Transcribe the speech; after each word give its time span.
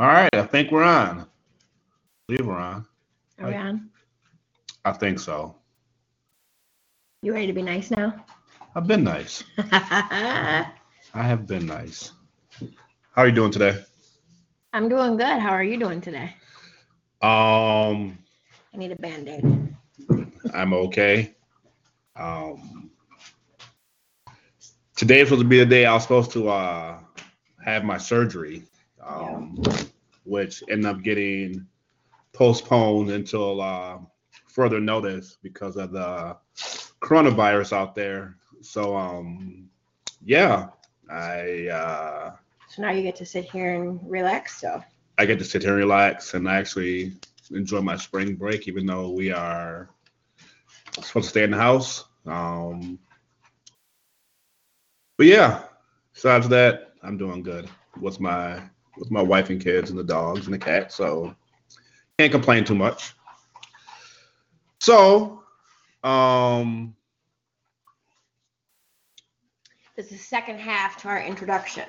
All 0.00 0.06
right, 0.06 0.32
I 0.32 0.42
think 0.42 0.70
we're 0.70 0.84
on. 0.84 1.20
I 1.20 1.24
believe 2.28 2.46
we're 2.46 2.54
on. 2.54 2.86
Are 3.40 3.48
we 3.48 3.54
on? 3.54 3.90
I 4.84 4.92
think 4.92 5.18
so. 5.18 5.56
You 7.22 7.32
ready 7.32 7.48
to 7.48 7.52
be 7.52 7.62
nice 7.62 7.90
now? 7.90 8.24
I've 8.76 8.86
been 8.86 9.02
nice. 9.02 9.42
I 9.72 10.70
have 11.14 11.48
been 11.48 11.66
nice. 11.66 12.12
How 13.12 13.22
are 13.22 13.26
you 13.28 13.34
doing 13.34 13.50
today? 13.50 13.82
I'm 14.72 14.88
doing 14.88 15.16
good. 15.16 15.40
How 15.40 15.50
are 15.50 15.64
you 15.64 15.76
doing 15.78 16.00
today? 16.00 16.32
Um, 17.20 18.16
I 18.72 18.76
need 18.76 18.92
a 18.92 18.96
band-aid. 18.96 19.74
I'm 20.54 20.74
okay. 20.74 21.34
Um, 22.14 22.92
today 24.94 25.20
was 25.20 25.30
supposed 25.30 25.42
to 25.42 25.48
be 25.48 25.58
the 25.58 25.66
day 25.66 25.86
I 25.86 25.94
was 25.94 26.02
supposed 26.02 26.30
to 26.32 26.48
uh 26.50 27.00
have 27.64 27.82
my 27.82 27.98
surgery, 27.98 28.62
um, 29.08 29.62
which 30.24 30.62
ended 30.68 30.86
up 30.86 31.02
getting 31.02 31.66
postponed 32.32 33.10
until 33.10 33.60
uh, 33.60 33.98
further 34.46 34.80
notice 34.80 35.38
because 35.42 35.76
of 35.76 35.92
the 35.92 36.36
coronavirus 37.00 37.72
out 37.72 37.94
there. 37.94 38.36
So 38.60 38.96
um, 38.96 39.68
yeah, 40.24 40.68
I 41.10 41.68
uh, 41.68 42.32
So 42.68 42.82
now 42.82 42.90
you 42.90 43.02
get 43.02 43.16
to 43.16 43.26
sit 43.26 43.50
here 43.50 43.74
and 43.74 44.00
relax. 44.08 44.60
So 44.60 44.82
I 45.16 45.26
get 45.26 45.38
to 45.38 45.44
sit 45.44 45.62
here 45.62 45.72
and 45.72 45.80
relax 45.80 46.34
and 46.34 46.48
I 46.48 46.56
actually 46.56 47.12
enjoy 47.50 47.80
my 47.80 47.96
spring 47.96 48.34
break, 48.34 48.68
even 48.68 48.86
though 48.86 49.10
we 49.10 49.32
are 49.32 49.88
supposed 51.02 51.24
to 51.26 51.30
stay 51.30 51.44
in 51.44 51.50
the 51.50 51.56
house. 51.56 52.04
Um, 52.26 52.98
but 55.16 55.26
yeah, 55.26 55.62
besides 56.12 56.48
that, 56.50 56.92
I'm 57.02 57.16
doing 57.16 57.42
good 57.42 57.68
What's 58.00 58.20
my 58.20 58.62
with 58.98 59.10
my 59.10 59.22
wife 59.22 59.50
and 59.50 59.62
kids 59.62 59.90
and 59.90 59.98
the 59.98 60.04
dogs 60.04 60.46
and 60.46 60.54
the 60.54 60.58
cat, 60.58 60.92
so 60.92 61.34
can't 62.18 62.32
complain 62.32 62.64
too 62.64 62.74
much. 62.74 63.14
So, 64.80 65.42
um, 66.04 66.94
this 69.96 70.06
is 70.06 70.12
the 70.12 70.18
second 70.18 70.58
half 70.58 71.00
to 71.02 71.08
our 71.08 71.20
introduction. 71.20 71.84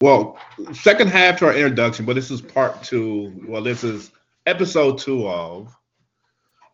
Well, 0.00 0.38
second 0.72 1.08
half 1.08 1.38
to 1.38 1.46
our 1.46 1.54
introduction, 1.54 2.06
but 2.06 2.14
this 2.14 2.30
is 2.30 2.40
part 2.40 2.82
two. 2.82 3.32
Well, 3.46 3.62
this 3.62 3.84
is 3.84 4.10
episode 4.46 4.98
two 4.98 5.28
of 5.28 5.74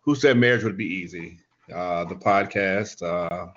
Who 0.03 0.14
Said 0.14 0.39
Marriage 0.39 0.64
Would 0.64 0.78
Be 0.78 0.86
Easy, 0.86 1.39
uh, 1.75 2.05
the 2.05 2.14
podcast 2.14 3.03
uh, 3.03 3.48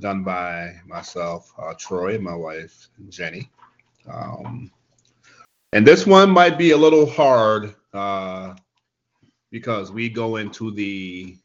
done 0.00 0.22
by 0.22 0.74
myself, 0.86 1.52
uh, 1.58 1.72
Troy, 1.78 2.16
and 2.16 2.24
my 2.24 2.34
wife, 2.34 2.88
Jenny. 3.08 3.48
Um, 4.06 4.70
and 5.72 5.86
this 5.86 6.06
one 6.06 6.30
might 6.30 6.58
be 6.58 6.72
a 6.72 6.76
little 6.76 7.06
hard 7.06 7.74
uh, 7.92 8.54
because 9.50 9.92
we 9.92 10.08
go 10.08 10.36
into 10.36 10.70
the 10.72 11.36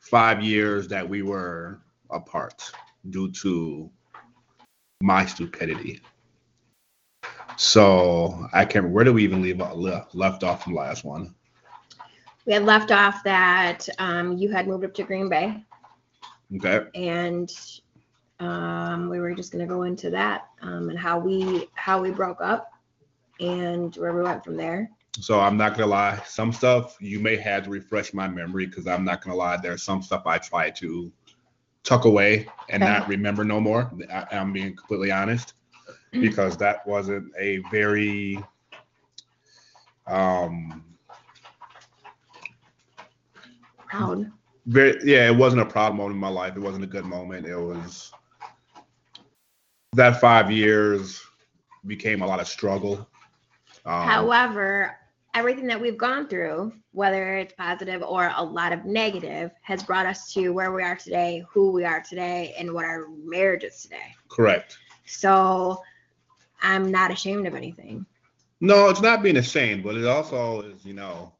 five 0.00 0.42
years 0.42 0.88
that 0.88 1.08
we 1.08 1.22
were 1.22 1.80
apart 2.10 2.70
due 3.10 3.30
to 3.32 3.90
my 5.02 5.26
stupidity. 5.26 6.00
So 7.56 8.46
I 8.52 8.64
can't. 8.64 8.90
Where 8.90 9.04
do 9.04 9.12
we 9.12 9.24
even 9.24 9.42
leave 9.42 9.58
left, 9.58 10.14
left 10.14 10.44
off 10.44 10.64
from 10.64 10.74
last 10.74 11.04
one? 11.04 11.34
We 12.46 12.52
had 12.52 12.64
left 12.64 12.92
off 12.92 13.24
that 13.24 13.88
um, 13.98 14.36
you 14.36 14.50
had 14.50 14.68
moved 14.68 14.84
up 14.84 14.94
to 14.94 15.02
Green 15.02 15.28
Bay, 15.28 15.64
Okay. 16.54 16.86
and 16.94 17.50
um, 18.40 19.08
we 19.08 19.20
were 19.20 19.34
just 19.34 19.52
gonna 19.52 19.66
go 19.66 19.82
into 19.82 20.10
that 20.10 20.48
um, 20.62 20.88
and 20.90 20.98
how 20.98 21.18
we 21.18 21.68
how 21.74 22.00
we 22.00 22.10
broke 22.10 22.40
up 22.40 22.70
and 23.40 23.94
where 23.96 24.14
we 24.14 24.22
went 24.22 24.44
from 24.44 24.56
there. 24.56 24.90
So 25.20 25.40
I'm 25.40 25.56
not 25.56 25.76
gonna 25.76 25.90
lie. 25.90 26.20
Some 26.26 26.52
stuff 26.52 26.96
you 27.00 27.18
may 27.20 27.36
have 27.36 27.64
to 27.64 27.70
refresh 27.70 28.12
my 28.12 28.28
memory 28.28 28.66
because 28.66 28.86
I'm 28.86 29.04
not 29.04 29.22
gonna 29.22 29.36
lie. 29.36 29.56
There's 29.56 29.82
some 29.82 30.02
stuff 30.02 30.26
I 30.26 30.38
try 30.38 30.70
to 30.70 31.10
tuck 31.84 32.04
away 32.04 32.48
and 32.68 32.82
Okay. 32.82 32.84
not 32.84 33.08
remember 33.08 33.44
no 33.44 33.60
more. 33.60 33.90
I, 34.12 34.26
I'm 34.32 34.52
being 34.52 34.76
completely 34.76 35.10
honest 35.10 35.54
because 36.20 36.56
that 36.58 36.86
wasn't 36.86 37.32
a 37.38 37.58
very 37.70 38.44
um 40.06 40.82
Proud. 43.86 44.30
very 44.66 44.98
yeah 45.04 45.26
it 45.28 45.36
wasn't 45.36 45.60
a 45.60 45.66
proud 45.66 45.94
moment 45.94 46.14
in 46.14 46.20
my 46.20 46.28
life 46.28 46.56
it 46.56 46.60
wasn't 46.60 46.82
a 46.84 46.88
good 46.88 47.04
moment 47.04 47.46
it 47.46 47.56
was 47.56 48.12
that 49.96 50.20
five 50.20 50.50
years 50.50 51.22
became 51.86 52.22
a 52.22 52.26
lot 52.26 52.40
of 52.40 52.48
struggle 52.48 53.08
um, 53.84 54.08
However, 54.08 54.96
everything 55.34 55.66
that 55.68 55.80
we've 55.80 55.96
gone 55.98 56.26
through, 56.28 56.72
whether 56.92 57.36
it's 57.36 57.54
positive 57.54 58.02
or 58.02 58.32
a 58.36 58.42
lot 58.42 58.72
of 58.72 58.84
negative, 58.84 59.52
has 59.62 59.82
brought 59.82 60.06
us 60.06 60.32
to 60.34 60.50
where 60.50 60.72
we 60.72 60.82
are 60.82 60.96
today, 60.96 61.44
who 61.52 61.70
we 61.70 61.84
are 61.84 62.00
today, 62.02 62.54
and 62.58 62.72
what 62.72 62.84
our 62.84 63.06
marriage 63.24 63.62
is 63.64 63.80
today. 63.82 64.14
correct 64.28 64.78
So 65.04 65.80
I'm 66.62 66.90
not 66.90 67.12
ashamed 67.12 67.46
of 67.46 67.54
anything. 67.54 68.06
no 68.60 68.88
it's 68.88 69.02
not 69.02 69.22
being 69.22 69.36
ashamed 69.36 69.84
but 69.84 69.96
it 69.96 70.06
also 70.06 70.62
is 70.62 70.84
you 70.84 70.94
know 70.94 71.32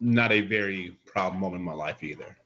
not 0.00 0.32
a 0.32 0.40
very 0.40 0.96
proud 1.06 1.34
moment 1.36 1.60
in 1.60 1.64
my 1.64 1.72
life 1.72 2.02
either 2.02 2.36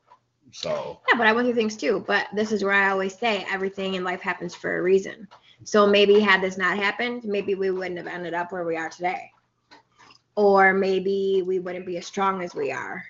so 0.52 1.00
Yeah, 1.08 1.16
but 1.18 1.26
I 1.26 1.32
went 1.32 1.46
through 1.46 1.54
things 1.54 1.76
too. 1.76 2.04
But 2.06 2.26
this 2.34 2.52
is 2.52 2.62
where 2.64 2.72
I 2.72 2.90
always 2.90 3.18
say 3.18 3.46
everything 3.50 3.94
in 3.94 4.04
life 4.04 4.20
happens 4.20 4.54
for 4.54 4.78
a 4.78 4.82
reason. 4.82 5.28
So 5.64 5.86
maybe 5.86 6.20
had 6.20 6.40
this 6.40 6.56
not 6.58 6.76
happened, 6.78 7.24
maybe 7.24 7.54
we 7.54 7.70
wouldn't 7.70 7.98
have 7.98 8.06
ended 8.06 8.34
up 8.34 8.52
where 8.52 8.64
we 8.64 8.76
are 8.76 8.88
today. 8.88 9.30
Or 10.36 10.72
maybe 10.72 11.42
we 11.44 11.58
wouldn't 11.58 11.86
be 11.86 11.96
as 11.98 12.06
strong 12.06 12.42
as 12.42 12.54
we 12.54 12.70
are. 12.70 13.04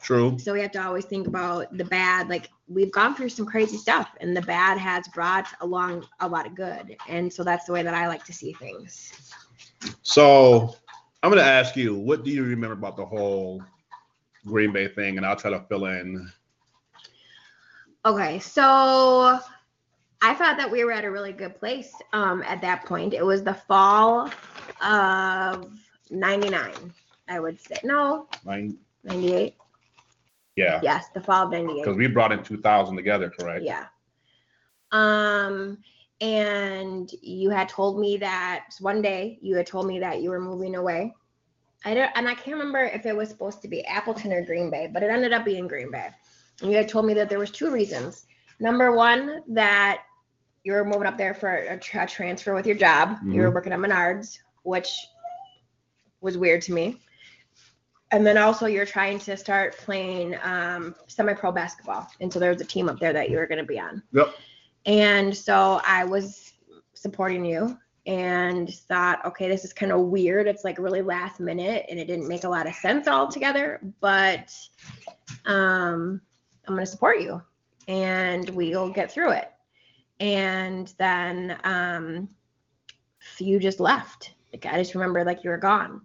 true 0.00 0.36
So 0.38 0.52
we 0.52 0.60
have 0.62 0.72
to 0.72 0.82
always 0.84 1.04
think 1.04 1.28
about 1.28 1.76
the 1.76 1.84
bad. 1.84 2.28
Like 2.28 2.50
we've 2.68 2.90
gone 2.92 3.14
through 3.14 3.28
some 3.28 3.46
crazy 3.46 3.76
stuff, 3.76 4.10
and 4.20 4.36
the 4.36 4.42
bad 4.42 4.78
has 4.78 5.06
brought 5.08 5.46
along 5.60 6.06
a 6.20 6.28
lot 6.28 6.46
of 6.46 6.54
good. 6.56 6.96
And 7.08 7.32
so 7.32 7.44
that's 7.44 7.66
the 7.66 7.72
way 7.72 7.82
that 7.82 7.94
I 7.94 8.08
like 8.08 8.24
to 8.24 8.32
see 8.32 8.52
things. 8.54 9.12
so 10.02 10.74
i'm 11.22 11.30
going 11.30 11.42
to 11.42 11.48
ask 11.48 11.76
you 11.76 11.94
what 11.94 12.24
do 12.24 12.30
you 12.30 12.44
remember 12.44 12.74
about 12.74 12.96
the 12.96 13.04
whole 13.04 13.62
green 14.46 14.72
bay 14.72 14.88
thing 14.88 15.16
and 15.16 15.26
i'll 15.26 15.36
try 15.36 15.50
to 15.50 15.64
fill 15.68 15.86
in 15.86 16.28
Okay, 18.04 18.40
so 18.40 19.38
I 20.22 20.34
thought 20.34 20.56
that 20.56 20.70
we 20.70 20.84
were 20.84 20.92
at 20.92 21.04
a 21.04 21.10
really 21.10 21.32
good 21.32 21.54
place 21.54 21.92
um, 22.12 22.42
at 22.42 22.60
that 22.62 22.84
point. 22.84 23.14
It 23.14 23.24
was 23.24 23.44
the 23.44 23.54
fall 23.54 24.28
of 24.84 25.70
99, 26.10 26.72
I 27.28 27.40
would 27.40 27.60
say. 27.60 27.76
No, 27.84 28.26
Nine, 28.44 28.76
98. 29.04 29.54
yeah 30.56 30.80
Yes, 30.82 31.06
the 31.14 31.20
fall 31.20 31.44
of 31.46 31.52
98. 31.52 31.84
because 31.84 31.96
we 31.96 32.08
brought 32.08 32.32
in 32.32 32.42
2000 32.42 32.96
together 32.96 33.30
correct 33.30 33.64
Yeah. 33.64 33.86
Um, 34.90 35.78
and 36.20 37.10
you 37.22 37.50
had 37.50 37.68
told 37.68 37.98
me 37.98 38.16
that 38.18 38.66
one 38.80 39.00
day 39.00 39.38
you 39.40 39.56
had 39.56 39.66
told 39.66 39.86
me 39.86 39.98
that 40.00 40.22
you 40.22 40.30
were 40.30 40.40
moving 40.40 40.74
away. 40.74 41.14
I 41.84 41.94
don't, 41.94 42.10
and 42.14 42.28
I 42.28 42.34
can't 42.34 42.56
remember 42.56 42.84
if 42.84 43.06
it 43.06 43.16
was 43.16 43.28
supposed 43.28 43.62
to 43.62 43.68
be 43.68 43.84
Appleton 43.86 44.32
or 44.32 44.44
Green 44.44 44.70
Bay, 44.70 44.88
but 44.92 45.02
it 45.02 45.10
ended 45.10 45.32
up 45.32 45.44
being 45.44 45.66
Green 45.66 45.90
Bay. 45.90 46.10
You 46.60 46.72
had 46.72 46.88
told 46.88 47.06
me 47.06 47.14
that 47.14 47.28
there 47.28 47.38
was 47.38 47.50
two 47.50 47.70
reasons. 47.70 48.26
Number 48.60 48.92
one, 48.92 49.42
that 49.48 50.02
you 50.64 50.72
were 50.72 50.84
moving 50.84 51.06
up 51.06 51.18
there 51.18 51.34
for 51.34 51.54
a, 51.54 51.78
tra- 51.78 52.06
transfer 52.06 52.54
with 52.54 52.66
your 52.66 52.76
job. 52.76 53.18
You 53.24 53.40
were 53.40 53.50
working 53.50 53.72
at 53.72 53.78
Menards, 53.78 54.38
which 54.62 54.90
was 56.20 56.38
weird 56.38 56.62
to 56.62 56.72
me. 56.72 57.00
And 58.12 58.26
then 58.26 58.36
also 58.36 58.66
you're 58.66 58.86
trying 58.86 59.18
to 59.20 59.36
start 59.36 59.78
playing 59.78 60.36
um, 60.42 60.94
semi-pro 61.08 61.50
basketball, 61.50 62.06
and 62.20 62.30
so 62.30 62.38
there 62.38 62.52
was 62.52 62.60
a 62.60 62.64
team 62.64 62.90
up 62.90 63.00
there 63.00 63.14
that 63.14 63.30
you 63.30 63.38
were 63.38 63.46
going 63.46 63.58
to 63.58 63.64
be 63.64 63.80
on. 63.80 64.02
Yep. 64.12 64.34
And 64.84 65.34
so 65.34 65.80
I 65.86 66.04
was 66.04 66.52
supporting 66.92 67.44
you 67.44 67.78
and 68.04 68.68
thought, 68.68 69.24
okay, 69.24 69.48
this 69.48 69.64
is 69.64 69.72
kind 69.72 69.92
of 69.92 70.00
weird. 70.00 70.46
It's 70.46 70.62
like 70.62 70.78
really 70.78 71.00
last 71.00 71.40
minute, 71.40 71.86
and 71.88 71.98
it 71.98 72.06
didn't 72.06 72.28
make 72.28 72.44
a 72.44 72.48
lot 72.48 72.66
of 72.66 72.74
sense 72.74 73.08
altogether. 73.08 73.80
But 74.00 74.52
um, 75.46 76.20
I'm 76.66 76.74
going 76.74 76.84
to 76.84 76.90
support 76.90 77.20
you, 77.20 77.42
and 77.88 78.48
we'll 78.50 78.90
get 78.90 79.10
through 79.10 79.32
it. 79.32 79.50
And 80.20 80.92
then 80.98 81.58
um, 81.64 82.28
you 83.38 83.58
just 83.58 83.80
left. 83.80 84.34
Like 84.52 84.66
I 84.66 84.78
just 84.78 84.94
remember 84.94 85.24
like 85.24 85.44
you 85.44 85.50
were 85.50 85.58
gone. 85.58 86.02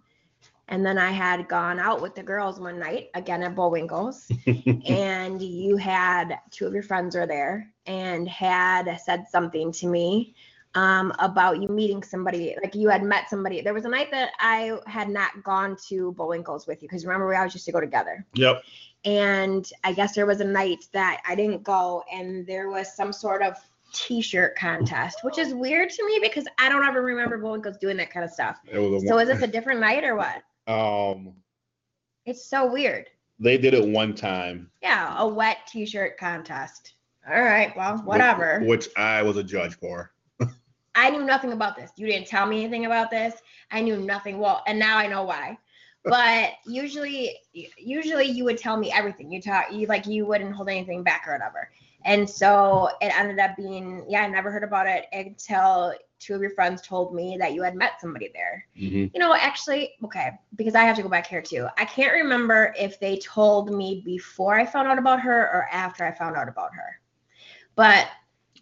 And 0.70 0.84
then 0.84 0.98
I 0.98 1.10
had 1.10 1.48
gone 1.48 1.78
out 1.78 2.02
with 2.02 2.14
the 2.14 2.22
girls 2.22 2.60
one 2.60 2.78
night 2.78 3.08
again 3.14 3.42
at 3.42 3.54
Bullwinkle's, 3.54 4.30
and 4.86 5.40
you 5.40 5.78
had 5.78 6.40
two 6.50 6.66
of 6.66 6.74
your 6.74 6.82
friends 6.82 7.16
were 7.16 7.26
there 7.26 7.72
and 7.86 8.28
had 8.28 8.94
said 9.00 9.26
something 9.30 9.72
to 9.72 9.86
me 9.86 10.34
um, 10.74 11.12
about 11.20 11.62
you 11.62 11.68
meeting 11.68 12.02
somebody. 12.02 12.54
Like 12.62 12.74
you 12.74 12.90
had 12.90 13.02
met 13.02 13.30
somebody. 13.30 13.62
There 13.62 13.72
was 13.72 13.86
a 13.86 13.88
night 13.88 14.10
that 14.10 14.32
I 14.40 14.78
had 14.86 15.08
not 15.08 15.42
gone 15.42 15.74
to 15.88 16.12
Bullwinkle's 16.12 16.66
with 16.66 16.82
you 16.82 16.88
because 16.88 17.06
remember 17.06 17.26
we 17.26 17.36
always 17.36 17.54
used 17.54 17.66
to 17.66 17.72
go 17.72 17.80
together. 17.80 18.26
yep 18.34 18.62
And 19.04 19.70
I 19.84 19.92
guess 19.92 20.14
there 20.14 20.26
was 20.26 20.40
a 20.40 20.44
night 20.44 20.84
that 20.92 21.20
I 21.26 21.34
didn't 21.34 21.62
go, 21.62 22.02
and 22.12 22.46
there 22.46 22.68
was 22.70 22.94
some 22.94 23.12
sort 23.12 23.42
of 23.42 23.54
t-shirt 23.94 24.54
contest, 24.56 25.20
which 25.22 25.38
is 25.38 25.54
weird 25.54 25.88
to 25.90 26.06
me 26.06 26.18
because 26.20 26.44
I 26.58 26.68
don't 26.68 26.84
ever 26.84 27.02
remember 27.02 27.38
Bullwinkle's 27.38 27.78
doing 27.78 27.96
that 27.98 28.10
kind 28.10 28.24
of 28.24 28.30
stuff. 28.30 28.58
Was 28.72 29.06
So 29.08 29.18
is 29.18 29.28
this 29.28 29.40
a 29.42 29.46
different 29.46 29.80
night 29.80 30.04
or 30.04 30.14
what? 30.16 30.42
um 30.66 31.32
It's 32.26 32.44
so 32.44 32.70
weird. 32.70 33.08
they 33.38 33.56
did 33.56 33.72
it 33.72 33.88
one 33.88 34.14
time. 34.14 34.70
Yeah, 34.82 35.14
a 35.18 35.26
wet 35.26 35.58
t-shirt 35.66 36.18
contest. 36.18 36.94
All 37.30 37.40
right, 37.42 37.74
well, 37.76 37.98
whatever. 37.98 38.60
Which 38.64 38.88
I 38.96 39.22
was 39.22 39.36
a 39.38 39.42
judge 39.42 39.74
for. 39.78 40.12
I 40.94 41.10
knew 41.10 41.24
nothing 41.24 41.52
about 41.52 41.76
this. 41.76 41.92
You 41.96 42.06
didn't 42.08 42.26
tell 42.26 42.44
me 42.46 42.64
anything 42.64 42.84
about 42.86 43.10
this. 43.10 43.34
I 43.70 43.80
knew 43.80 43.96
nothing. 43.98 44.38
Well, 44.38 44.62
and 44.66 44.78
now 44.78 44.98
I 44.98 45.06
know 45.06 45.22
why. 45.22 45.56
But 46.08 46.52
usually, 46.66 47.36
usually 47.76 48.26
you 48.26 48.44
would 48.44 48.58
tell 48.58 48.76
me 48.76 48.90
everything. 48.92 49.30
You 49.30 49.42
talk, 49.42 49.72
you 49.72 49.86
like 49.86 50.06
you 50.06 50.26
wouldn't 50.26 50.54
hold 50.54 50.68
anything 50.68 51.02
back 51.02 51.24
or 51.28 51.32
whatever. 51.34 51.70
And 52.04 52.28
so 52.28 52.88
it 53.00 53.12
ended 53.18 53.38
up 53.38 53.56
being, 53.56 54.04
yeah, 54.08 54.22
I 54.22 54.28
never 54.28 54.50
heard 54.50 54.64
about 54.64 54.86
it 54.86 55.06
until 55.12 55.92
two 56.20 56.34
of 56.34 56.40
your 56.40 56.50
friends 56.52 56.80
told 56.82 57.14
me 57.14 57.36
that 57.38 57.52
you 57.54 57.62
had 57.62 57.74
met 57.74 58.00
somebody 58.00 58.30
there. 58.34 58.66
Mhm. 58.76 59.12
You 59.12 59.20
know, 59.20 59.34
actually, 59.34 59.94
okay, 60.04 60.32
because 60.56 60.74
I 60.74 60.84
have 60.84 60.96
to 60.96 61.02
go 61.02 61.08
back 61.08 61.26
here 61.26 61.42
too. 61.42 61.66
I 61.76 61.84
can't 61.84 62.12
remember 62.12 62.72
if 62.78 62.98
they 63.00 63.18
told 63.18 63.70
me 63.72 64.02
before 64.04 64.54
I 64.54 64.64
found 64.64 64.88
out 64.88 64.98
about 64.98 65.20
her 65.20 65.42
or 65.52 65.68
after 65.72 66.04
I 66.04 66.12
found 66.12 66.36
out 66.36 66.48
about 66.48 66.74
her. 66.74 67.00
But 67.74 68.08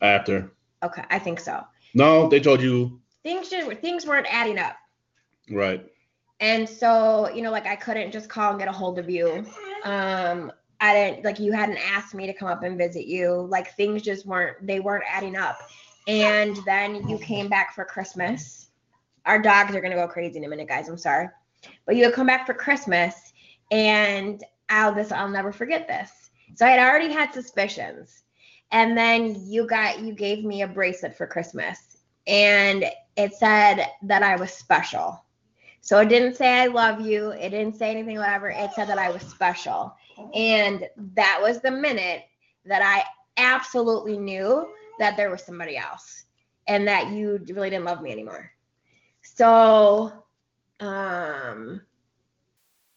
After. 0.03 0.53
okay, 0.83 1.05
I 1.11 1.19
think 1.19 1.41
so. 1.41 1.65
No, 1.95 2.29
they 2.29 2.41
told 2.41 2.61
you 2.63 3.01
Things 3.23 3.49
just 3.51 3.71
things 3.81 4.07
weren't 4.07 4.27
adding 4.31 4.59
up. 4.59 4.77
right. 5.51 5.85
And 6.41 6.69
so, 6.69 7.31
you 7.31 7.43
know, 7.43 7.51
like 7.51 7.67
I 7.67 7.77
couldn't 7.77 8.13
just 8.13 8.29
call 8.29 8.51
and 8.51 8.59
get 8.59 8.69
a 8.69 8.73
hold 8.73 8.99
of 8.99 9.09
you. 9.09 9.47
Um, 9.85 10.53
I 10.81 10.93
didn't 10.93 11.25
like 11.25 11.41
you 11.41 11.53
hadn't 11.53 11.79
asked 11.79 12.15
me 12.15 12.27
to 12.27 12.35
come 12.35 12.49
up 12.49 12.63
and 12.63 12.77
visit 12.77 13.07
you. 13.07 13.47
Like 13.51 13.75
things 13.75 14.03
just 14.03 14.27
weren't 14.27 14.67
they 14.67 14.81
weren't 14.81 15.05
adding 15.09 15.37
up. 15.37 15.59
And 16.07 16.57
then 16.67 17.09
you 17.09 17.19
came 17.19 17.49
back 17.49 17.75
for 17.75 17.85
Christmas. 17.85 18.69
Our 19.25 19.41
dogs 19.41 19.75
are 19.75 19.81
gonna 19.81 19.97
go 19.97 20.07
crazy 20.07 20.39
in 20.39 20.45
a 20.45 20.49
minute, 20.49 20.69
guys. 20.69 20.89
I'm 20.89 20.99
sorry. 20.99 21.29
But 21.87 21.97
you 21.97 22.05
had 22.05 22.15
come 22.15 22.27
back 22.27 22.47
for 22.47 22.55
Christmas 22.55 23.33
and 23.71 24.45
I'll 24.69 24.95
this 24.95 25.13
I'll 25.13 25.29
never 25.29 25.53
forget 25.53 25.89
this. 25.89 26.11
So 26.55 26.67
I 26.67 26.71
had 26.71 26.87
already 26.87 27.13
had 27.13 27.33
suspicions. 27.33 28.23
And 28.73 28.97
then 28.97 29.37
you 29.47 29.67
got 29.67 30.01
you 30.01 30.13
gave 30.13 30.45
me 30.45 30.63
a 30.63 30.69
bracelet 30.69 31.17
for 31.17 31.27
Christmas. 31.27 31.99
And 32.27 32.85
it 33.17 33.35
said 33.35 33.87
that 34.03 34.23
I 34.23 34.37
was 34.37 34.53
special. 34.53 35.25
So 35.87 36.01
it 36.01 36.09
didn't 36.09 36.35
say 36.35 36.63
I 36.63 36.67
love 36.67 37.01
you. 37.01 37.31
It 37.31 37.51
didn't 37.51 37.77
say 37.77 37.93
anything, 37.93 38.19
whatever. 38.19 38.49
It 38.49 38.73
said 38.75 38.89
that 38.89 38.99
I 38.99 39.09
was 39.09 39.23
special. 39.23 39.95
And 40.35 40.85
that 41.15 41.39
was 41.41 41.61
the 41.61 41.71
minute 41.71 42.25
that 42.65 42.83
I 42.83 43.05
absolutely 43.41 44.19
knew 44.19 44.67
that 44.99 45.17
there 45.17 45.31
was 45.31 45.45
somebody 45.45 45.77
else 45.77 46.25
and 46.67 46.89
that 46.89 47.13
you 47.13 47.41
really 47.51 47.71
didn't 47.71 47.85
love 47.85 48.03
me 48.03 48.11
anymore. 48.11 48.51
So, 49.23 50.13
um, 50.81 51.83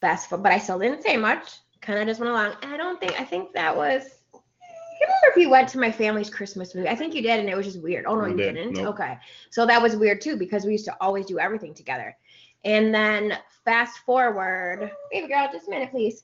forward, 0.02 0.42
but 0.42 0.52
I 0.52 0.58
still 0.58 0.80
didn't 0.80 1.04
say 1.04 1.16
much. 1.16 1.60
Kind 1.82 2.00
of 2.00 2.08
just 2.08 2.20
went 2.20 2.32
along. 2.32 2.54
I 2.64 2.76
don't 2.76 3.00
think, 3.00 3.22
I 3.22 3.24
think 3.24 3.54
that 3.54 3.78
was, 3.78 4.02
I 4.34 4.40
can't 4.40 5.12
remember 5.12 5.28
if 5.28 5.38
you 5.38 5.52
went 5.52 5.70
to 5.70 5.80
my 5.80 5.92
family's 5.92 6.32
Christmas 6.32 6.74
movie. 6.74 6.90
I 6.90 6.96
think 6.96 7.14
you 7.14 7.22
did, 7.22 7.40
and 7.40 7.50
it 7.50 7.56
was 7.56 7.68
just 7.68 7.84
weird. 7.84 8.06
Oh, 8.08 8.20
no, 8.20 8.26
you 8.26 8.36
did. 8.36 8.56
didn't? 8.56 8.74
Nope. 8.78 8.96
Okay. 8.96 9.20
So 9.52 9.68
that 9.68 9.80
was 9.80 9.96
weird 9.96 10.22
too 10.22 10.38
because 10.38 10.66
we 10.66 10.72
used 10.72 10.86
to 10.86 10.98
always 11.00 11.28
do 11.28 11.38
everything 11.38 11.76
together. 11.76 12.18
And 12.66 12.94
then 12.94 13.38
fast 13.64 14.00
forward, 14.00 14.92
baby 15.12 15.28
girl, 15.28 15.50
just 15.52 15.68
a 15.68 15.70
minute, 15.70 15.92
please. 15.92 16.24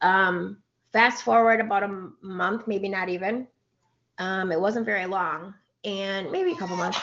Um, 0.00 0.58
fast 0.92 1.22
forward 1.22 1.60
about 1.60 1.82
a 1.82 2.08
month, 2.22 2.66
maybe 2.66 2.88
not 2.88 3.08
even. 3.08 3.46
Um, 4.18 4.50
it 4.50 4.60
wasn't 4.60 4.86
very 4.86 5.06
long, 5.06 5.54
and 5.84 6.30
maybe 6.32 6.52
a 6.52 6.56
couple 6.56 6.76
months. 6.76 6.98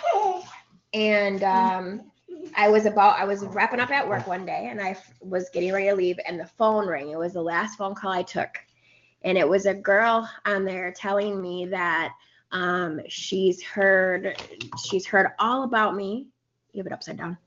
And 0.93 1.43
um, 1.43 2.11
I 2.55 2.69
was 2.69 2.85
about, 2.85 3.19
I 3.19 3.25
was 3.25 3.43
wrapping 3.43 3.79
up 3.79 3.91
at 3.91 4.07
work 4.07 4.27
one 4.27 4.45
day, 4.45 4.67
and 4.69 4.81
I 4.81 4.97
was 5.21 5.49
getting 5.49 5.71
ready 5.71 5.89
to 5.89 5.95
leave, 5.95 6.19
and 6.27 6.39
the 6.39 6.47
phone 6.57 6.87
rang. 6.87 7.09
It 7.09 7.19
was 7.19 7.33
the 7.33 7.41
last 7.41 7.77
phone 7.77 7.95
call 7.95 8.11
I 8.11 8.23
took, 8.23 8.57
and 9.23 9.37
it 9.37 9.47
was 9.47 9.65
a 9.65 9.73
girl 9.73 10.29
on 10.45 10.65
there 10.65 10.91
telling 10.91 11.41
me 11.41 11.65
that 11.67 12.13
um, 12.51 12.99
she's 13.07 13.63
heard, 13.63 14.41
she's 14.83 15.05
heard 15.05 15.27
all 15.39 15.63
about 15.63 15.95
me. 15.95 16.27
You 16.73 16.79
have 16.79 16.87
it 16.87 16.93
upside 16.93 17.17
down 17.17 17.37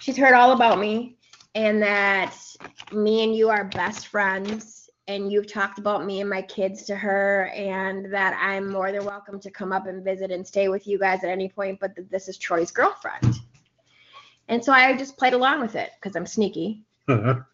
she's 0.00 0.16
heard 0.16 0.34
all 0.34 0.52
about 0.52 0.78
me 0.78 1.16
and 1.54 1.82
that 1.82 2.34
me 2.92 3.24
and 3.24 3.34
you 3.34 3.48
are 3.48 3.64
best 3.64 4.08
friends 4.08 4.90
and 5.08 5.30
you've 5.30 5.50
talked 5.50 5.78
about 5.78 6.04
me 6.04 6.20
and 6.20 6.28
my 6.28 6.42
kids 6.42 6.84
to 6.84 6.96
her 6.96 7.46
and 7.54 8.12
that 8.12 8.38
I'm 8.40 8.68
more 8.68 8.92
than 8.92 9.04
welcome 9.04 9.38
to 9.40 9.50
come 9.50 9.72
up 9.72 9.86
and 9.86 10.04
visit 10.04 10.30
and 10.30 10.46
stay 10.46 10.68
with 10.68 10.86
you 10.86 10.98
guys 10.98 11.22
at 11.24 11.30
any 11.30 11.48
point 11.48 11.78
but 11.80 11.94
that 11.96 12.10
this 12.10 12.28
is 12.28 12.38
Troy's 12.38 12.70
girlfriend. 12.70 13.36
And 14.48 14.64
so 14.64 14.72
I 14.72 14.96
just 14.96 15.16
played 15.16 15.32
along 15.32 15.60
with 15.60 15.74
it 15.74 15.90
because 16.00 16.16
I'm 16.16 16.26
sneaky 16.26 16.84
and 17.08 17.46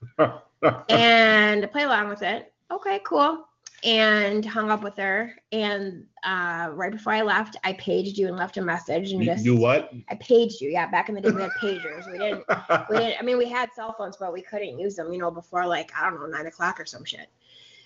play 1.73 1.83
along 1.83 2.09
with 2.09 2.23
it. 2.23 2.53
Okay, 2.71 3.01
cool. 3.05 3.47
And 3.85 4.47
hung 4.47 4.71
up 4.71 4.85
with 4.85 4.97
her. 4.97 5.35
And 5.51 6.07
uh, 6.23 6.71
right 6.73 6.93
before 6.93 7.13
I 7.13 7.23
left, 7.23 7.57
I 7.65 7.73
paged 7.75 8.17
you 8.17 8.29
and 8.29 8.37
left 8.37 8.57
a 8.57 8.63
message 8.63 9.11
and 9.11 9.21
you, 9.21 9.27
just 9.27 9.45
you 9.45 9.57
what? 9.57 9.91
I 10.09 10.15
paged 10.17 10.61
you. 10.61 10.71
Yeah, 10.71 10.89
back 10.89 11.09
in 11.09 11.17
the 11.17 11.21
day 11.21 11.31
we 11.31 11.43
had 11.43 11.51
pagers. 11.61 12.11
We 12.11 12.19
didn't 12.19 12.45
we 12.91 12.97
didn't 12.97 13.19
i 13.19 13.23
mean 13.23 13.39
we 13.39 13.49
had 13.49 13.73
cell 13.73 13.95
phones 13.97 14.17
but 14.17 14.33
we 14.33 14.43
couldn't 14.43 14.79
use 14.79 14.97
them 14.97 15.13
you 15.13 15.19
know 15.19 15.31
before 15.31 15.67
like 15.67 15.91
i 15.97 16.09
don't 16.09 16.21
know 16.21 16.27
nine 16.27 16.47
o'clock 16.47 16.79
or 16.81 16.87
some 16.87 17.05
shit 17.05 17.29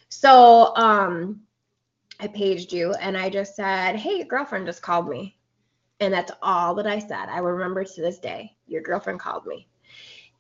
so 0.09 0.75
um 0.77 1.41
i 2.21 2.27
paged 2.27 2.73
you 2.73 2.93
and 2.95 3.17
i 3.17 3.29
just 3.29 3.55
said 3.57 3.97
hey 3.97 4.17
your 4.19 4.27
girlfriend 4.27 4.67
just 4.67 4.83
called 4.83 5.09
me 5.09 5.37
and 6.01 6.13
that's 6.13 6.33
all 6.43 6.75
that 6.75 6.87
i 6.87 6.99
said 6.99 7.29
i 7.29 7.39
remember 7.39 7.85
to 7.85 8.01
this 8.01 8.19
day 8.19 8.55
your 8.67 8.83
girlfriend 8.83 9.21
called 9.21 9.47
me 9.47 9.67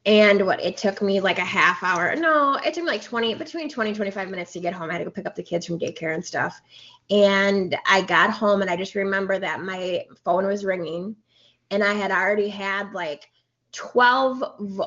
and 0.06 0.46
what 0.46 0.62
it 0.62 0.76
took 0.76 1.02
me 1.02 1.20
like 1.20 1.38
a 1.38 1.44
half 1.44 1.82
hour 1.82 2.14
no 2.14 2.54
it 2.64 2.72
took 2.72 2.84
me 2.84 2.90
like 2.90 3.02
20 3.02 3.34
between 3.34 3.68
20 3.68 3.92
25 3.92 4.30
minutes 4.30 4.52
to 4.52 4.60
get 4.60 4.72
home. 4.72 4.88
I 4.88 4.94
had 4.94 4.98
to 5.00 5.04
go 5.04 5.10
pick 5.10 5.26
up 5.26 5.34
the 5.34 5.42
kids 5.42 5.66
from 5.66 5.78
daycare 5.78 6.14
and 6.14 6.24
stuff. 6.24 6.60
And 7.10 7.76
i 7.86 8.00
got 8.02 8.30
home 8.30 8.62
and 8.62 8.70
i 8.70 8.76
just 8.76 8.94
remember 8.94 9.38
that 9.38 9.60
my 9.60 10.04
phone 10.24 10.46
was 10.46 10.64
ringing 10.64 11.16
and 11.70 11.82
i 11.82 11.92
had 11.92 12.10
already 12.10 12.48
had 12.48 12.92
like 12.92 13.28
12 13.72 14.42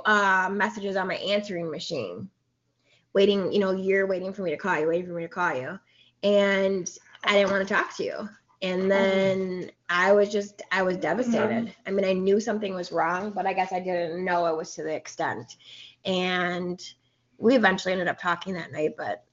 uh, 0.06 0.50
messages 0.52 0.96
on 0.96 1.08
my 1.08 1.16
answering 1.16 1.70
machine 1.70 2.30
waiting 3.14 3.52
you 3.52 3.60
know 3.60 3.72
you're 3.72 4.08
waiting 4.08 4.34
for 4.34 4.42
me 4.42 4.52
to 4.52 4.58
call 4.58 4.80
you 4.80 4.88
waiting 4.88 5.08
for 5.08 5.14
me 5.14 5.24
to 5.24 5.30
call 5.30 5.54
you. 5.54 5.80
And 6.24 6.90
i 7.26 7.34
didn't 7.34 7.52
want 7.52 7.68
to 7.68 7.74
talk 7.74 7.96
to 7.98 8.04
you 8.04 8.30
and 8.62 8.92
then 8.92 9.72
i 9.90 10.12
was 10.12 10.30
just 10.30 10.62
i 10.72 10.82
was 10.82 10.98
devastated 10.98 11.74
i 11.88 11.92
mean 11.92 12.06
i 12.06 12.14
knew 12.14 12.40
something 12.40 12.74
was 12.74 12.92
wrong 12.92 13.32
but 13.32 13.46
i 13.46 13.54
guess 13.54 13.72
i 13.72 13.80
didn't 13.80 14.24
know 14.24 14.46
it 14.48 14.56
was 14.56 14.74
to 14.76 14.84
the 14.84 14.94
extent 14.94 15.58
and 16.06 16.94
we 17.38 17.56
eventually 17.56 17.94
ended 17.94 18.08
up 18.08 18.20
talking 18.20 18.54
that 18.54 18.72
night 18.72 18.96
but 18.98 19.24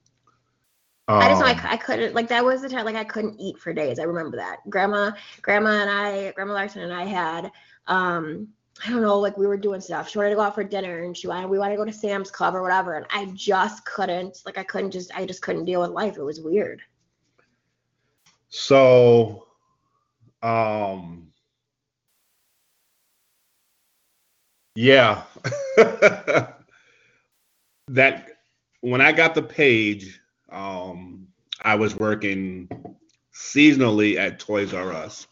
I 1.09 1.29
just 1.29 1.39
know 1.39 1.47
I, 1.47 1.51
Um, 1.51 1.59
I 1.63 1.77
couldn't 1.77 2.13
like 2.15 2.27
that 2.27 2.43
was 2.43 2.61
the 2.61 2.67
time 2.67 2.83
like 2.83 2.95
I 2.97 3.05
couldn't 3.05 3.39
eat 3.39 3.57
for 3.59 3.71
days. 3.71 3.97
I 3.97 4.03
remember 4.03 4.35
that. 4.35 4.57
Grandma, 4.69 5.11
grandma 5.41 5.69
and 5.69 5.89
I, 5.89 6.31
grandma 6.33 6.51
Larson 6.53 6.81
and 6.81 6.93
I 6.93 7.05
had 7.05 7.49
um 7.87 8.49
I 8.85 8.89
don't 8.89 9.01
know, 9.01 9.17
like 9.19 9.37
we 9.37 9.47
were 9.47 9.57
doing 9.57 9.81
stuff. 9.81 10.09
She 10.09 10.17
wanted 10.17 10.31
to 10.31 10.35
go 10.35 10.41
out 10.41 10.53
for 10.53 10.63
dinner 10.63 11.03
and 11.03 11.15
she 11.17 11.27
wanted 11.27 11.49
we 11.49 11.59
wanted 11.59 11.75
to 11.75 11.77
go 11.77 11.85
to 11.85 11.93
Sam's 11.93 12.29
Club 12.29 12.55
or 12.55 12.61
whatever. 12.61 12.95
And 12.95 13.05
I 13.09 13.25
just 13.33 13.85
couldn't, 13.85 14.41
like 14.45 14.57
I 14.57 14.63
couldn't 14.63 14.91
just 14.91 15.11
I 15.15 15.25
just 15.25 15.41
couldn't 15.41 15.65
deal 15.65 15.81
with 15.81 15.91
life. 15.91 16.17
It 16.17 16.23
was 16.23 16.41
weird. 16.41 16.81
So, 18.49 19.47
um, 20.41 21.31
yeah, 24.75 25.23
that 27.87 28.29
when 28.81 29.01
I 29.01 29.11
got 29.11 29.35
the 29.35 29.41
page, 29.41 30.19
um, 30.49 31.27
I 31.61 31.75
was 31.75 31.95
working 31.95 32.69
seasonally 33.33 34.17
at 34.17 34.39
Toys 34.39 34.73
R 34.73 34.93
Us, 34.93 35.27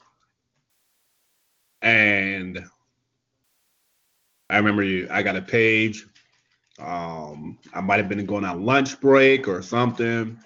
and 1.82 2.66
I 4.50 4.58
remember 4.58 4.84
you. 4.84 5.08
I 5.10 5.24
got 5.24 5.36
a 5.36 5.42
page. 5.42 6.06
Um, 6.80 7.58
I 7.74 7.80
might 7.82 7.98
have 7.98 8.10
been 8.10 8.26
going 8.26 8.44
on 8.44 8.66
lunch 8.66 9.00
break 9.00 9.48
or 9.48 9.62
something 9.62 10.38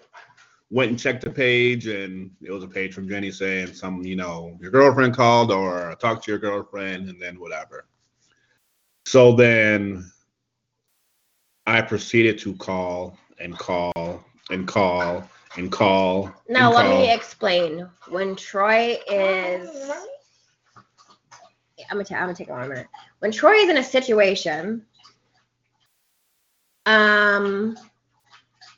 went 0.72 0.92
and 0.92 1.00
checked 1.00 1.24
the 1.24 1.30
page 1.30 1.88
and 1.88 2.32
it 2.42 2.52
was 2.52 2.64
a 2.64 2.68
page 2.68 2.94
from 2.94 3.08
Jenny 3.08 3.32
saying 3.32 3.74
some, 3.74 4.04
you 4.04 4.16
know, 4.16 4.58
your 4.62 4.72
girlfriend 4.72 5.16
called 5.16 5.52
or 5.52 5.96
talked 6.00 6.26
to 6.26 6.32
your 6.32 6.40
girlfriend 6.40 7.10
and 7.10 7.22
then 7.22 7.40
whatever. 7.40 7.88
So 9.06 9.36
then 9.36 10.12
I 11.66 11.82
proceeded 11.82 12.38
to 12.40 12.56
call 12.56 13.18
and 13.40 13.58
call 13.58 14.24
and 14.52 14.68
call 14.68 15.28
and 15.58 15.72
call. 15.72 16.32
Now 16.48 16.68
and 16.68 16.76
let 16.76 16.86
call. 16.86 17.00
me 17.00 17.14
explain. 17.14 17.90
When 18.10 18.36
Troy 18.36 18.98
is 19.10 19.92
I'm 21.90 21.98
gonna, 21.98 22.06
ta- 22.06 22.16
I'm 22.16 22.24
gonna 22.24 22.36
take 22.36 22.50
one 22.50 22.70
minute. 22.70 22.88
When 23.20 23.32
Troy 23.32 23.54
is 23.54 23.70
in 23.70 23.78
a 23.78 23.84
situation, 23.84 24.86
um, 26.86 27.78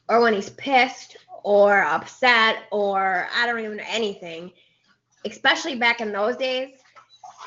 or 0.09 0.21
when 0.21 0.33
he's 0.33 0.49
pissed 0.49 1.17
or 1.43 1.81
upset 1.81 2.63
or 2.71 3.27
I 3.33 3.45
don't 3.45 3.59
even 3.59 3.77
know 3.77 3.83
anything, 3.87 4.51
especially 5.25 5.75
back 5.75 6.01
in 6.01 6.11
those 6.11 6.37
days, 6.37 6.81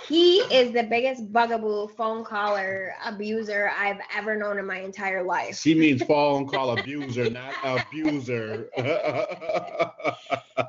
he 0.08 0.38
is 0.40 0.72
the 0.72 0.82
biggest 0.82 1.32
bugaboo 1.32 1.88
phone 1.88 2.24
caller 2.24 2.94
abuser 3.04 3.70
I've 3.76 4.00
ever 4.14 4.36
known 4.36 4.58
in 4.58 4.66
my 4.66 4.80
entire 4.80 5.22
life. 5.22 5.58
She 5.58 5.74
means 5.74 6.02
phone 6.06 6.46
call 6.46 6.78
abuser, 6.78 7.30
not 7.30 7.54
abuser. 7.64 8.68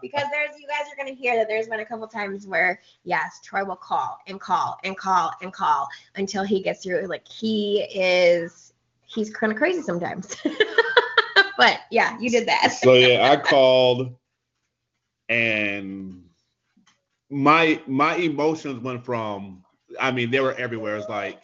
because 0.01 0.25
there's 0.31 0.57
you 0.57 0.67
guys 0.67 0.87
are 0.91 0.95
gonna 0.97 1.15
hear 1.15 1.35
that 1.35 1.47
there's 1.47 1.67
been 1.67 1.81
a 1.81 1.85
couple 1.85 2.07
times 2.07 2.47
where 2.47 2.79
yes, 3.03 3.41
Troy 3.43 3.65
will 3.65 3.75
call 3.75 4.19
and 4.27 4.39
call 4.39 4.77
and 4.83 4.97
call 4.97 5.31
and 5.41 5.51
call 5.51 5.87
until 6.15 6.43
he 6.43 6.61
gets 6.61 6.83
through. 6.83 7.07
Like 7.07 7.27
he 7.27 7.87
is 7.93 8.73
he's 9.05 9.29
kind 9.29 9.51
of 9.51 9.57
crazy 9.57 9.81
sometimes. 9.81 10.35
but 11.57 11.79
yeah, 11.91 12.17
you 12.19 12.29
did 12.29 12.47
that. 12.47 12.71
so 12.71 12.93
yeah, 12.93 13.31
I 13.31 13.37
called 13.37 14.15
and 15.29 16.23
my 17.29 17.81
my 17.87 18.15
emotions 18.15 18.81
went 18.81 19.03
from 19.03 19.63
I 19.99 20.11
mean 20.11 20.31
they 20.31 20.39
were 20.39 20.53
everywhere. 20.53 20.97
It's 20.97 21.09
like 21.09 21.43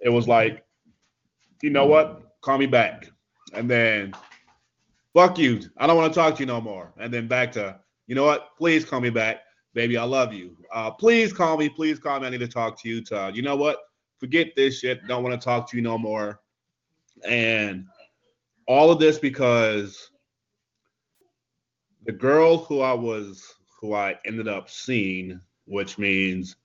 it 0.00 0.08
was 0.08 0.28
like, 0.28 0.64
you 1.62 1.70
know 1.70 1.86
what? 1.86 2.22
Call 2.40 2.58
me 2.58 2.66
back. 2.66 3.10
And 3.52 3.70
then 3.70 4.12
fuck 5.14 5.38
you. 5.38 5.60
I 5.76 5.86
don't 5.86 5.96
want 5.96 6.12
to 6.12 6.18
talk 6.18 6.34
to 6.36 6.40
you 6.40 6.46
no 6.46 6.60
more. 6.60 6.92
And 6.98 7.12
then 7.12 7.28
back 7.28 7.52
to, 7.52 7.78
you 8.06 8.14
know 8.14 8.24
what? 8.24 8.50
Please 8.58 8.84
call 8.84 9.00
me 9.00 9.10
back. 9.10 9.40
Baby, 9.74 9.96
I 9.96 10.04
love 10.04 10.32
you. 10.32 10.56
Uh, 10.72 10.90
please 10.90 11.32
call 11.32 11.56
me. 11.56 11.68
Please 11.68 11.98
call 11.98 12.20
me. 12.20 12.26
I 12.26 12.30
need 12.30 12.40
to 12.40 12.48
talk 12.48 12.80
to 12.82 12.88
you. 12.88 13.02
To, 13.04 13.30
you 13.34 13.42
know 13.42 13.56
what? 13.56 13.78
Forget 14.18 14.48
this 14.54 14.78
shit. 14.78 15.06
Don't 15.06 15.22
want 15.22 15.38
to 15.38 15.44
talk 15.44 15.68
to 15.70 15.76
you 15.76 15.82
no 15.82 15.98
more. 15.98 16.40
And 17.24 17.86
all 18.66 18.90
of 18.90 18.98
this 18.98 19.18
because 19.18 20.10
the 22.04 22.12
girl 22.12 22.58
who 22.58 22.80
I 22.80 22.92
was, 22.92 23.54
who 23.80 23.94
I 23.94 24.18
ended 24.24 24.48
up 24.48 24.68
seeing, 24.70 25.40
which 25.66 25.98
means 25.98 26.56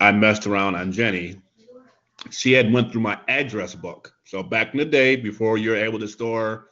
I 0.00 0.12
messed 0.12 0.46
around 0.46 0.74
on 0.74 0.92
Jenny. 0.92 1.40
She 2.30 2.52
had 2.52 2.72
went 2.72 2.92
through 2.92 3.02
my 3.02 3.18
address 3.28 3.74
book. 3.74 4.14
So 4.24 4.42
back 4.42 4.72
in 4.72 4.78
the 4.78 4.84
day, 4.84 5.16
before 5.16 5.58
you're 5.58 5.76
able 5.76 5.98
to 5.98 6.08
store 6.08 6.68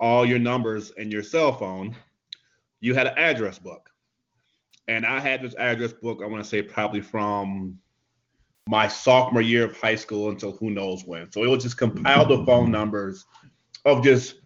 all 0.00 0.26
your 0.26 0.38
numbers 0.38 0.90
in 0.96 1.10
your 1.10 1.22
cell 1.22 1.52
phone, 1.52 1.96
you 2.80 2.94
had 2.94 3.06
an 3.06 3.16
address 3.16 3.58
book. 3.58 3.88
And 4.88 5.06
I 5.06 5.20
had 5.20 5.42
this 5.42 5.54
address 5.54 5.92
book, 5.92 6.20
I 6.22 6.26
want 6.26 6.42
to 6.42 6.48
say 6.48 6.60
probably 6.60 7.00
from 7.00 7.78
my 8.68 8.88
sophomore 8.88 9.42
year 9.42 9.64
of 9.64 9.80
high 9.80 9.94
school 9.94 10.30
until 10.30 10.52
who 10.52 10.70
knows 10.70 11.04
when. 11.04 11.30
So 11.32 11.42
it 11.42 11.48
was 11.48 11.62
just 11.62 11.76
compiled 11.76 12.28
the 12.28 12.44
phone 12.44 12.70
numbers 12.70 13.26
of 13.84 14.02
just 14.04 14.36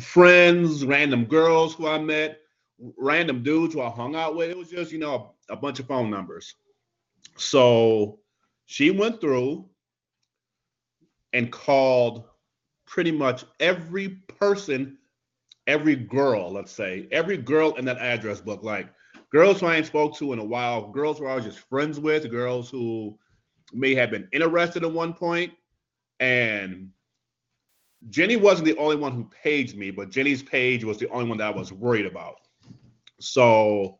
friends, 0.00 0.84
random 0.84 1.24
girls 1.24 1.74
who 1.74 1.86
I 1.86 1.98
met, 1.98 2.40
random 2.98 3.42
dudes 3.42 3.74
who 3.74 3.82
I 3.82 3.90
hung 3.90 4.16
out 4.16 4.36
with. 4.36 4.50
It 4.50 4.58
was 4.58 4.68
just, 4.68 4.92
you 4.92 4.98
know, 4.98 5.34
a, 5.48 5.54
a 5.54 5.56
bunch 5.56 5.78
of 5.78 5.86
phone 5.86 6.10
numbers. 6.10 6.54
So 7.36 8.18
she 8.66 8.90
went 8.90 9.20
through 9.20 9.68
and 11.32 11.52
called 11.52 12.24
pretty 12.86 13.12
much 13.12 13.44
every 13.60 14.08
person, 14.38 14.98
every 15.66 15.96
girl, 15.96 16.50
let's 16.50 16.72
say, 16.72 17.08
every 17.12 17.36
girl 17.36 17.74
in 17.76 17.84
that 17.84 17.98
address 17.98 18.40
book, 18.40 18.62
like 18.62 18.88
girls 19.30 19.60
who 19.60 19.66
I 19.66 19.76
ain't 19.76 19.86
spoke 19.86 20.16
to 20.16 20.32
in 20.32 20.38
a 20.38 20.44
while, 20.44 20.90
girls 20.90 21.18
who 21.18 21.26
I 21.26 21.34
was 21.36 21.44
just 21.44 21.60
friends 21.60 22.00
with, 22.00 22.30
girls 22.30 22.70
who 22.70 23.18
may 23.72 23.94
have 23.94 24.10
been 24.10 24.28
interested 24.32 24.84
at 24.84 24.92
one 24.92 25.12
point. 25.12 25.52
And 26.20 26.90
Jenny 28.10 28.36
wasn't 28.36 28.66
the 28.66 28.76
only 28.76 28.96
one 28.96 29.12
who 29.12 29.30
paged 29.42 29.76
me, 29.76 29.90
but 29.90 30.10
Jenny's 30.10 30.42
page 30.42 30.84
was 30.84 30.98
the 30.98 31.08
only 31.10 31.28
one 31.28 31.38
that 31.38 31.48
I 31.48 31.56
was 31.56 31.72
worried 31.72 32.06
about. 32.06 32.36
So 33.20 33.98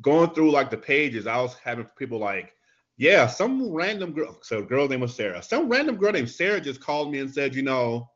going 0.00 0.30
through 0.30 0.50
like 0.50 0.70
the 0.70 0.76
pages, 0.76 1.26
I 1.26 1.40
was 1.40 1.54
having 1.54 1.86
people 1.96 2.18
like, 2.18 2.54
yeah, 2.96 3.26
some 3.26 3.72
random 3.72 4.12
girl. 4.12 4.38
So 4.42 4.62
girl 4.62 4.88
name 4.88 5.00
was 5.00 5.14
Sarah. 5.14 5.42
Some 5.42 5.68
random 5.68 5.96
girl 5.96 6.12
named 6.12 6.30
Sarah 6.30 6.60
just 6.60 6.80
called 6.80 7.10
me 7.10 7.18
and 7.18 7.32
said, 7.32 7.54
you 7.54 7.62
know, 7.62 8.08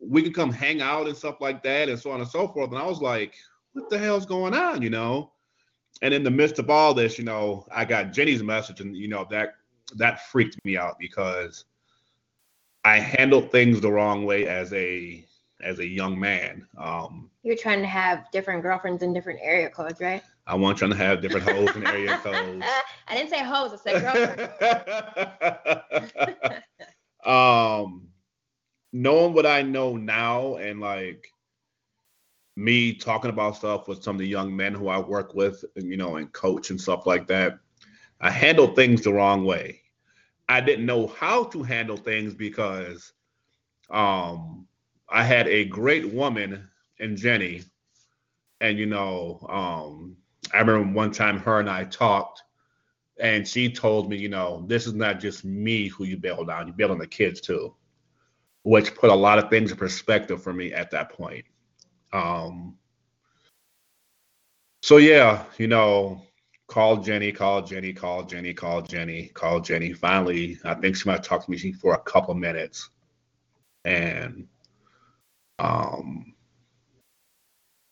we 0.00 0.22
can 0.22 0.32
come 0.32 0.52
hang 0.52 0.82
out 0.82 1.06
and 1.06 1.16
stuff 1.16 1.40
like 1.40 1.62
that, 1.62 1.88
and 1.88 1.98
so 1.98 2.10
on 2.10 2.20
and 2.20 2.28
so 2.28 2.48
forth. 2.48 2.70
And 2.70 2.78
I 2.78 2.86
was 2.86 3.00
like, 3.00 3.34
what 3.72 3.88
the 3.88 3.98
hell's 3.98 4.26
going 4.26 4.54
on, 4.54 4.82
you 4.82 4.90
know? 4.90 5.32
And 6.02 6.12
in 6.12 6.22
the 6.22 6.30
midst 6.30 6.58
of 6.58 6.68
all 6.70 6.92
this, 6.92 7.18
you 7.18 7.24
know, 7.24 7.66
I 7.72 7.84
got 7.84 8.12
Jenny's 8.12 8.42
message, 8.42 8.80
and 8.80 8.96
you 8.96 9.08
know 9.08 9.26
that 9.30 9.54
that 9.96 10.26
freaked 10.28 10.62
me 10.64 10.76
out 10.76 10.98
because 10.98 11.64
I 12.84 12.98
handled 12.98 13.50
things 13.50 13.80
the 13.80 13.90
wrong 13.90 14.24
way 14.24 14.46
as 14.46 14.72
a 14.72 15.24
as 15.62 15.78
a 15.78 15.86
young 15.86 16.18
man. 16.18 16.66
Um, 16.76 17.30
You're 17.42 17.56
trying 17.56 17.80
to 17.80 17.86
have 17.86 18.30
different 18.32 18.62
girlfriends 18.62 19.02
in 19.02 19.14
different 19.14 19.40
area 19.42 19.70
codes, 19.70 20.00
right? 20.00 20.22
I 20.46 20.54
want 20.56 20.78
trying 20.78 20.90
to 20.90 20.96
have 20.96 21.22
different 21.22 21.48
hoes 21.48 21.74
in 21.74 21.86
area 21.86 22.18
codes. 22.22 22.64
I 23.08 23.16
didn't 23.16 23.30
say 23.30 23.42
hoes, 23.42 23.72
I 23.72 23.76
said 23.76 24.02
girlfriends. 24.02 24.52
um, 27.24 28.08
knowing 28.92 29.32
what 29.32 29.46
I 29.46 29.62
know 29.62 29.96
now 29.96 30.56
and 30.56 30.80
like 30.80 31.26
me 32.56 32.94
talking 32.94 33.30
about 33.30 33.56
stuff 33.56 33.88
with 33.88 34.02
some 34.02 34.16
of 34.16 34.20
the 34.20 34.28
young 34.28 34.54
men 34.54 34.74
who 34.74 34.88
I 34.88 34.98
work 34.98 35.34
with, 35.34 35.64
you 35.74 35.96
know, 35.96 36.16
and 36.16 36.32
coach 36.32 36.70
and 36.70 36.80
stuff 36.80 37.06
like 37.06 37.26
that, 37.28 37.58
I 38.20 38.30
handled 38.30 38.76
things 38.76 39.02
the 39.02 39.12
wrong 39.12 39.44
way. 39.44 39.80
I 40.48 40.60
didn't 40.60 40.86
know 40.86 41.06
how 41.06 41.44
to 41.44 41.62
handle 41.62 41.96
things 41.96 42.34
because 42.34 43.12
um, 43.90 44.66
I 45.08 45.22
had 45.22 45.48
a 45.48 45.64
great 45.64 46.12
woman 46.12 46.68
in 46.98 47.16
Jenny, 47.16 47.62
and 48.60 48.78
you 48.78 48.86
know, 48.86 49.44
um, 49.48 50.16
I 50.52 50.60
remember 50.60 50.92
one 50.94 51.10
time 51.10 51.38
her 51.38 51.60
and 51.60 51.70
I 51.70 51.84
talked, 51.84 52.42
and 53.18 53.46
she 53.46 53.70
told 53.72 54.10
me, 54.10 54.16
you 54.16 54.28
know, 54.28 54.64
this 54.66 54.86
is 54.86 54.94
not 54.94 55.20
just 55.20 55.44
me 55.44 55.88
who 55.88 56.04
you 56.04 56.16
bailed 56.16 56.50
on, 56.50 56.66
you 56.66 56.72
bailed 56.72 56.92
on 56.92 56.98
the 56.98 57.06
kids 57.06 57.40
too, 57.40 57.74
which 58.62 58.94
put 58.94 59.10
a 59.10 59.14
lot 59.14 59.38
of 59.38 59.50
things 59.50 59.70
in 59.70 59.76
perspective 59.76 60.42
for 60.42 60.52
me 60.52 60.72
at 60.72 60.90
that 60.90 61.10
point. 61.10 61.44
Um, 62.12 62.76
so 64.82 64.98
yeah, 64.98 65.44
you 65.58 65.66
know, 65.66 66.22
call 66.66 66.98
Jenny, 66.98 67.32
call 67.32 67.62
Jenny, 67.62 67.92
call 67.92 68.24
Jenny, 68.24 68.54
call 68.54 68.82
Jenny, 68.82 69.28
call 69.28 69.60
Jenny. 69.60 69.92
Finally, 69.92 70.58
I 70.64 70.74
think 70.74 70.96
she 70.96 71.08
might 71.08 71.22
talk 71.22 71.44
to 71.44 71.50
me 71.50 71.72
for 71.72 71.94
a 71.94 71.98
couple 71.98 72.34
minutes, 72.34 72.90
and 73.84 74.46
um, 75.58 76.34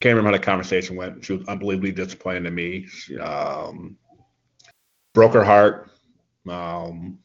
can't 0.00 0.17
remember 0.17 0.37
how 0.37 0.41
the 0.41 0.45
conversation 0.45 0.97
went. 0.97 1.25
She 1.25 1.35
was 1.35 1.47
unbelievably 1.47 1.93
disappointed 1.93 2.47
in 2.47 2.55
me. 2.55 2.87
She, 2.87 3.19
um, 3.19 3.97
broke 5.14 5.35
her 5.35 5.45
heart, 5.45 5.91
um, 6.49 7.19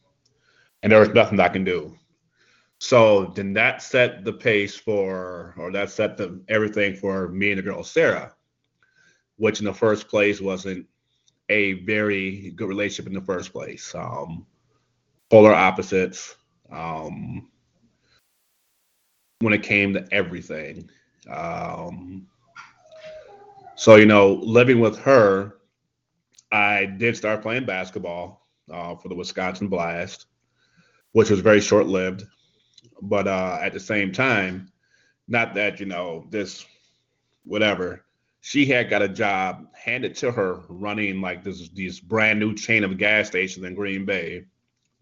and 0.82 0.92
there 0.92 1.00
was 1.00 1.08
nothing 1.08 1.40
I 1.40 1.48
can 1.48 1.64
do. 1.64 1.98
So 2.80 3.32
then 3.34 3.52
that 3.54 3.82
set 3.82 4.24
the 4.24 4.32
pace 4.32 4.76
for, 4.76 5.54
or 5.56 5.72
that 5.72 5.90
set 5.90 6.16
the 6.16 6.40
everything 6.48 6.94
for 6.94 7.28
me 7.28 7.50
and 7.50 7.58
the 7.58 7.62
girl 7.62 7.82
Sarah, 7.82 8.34
which 9.36 9.58
in 9.58 9.64
the 9.64 9.74
first 9.74 10.06
place 10.06 10.40
wasn't 10.40 10.86
a 11.48 11.74
very 11.84 12.50
good 12.50 12.68
relationship 12.68 13.06
in 13.06 13.14
the 13.18 13.24
first 13.24 13.52
place. 13.52 13.94
Um, 13.94 14.46
polar 15.30 15.54
opposites 15.54 16.36
um, 16.70 17.48
when 19.40 19.52
it 19.52 19.62
came 19.62 19.94
to 19.94 20.06
everything. 20.12 20.90
Um, 21.30 22.26
so 23.76 23.96
you 23.96 24.06
know, 24.06 24.34
living 24.34 24.80
with 24.80 24.98
her, 24.98 25.58
I 26.50 26.86
did 26.86 27.16
start 27.16 27.42
playing 27.42 27.66
basketball 27.66 28.46
uh, 28.70 28.96
for 28.96 29.08
the 29.08 29.14
Wisconsin 29.14 29.68
Blast, 29.68 30.26
which 31.12 31.30
was 31.30 31.40
very 31.40 31.60
short 31.60 31.86
lived. 31.86 32.24
But 33.02 33.28
uh, 33.28 33.58
at 33.60 33.72
the 33.72 33.80
same 33.80 34.12
time, 34.12 34.72
not 35.28 35.54
that 35.54 35.78
you 35.78 35.86
know 35.86 36.26
this, 36.30 36.66
whatever. 37.44 38.04
She 38.48 38.64
had 38.64 38.88
got 38.88 39.02
a 39.02 39.08
job 39.10 39.66
handed 39.74 40.16
to 40.16 40.32
her 40.32 40.62
running 40.70 41.20
like 41.20 41.44
this 41.44 41.68
these 41.68 42.00
brand 42.00 42.40
new 42.40 42.54
chain 42.54 42.82
of 42.82 42.96
gas 42.96 43.26
stations 43.26 43.66
in 43.66 43.74
Green 43.74 44.06
Bay. 44.06 44.46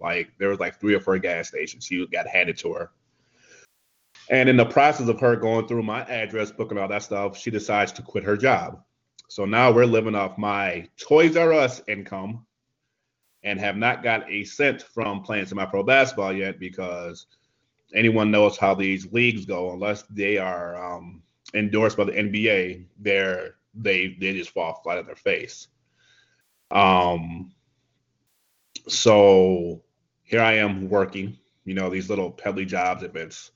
Like 0.00 0.32
there 0.36 0.48
was 0.48 0.58
like 0.58 0.80
three 0.80 0.94
or 0.96 1.00
four 1.00 1.16
gas 1.20 1.46
stations. 1.46 1.84
She 1.84 2.04
got 2.08 2.26
handed 2.26 2.58
to 2.58 2.72
her. 2.72 2.90
And 4.30 4.48
in 4.48 4.56
the 4.56 4.64
process 4.64 5.06
of 5.06 5.20
her 5.20 5.36
going 5.36 5.68
through 5.68 5.84
my 5.84 6.02
address 6.06 6.50
book 6.50 6.72
and 6.72 6.80
all 6.80 6.88
that 6.88 7.04
stuff, 7.04 7.38
she 7.38 7.52
decides 7.52 7.92
to 7.92 8.02
quit 8.02 8.24
her 8.24 8.36
job. 8.36 8.82
So 9.28 9.44
now 9.44 9.70
we're 9.70 9.86
living 9.86 10.16
off 10.16 10.36
my 10.36 10.88
Toys 11.00 11.36
R 11.36 11.52
Us 11.52 11.80
income 11.86 12.44
and 13.44 13.60
have 13.60 13.76
not 13.76 14.02
got 14.02 14.28
a 14.28 14.42
cent 14.42 14.82
from 14.82 15.22
playing 15.22 15.46
semi-pro 15.46 15.84
basketball 15.84 16.32
yet 16.32 16.58
because 16.58 17.26
anyone 17.94 18.32
knows 18.32 18.56
how 18.56 18.74
these 18.74 19.12
leagues 19.12 19.46
go 19.46 19.72
unless 19.72 20.02
they 20.10 20.36
are 20.36 20.84
um, 20.84 21.22
endorsed 21.56 21.96
by 21.96 22.04
the 22.04 22.12
NBA, 22.12 22.86
they're 22.98 23.56
they 23.74 24.16
they 24.20 24.32
just 24.32 24.50
fall 24.50 24.80
flat 24.82 24.98
on 24.98 25.06
their 25.06 25.16
face. 25.16 25.68
Um 26.70 27.52
so 28.88 29.82
here 30.22 30.40
I 30.40 30.54
am 30.54 30.88
working, 30.88 31.38
you 31.64 31.74
know, 31.74 31.90
these 31.90 32.08
little 32.08 32.30
peddly 32.30 32.64
jobs 32.64 33.02
if 33.02 33.14
it's 33.16 33.50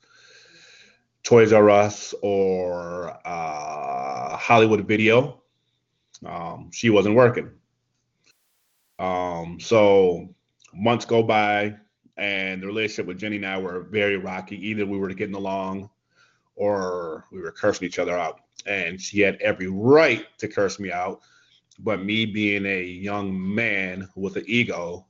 Toys 1.22 1.52
R 1.52 1.68
Us 1.70 2.14
or 2.22 3.16
uh, 3.24 4.36
Hollywood 4.36 4.86
Video. 4.86 5.42
Um, 6.24 6.70
she 6.72 6.90
wasn't 6.90 7.14
working. 7.14 7.50
Um, 8.98 9.58
so 9.60 10.34
months 10.74 11.04
go 11.04 11.22
by, 11.22 11.76
and 12.16 12.62
the 12.62 12.66
relationship 12.66 13.06
with 13.06 13.18
Jenny 13.18 13.36
and 13.36 13.46
I 13.46 13.58
were 13.58 13.80
very 13.80 14.16
rocky. 14.16 14.68
Either 14.68 14.86
we 14.86 14.98
were 14.98 15.08
getting 15.14 15.34
along, 15.34 15.90
or 16.60 17.24
we 17.32 17.40
were 17.40 17.50
cursing 17.50 17.86
each 17.86 17.98
other 17.98 18.18
out. 18.18 18.40
And 18.66 19.00
she 19.00 19.20
had 19.20 19.40
every 19.40 19.68
right 19.68 20.26
to 20.36 20.46
curse 20.46 20.78
me 20.78 20.92
out, 20.92 21.22
but 21.78 22.04
me 22.04 22.26
being 22.26 22.66
a 22.66 22.84
young 22.84 23.54
man 23.54 24.06
with 24.14 24.36
an 24.36 24.44
ego, 24.46 25.06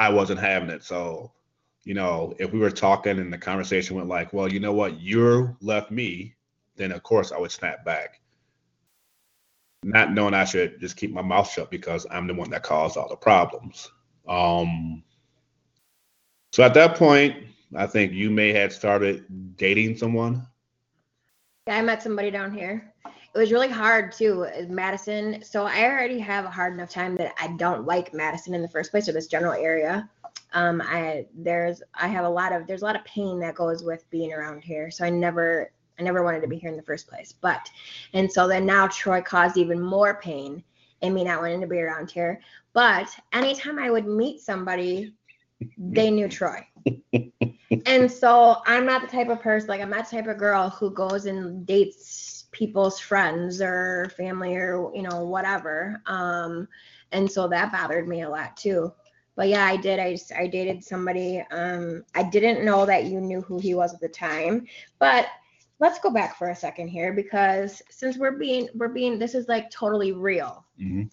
I 0.00 0.10
wasn't 0.10 0.40
having 0.40 0.70
it. 0.70 0.82
So, 0.82 1.30
you 1.84 1.94
know, 1.94 2.34
if 2.40 2.52
we 2.52 2.58
were 2.58 2.72
talking 2.72 3.20
and 3.20 3.32
the 3.32 3.38
conversation 3.38 3.94
went 3.94 4.08
like, 4.08 4.32
well, 4.32 4.52
you 4.52 4.58
know 4.58 4.72
what, 4.72 5.00
you 5.00 5.56
left 5.60 5.92
me, 5.92 6.34
then 6.74 6.90
of 6.90 7.04
course 7.04 7.30
I 7.30 7.38
would 7.38 7.52
snap 7.52 7.84
back 7.84 8.20
not 9.84 10.12
knowing 10.12 10.34
I 10.34 10.44
should 10.44 10.80
just 10.80 10.96
keep 10.96 11.12
my 11.12 11.22
mouth 11.22 11.48
shut 11.48 11.70
because 11.70 12.08
I'm 12.10 12.26
the 12.26 12.34
one 12.34 12.50
that 12.50 12.64
caused 12.64 12.96
all 12.96 13.08
the 13.08 13.14
problems. 13.14 13.88
Um, 14.26 15.04
so 16.50 16.64
at 16.64 16.74
that 16.74 16.96
point, 16.96 17.36
I 17.76 17.86
think 17.86 18.12
you 18.12 18.30
may 18.30 18.52
have 18.52 18.72
started 18.72 19.56
dating 19.56 19.96
someone. 19.96 20.44
Yeah, 21.66 21.78
I 21.78 21.82
met 21.82 22.02
somebody 22.02 22.30
down 22.30 22.52
here. 22.52 22.92
It 23.04 23.38
was 23.38 23.52
really 23.52 23.68
hard 23.68 24.12
too, 24.12 24.46
Madison. 24.68 25.42
So 25.42 25.66
I 25.66 25.84
already 25.84 26.18
have 26.20 26.44
a 26.44 26.50
hard 26.50 26.72
enough 26.72 26.90
time 26.90 27.16
that 27.16 27.34
I 27.40 27.48
don't 27.56 27.84
like 27.84 28.14
Madison 28.14 28.54
in 28.54 28.62
the 28.62 28.68
first 28.68 28.90
place 28.90 29.08
or 29.08 29.12
this 29.12 29.26
general 29.26 29.52
area. 29.52 30.08
Um, 30.52 30.80
I 30.80 31.26
there's 31.34 31.82
I 31.94 32.08
have 32.08 32.24
a 32.24 32.28
lot 32.28 32.52
of 32.52 32.66
there's 32.66 32.82
a 32.82 32.84
lot 32.84 32.96
of 32.96 33.04
pain 33.04 33.40
that 33.40 33.56
goes 33.56 33.82
with 33.82 34.08
being 34.10 34.32
around 34.32 34.62
here. 34.62 34.90
So 34.90 35.04
I 35.04 35.10
never 35.10 35.70
I 35.98 36.02
never 36.02 36.22
wanted 36.22 36.40
to 36.42 36.48
be 36.48 36.56
here 36.56 36.70
in 36.70 36.76
the 36.76 36.82
first 36.82 37.08
place. 37.08 37.34
But, 37.40 37.70
and 38.12 38.30
so 38.30 38.46
then 38.46 38.66
now 38.66 38.86
Troy 38.88 39.22
caused 39.22 39.56
even 39.56 39.80
more 39.80 40.20
pain 40.20 40.62
in 41.00 41.14
me 41.14 41.24
not 41.24 41.40
wanting 41.40 41.60
to 41.60 41.66
be 41.66 41.80
around 41.80 42.10
here. 42.10 42.40
But 42.72 43.08
anytime 43.32 43.78
I 43.78 43.90
would 43.90 44.06
meet 44.06 44.40
somebody, 44.40 45.14
they 45.78 46.10
knew 46.10 46.28
Troy. 46.28 46.66
and 47.86 48.10
so 48.10 48.62
I'm 48.66 48.86
not 48.86 49.02
the 49.02 49.08
type 49.08 49.28
of 49.28 49.40
person, 49.40 49.68
like, 49.68 49.80
I'm 49.80 49.90
not 49.90 50.08
the 50.08 50.16
type 50.16 50.28
of 50.28 50.38
girl 50.38 50.70
who 50.70 50.90
goes 50.90 51.26
and 51.26 51.66
dates 51.66 52.44
people's 52.52 52.98
friends 52.98 53.60
or 53.60 54.10
family 54.16 54.56
or, 54.56 54.90
you 54.94 55.02
know, 55.02 55.24
whatever. 55.24 56.00
Um, 56.06 56.68
and 57.12 57.30
so 57.30 57.48
that 57.48 57.72
bothered 57.72 58.08
me 58.08 58.22
a 58.22 58.30
lot 58.30 58.56
too. 58.56 58.92
But 59.34 59.48
yeah 59.48 59.66
i 59.66 59.76
did. 59.76 59.98
I 59.98 60.12
just 60.12 60.32
i 60.32 60.46
dated 60.46 60.82
somebody 60.82 61.44
um 61.50 62.04
i 62.14 62.22
didn't 62.22 62.64
know 62.64 62.86
that 62.86 63.04
you 63.04 63.20
knew 63.20 63.42
who 63.42 63.58
he 63.58 63.74
was 63.74 63.92
at 63.92 64.00
the 64.00 64.08
time. 64.08 64.66
But 64.98 65.26
let's 65.78 65.98
go 65.98 66.10
back 66.10 66.38
for 66.38 66.48
a 66.48 66.56
second 66.56 66.88
here 66.88 67.12
because 67.12 67.82
since 67.90 68.16
we're 68.16 68.38
being 68.38 68.68
we're 68.74 68.88
being 68.88 69.18
this 69.18 69.34
is 69.34 69.48
like 69.48 69.70
totally 69.70 70.12
real. 70.12 70.64
Mm-hmm. 70.80 71.04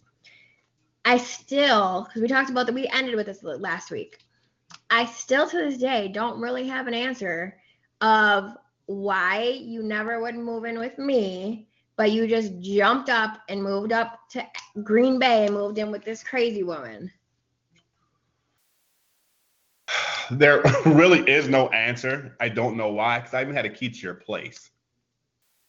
i 1.06 1.18
still 1.18 2.06
because 2.06 2.22
we 2.22 2.28
talked 2.28 2.50
about 2.50 2.66
that 2.66 2.76
we 2.76 2.88
ended 2.88 3.16
with 3.16 3.26
this 3.26 3.44
last 3.44 3.92
week 3.92 4.20
i 4.94 5.06
still 5.06 5.48
to 5.48 5.58
this 5.58 5.78
day 5.78 6.08
don't 6.08 6.40
really 6.40 6.68
have 6.68 6.88
an 6.88 6.94
answer 6.94 7.58
of 8.02 8.56
why 8.86 9.42
you 9.42 9.82
never 9.82 10.22
would 10.22 10.36
move 10.36 10.66
in 10.66 10.78
with 10.80 10.98
me 10.98 11.68
but 11.96 12.12
you 12.12 12.28
just 12.28 12.60
jumped 12.60 13.10
up 13.10 13.40
and 13.50 13.64
moved 13.64 13.92
up 13.92 14.20
to 14.30 14.46
green 14.84 15.20
bay 15.20 15.46
and 15.46 15.54
moved 15.54 15.78
in 15.78 15.92
with 15.92 16.04
this 16.04 16.24
crazy 16.24 16.64
woman 16.64 17.12
there 20.32 20.62
really 20.86 21.20
is 21.30 21.48
no 21.48 21.70
answer. 21.70 22.36
I 22.40 22.50
don't 22.50 22.78
know 22.78 22.90
why, 22.90 23.20
because 23.20 23.34
I 23.34 23.42
even 23.42 23.56
had 23.56 23.66
a 23.66 23.70
key 23.70 23.90
to 23.90 24.00
your 24.00 24.16
place. 24.16 24.70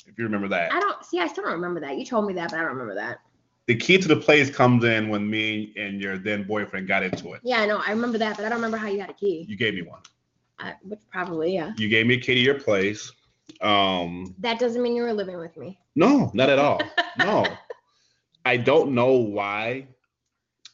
If 0.07 0.19
you 0.19 0.25
remember 0.25 0.49
that. 0.49 0.73
I 0.73 0.81
don't 0.81 1.03
see. 1.05 1.19
I 1.19 1.27
still 1.29 1.45
don't 1.45 1.55
remember 1.55 1.81
that. 1.81 1.97
You 1.97 2.05
told 2.05 2.27
me 2.27 2.35
that, 2.35 2.51
but 2.51 2.59
I 2.59 2.63
don't 2.63 2.73
remember 2.73 2.95
that. 2.97 3.21
The 3.67 3.75
key 3.75 3.99
to 3.99 4.09
the 4.09 4.17
place 4.17 4.51
comes 4.51 4.85
in 4.85 5.09
when 5.09 5.29
me 5.29 5.73
and 5.77 6.01
your 6.01 6.19
then 6.19 6.45
boyfriend 6.45 6.87
got 6.87 7.03
into 7.03 7.33
it. 7.33 7.41
Yeah, 7.43 7.61
I 7.61 7.67
know. 7.67 7.81
I 7.85 7.91
remember 7.91 8.19
that, 8.19 8.37
but 8.37 8.45
I 8.45 8.49
don't 8.49 8.59
remember 8.59 8.77
how 8.77 8.89
you 8.89 9.01
had 9.01 9.11
a 9.11 9.15
key. 9.15 9.47
You 9.49 9.57
gave 9.57 9.75
me 9.75 9.83
one. 9.83 10.01
I, 10.59 10.75
which 10.83 11.01
probably 11.11 11.55
yeah. 11.55 11.73
You 11.77 11.89
gave 11.89 12.07
me 12.07 12.15
a 12.15 12.21
key 12.21 12.35
to 12.35 12.41
your 12.41 12.61
place. 12.61 13.11
Um. 13.61 14.35
That 14.39 14.59
doesn't 14.59 14.83
mean 14.83 14.95
you 14.97 15.03
were 15.03 15.13
living 15.13 15.39
with 15.39 15.57
me. 15.57 15.79
No, 15.97 16.31
not 16.35 16.51
at 16.51 16.59
all. 16.59 16.81
no. 17.19 17.47
I 18.45 18.57
don't 18.59 18.93
know 18.95 19.13
why. 19.13 19.89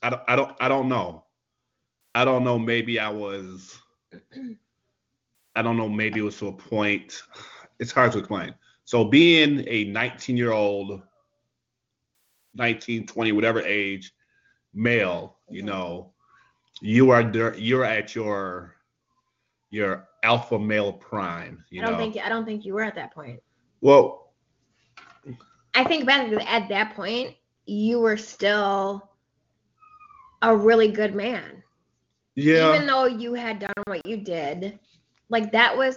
I 0.02 0.10
don't. 0.10 0.22
I 0.26 0.36
don't. 0.36 0.56
I 0.60 0.68
don't 0.68 0.88
know. 0.88 1.24
I 2.14 2.24
don't 2.24 2.42
know. 2.42 2.58
Maybe 2.58 2.98
I 2.98 3.08
was. 3.08 3.78
I 5.56 5.62
don't 5.62 5.76
know. 5.76 5.88
Maybe 5.88 6.20
it 6.20 6.24
was 6.24 6.38
to 6.38 6.48
a 6.48 6.52
point. 6.52 7.22
It's 7.78 7.92
hard 7.92 8.12
to 8.12 8.18
explain. 8.18 8.54
So 8.84 9.04
being 9.04 9.64
a 9.68 9.84
19 9.84 10.36
year 10.36 10.52
old, 10.52 11.02
19, 12.60 13.06
20, 13.06 13.32
whatever 13.32 13.62
age, 13.62 14.12
male, 14.74 15.38
you 15.48 15.62
know, 15.62 16.12
you 16.82 17.10
are 17.10 17.22
you're 17.56 17.84
at 17.84 18.14
your 18.14 18.76
your 19.70 20.08
alpha 20.22 20.58
male 20.58 20.92
prime. 20.92 21.64
You 21.70 21.82
I 21.82 21.86
don't 21.86 21.94
know? 21.94 21.98
think 21.98 22.16
I 22.24 22.28
don't 22.28 22.44
think 22.44 22.64
you 22.64 22.74
were 22.74 22.82
at 22.82 22.94
that 22.94 23.14
point. 23.14 23.40
Well, 23.80 24.32
I 25.74 25.84
think 25.84 26.06
back 26.06 26.30
at 26.46 26.68
that 26.68 26.94
point, 26.94 27.34
you 27.64 27.98
were 28.00 28.16
still 28.16 29.10
a 30.42 30.54
really 30.54 30.88
good 30.88 31.14
man. 31.14 31.62
Yeah. 32.34 32.74
Even 32.74 32.86
though 32.86 33.06
you 33.06 33.34
had 33.34 33.58
done 33.58 33.72
what 33.86 34.04
you 34.06 34.18
did, 34.18 34.78
like 35.30 35.50
that 35.52 35.76
was 35.76 35.96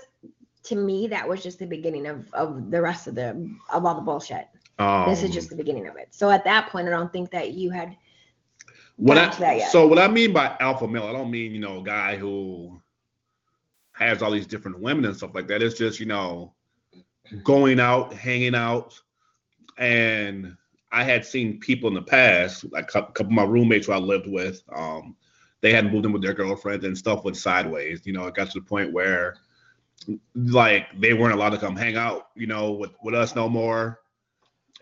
to 0.63 0.75
me 0.75 1.07
that 1.07 1.27
was 1.27 1.43
just 1.43 1.59
the 1.59 1.65
beginning 1.65 2.07
of 2.07 2.33
of 2.33 2.71
the 2.71 2.81
rest 2.81 3.07
of 3.07 3.15
the 3.15 3.49
of 3.73 3.85
all 3.85 3.95
the 3.95 4.01
bullshit. 4.01 4.47
Um, 4.79 5.09
this 5.09 5.23
is 5.23 5.31
just 5.31 5.49
the 5.49 5.55
beginning 5.55 5.87
of 5.87 5.95
it. 5.97 6.09
So 6.11 6.29
at 6.29 6.43
that 6.45 6.69
point, 6.69 6.87
I 6.87 6.91
don't 6.91 7.11
think 7.13 7.31
that 7.31 7.53
you 7.53 7.69
had. 7.69 7.95
What 8.97 9.17
I 9.17 9.59
so 9.59 9.87
what 9.87 9.99
I 9.99 10.07
mean 10.07 10.33
by 10.33 10.55
alpha 10.59 10.87
male, 10.87 11.05
I 11.05 11.13
don't 11.13 11.31
mean 11.31 11.53
you 11.53 11.59
know 11.59 11.79
a 11.79 11.83
guy 11.83 12.15
who 12.15 12.79
has 13.93 14.21
all 14.21 14.31
these 14.31 14.47
different 14.47 14.79
women 14.79 15.05
and 15.05 15.15
stuff 15.15 15.33
like 15.33 15.47
that. 15.47 15.63
It's 15.63 15.77
just 15.77 15.99
you 15.99 16.05
know 16.05 16.53
going 17.43 17.79
out, 17.79 18.13
hanging 18.13 18.55
out, 18.55 18.99
and 19.77 20.55
I 20.91 21.03
had 21.03 21.25
seen 21.25 21.59
people 21.59 21.87
in 21.87 21.95
the 21.95 22.03
past, 22.03 22.71
like 22.71 22.85
a 22.93 23.01
couple 23.01 23.25
of 23.25 23.31
my 23.31 23.43
roommates 23.43 23.87
who 23.87 23.93
I 23.93 23.97
lived 23.97 24.27
with, 24.27 24.61
um, 24.75 25.15
they 25.61 25.73
hadn't 25.73 25.91
moved 25.91 26.05
in 26.05 26.11
with 26.11 26.21
their 26.21 26.33
girlfriends 26.33 26.85
and 26.85 26.95
stuff 26.95 27.23
went 27.23 27.37
sideways. 27.37 28.01
You 28.05 28.13
know, 28.13 28.27
it 28.27 28.35
got 28.35 28.51
to 28.51 28.59
the 28.59 28.65
point 28.65 28.93
where 28.93 29.37
like 30.35 30.87
they 30.99 31.13
weren't 31.13 31.33
allowed 31.33 31.51
to 31.51 31.57
come 31.57 31.75
hang 31.75 31.95
out, 31.95 32.27
you 32.35 32.45
know, 32.45 32.71
with, 32.71 32.91
with 33.03 33.15
us 33.15 33.35
no 33.35 33.49
more. 33.49 34.01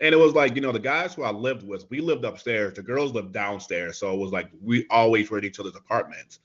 And 0.02 0.12
it 0.12 0.18
was 0.18 0.34
like, 0.34 0.56
you 0.56 0.60
know, 0.60 0.72
the 0.72 0.80
guys 0.80 1.14
who 1.14 1.22
I 1.22 1.30
lived 1.30 1.62
with, 1.62 1.88
we 1.88 2.00
lived 2.00 2.24
upstairs, 2.24 2.74
the 2.74 2.82
girls 2.82 3.12
lived 3.12 3.32
downstairs. 3.32 3.98
So 3.98 4.12
it 4.12 4.18
was 4.18 4.32
like 4.32 4.50
we 4.60 4.84
always 4.90 5.30
were 5.30 5.38
at 5.38 5.44
each 5.44 5.60
other's 5.60 5.76
apartments. 5.76 6.40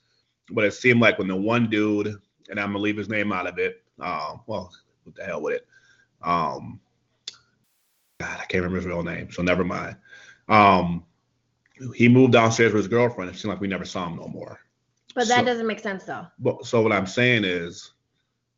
But 0.52 0.64
it 0.64 0.74
seemed 0.76 1.02
like 1.02 1.18
when 1.18 1.28
the 1.28 1.36
one 1.36 1.68
dude, 1.70 2.16
and 2.50 2.60
I'm 2.60 2.68
gonna 2.68 2.78
leave 2.78 2.98
his 2.98 3.10
name 3.10 3.34
out 3.34 3.48
of 3.48 3.58
it, 3.58 3.84
um, 4.00 4.42
well, 4.46 4.72
what 5.04 5.16
the 5.16 5.26
hell 5.26 5.42
with 5.42 5.56
it? 5.56 5.68
Um 6.22 6.80
God, 8.20 8.40
I 8.40 8.46
can't 8.46 8.64
remember 8.64 8.78
his 8.78 8.86
real 8.86 9.04
name, 9.04 9.32
so 9.32 9.42
never 9.44 9.64
mind. 9.64 9.96
Um, 10.50 11.04
he 11.96 12.08
moved 12.08 12.34
downstairs 12.34 12.74
with 12.74 12.84
his 12.84 12.88
girlfriend. 12.88 13.30
It 13.30 13.38
seemed 13.38 13.52
like 13.52 13.62
we 13.62 13.68
never 13.68 13.86
saw 13.86 14.08
him 14.08 14.18
no 14.18 14.28
more. 14.28 14.60
But 15.14 15.28
that 15.28 15.40
so, 15.40 15.46
doesn't 15.46 15.68
make 15.68 15.80
sense 15.80 16.04
though. 16.04 16.26
But 16.40 16.66
so 16.66 16.82
what 16.82 16.92
I'm 16.92 17.06
saying 17.06 17.44
is, 17.44 17.92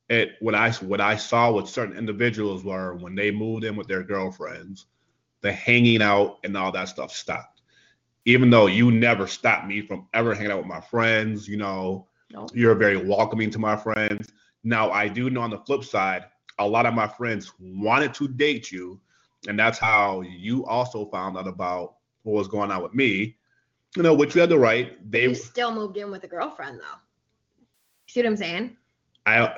it 0.10 0.36
what 0.40 0.56
I 0.56 0.72
what 0.72 1.02
I 1.02 1.16
saw 1.16 1.52
with 1.52 1.70
certain 1.70 1.98
individuals 1.98 2.64
were 2.64 2.96
when 2.96 3.16
they 3.16 3.32
moved 3.32 3.64
in 3.64 3.76
with 3.76 3.88
their 3.88 4.04
girlfriends, 4.04 4.88
the 5.42 5.52
hanging 5.52 6.02
out 6.02 6.40
and 6.44 6.58
all 6.58 6.72
that 6.72 6.90
stuff 6.90 7.12
stopped. 7.12 7.62
Even 8.26 8.50
though 8.50 8.68
you 8.68 8.92
never 8.92 9.28
stopped 9.28 9.68
me 9.68 9.82
from 9.82 10.08
ever 10.14 10.34
hanging 10.34 10.52
out 10.52 10.58
with 10.58 10.68
my 10.68 10.82
friends, 10.82 11.48
you 11.48 11.58
know, 11.58 12.08
nope. 12.32 12.50
you're 12.54 12.76
very 12.76 12.98
welcoming 12.98 13.50
to 13.52 13.60
my 13.60 13.76
friends. 13.76 14.30
Now 14.64 14.92
I 14.92 15.08
do 15.08 15.30
know 15.30 15.42
on 15.42 15.52
the 15.52 15.60
flip 15.60 15.84
side, 15.84 16.26
a 16.58 16.68
lot 16.68 16.86
of 16.86 16.94
my 16.94 17.08
friends 17.08 17.54
wanted 17.60 18.14
to 18.16 18.28
date 18.28 18.72
you, 18.72 19.00
and 19.48 19.58
that's 19.58 19.80
how 19.80 20.22
you 20.22 20.66
also 20.66 21.06
found 21.06 21.38
out 21.38 21.48
about 21.48 21.96
what 22.24 22.34
was 22.34 22.48
going 22.48 22.72
on 22.72 22.84
with 22.84 22.94
me, 22.94 23.38
you 23.96 24.04
know, 24.04 24.14
which 24.14 24.36
you 24.36 24.42
had 24.42 24.50
the 24.50 24.60
right. 24.60 25.10
They 25.10 25.24
you 25.24 25.36
still 25.36 25.74
moved 25.74 25.98
in 25.98 26.12
with 26.12 26.24
a 26.24 26.28
girlfriend 26.28 26.80
though. 26.80 27.00
See 28.08 28.20
what 28.22 28.28
I'm 28.28 28.38
saying? 28.38 28.76
I 29.26 29.56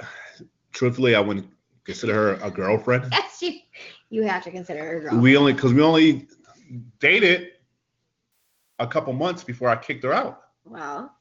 truthfully, 0.72 1.16
I 1.16 1.20
wouldn't 1.20 1.48
consider 1.84 2.14
her 2.14 2.34
a 2.42 2.52
girlfriend. 2.52 3.06
Yes, 3.12 3.42
you 3.42 3.60
you 4.10 4.24
have 4.24 4.44
to 4.44 4.52
consider 4.52 4.80
her 4.80 4.98
a 4.98 5.00
girlfriend. 5.02 5.24
We 5.24 5.38
only 5.38 5.54
because 5.54 5.74
we 5.74 5.82
only 5.82 6.28
dated 7.00 7.52
a 8.80 8.88
couple 8.88 9.14
months 9.14 9.44
before 9.44 9.70
I 9.70 9.76
kicked 9.76 10.04
her 10.04 10.14
out. 10.14 10.42
Well, 10.66 11.16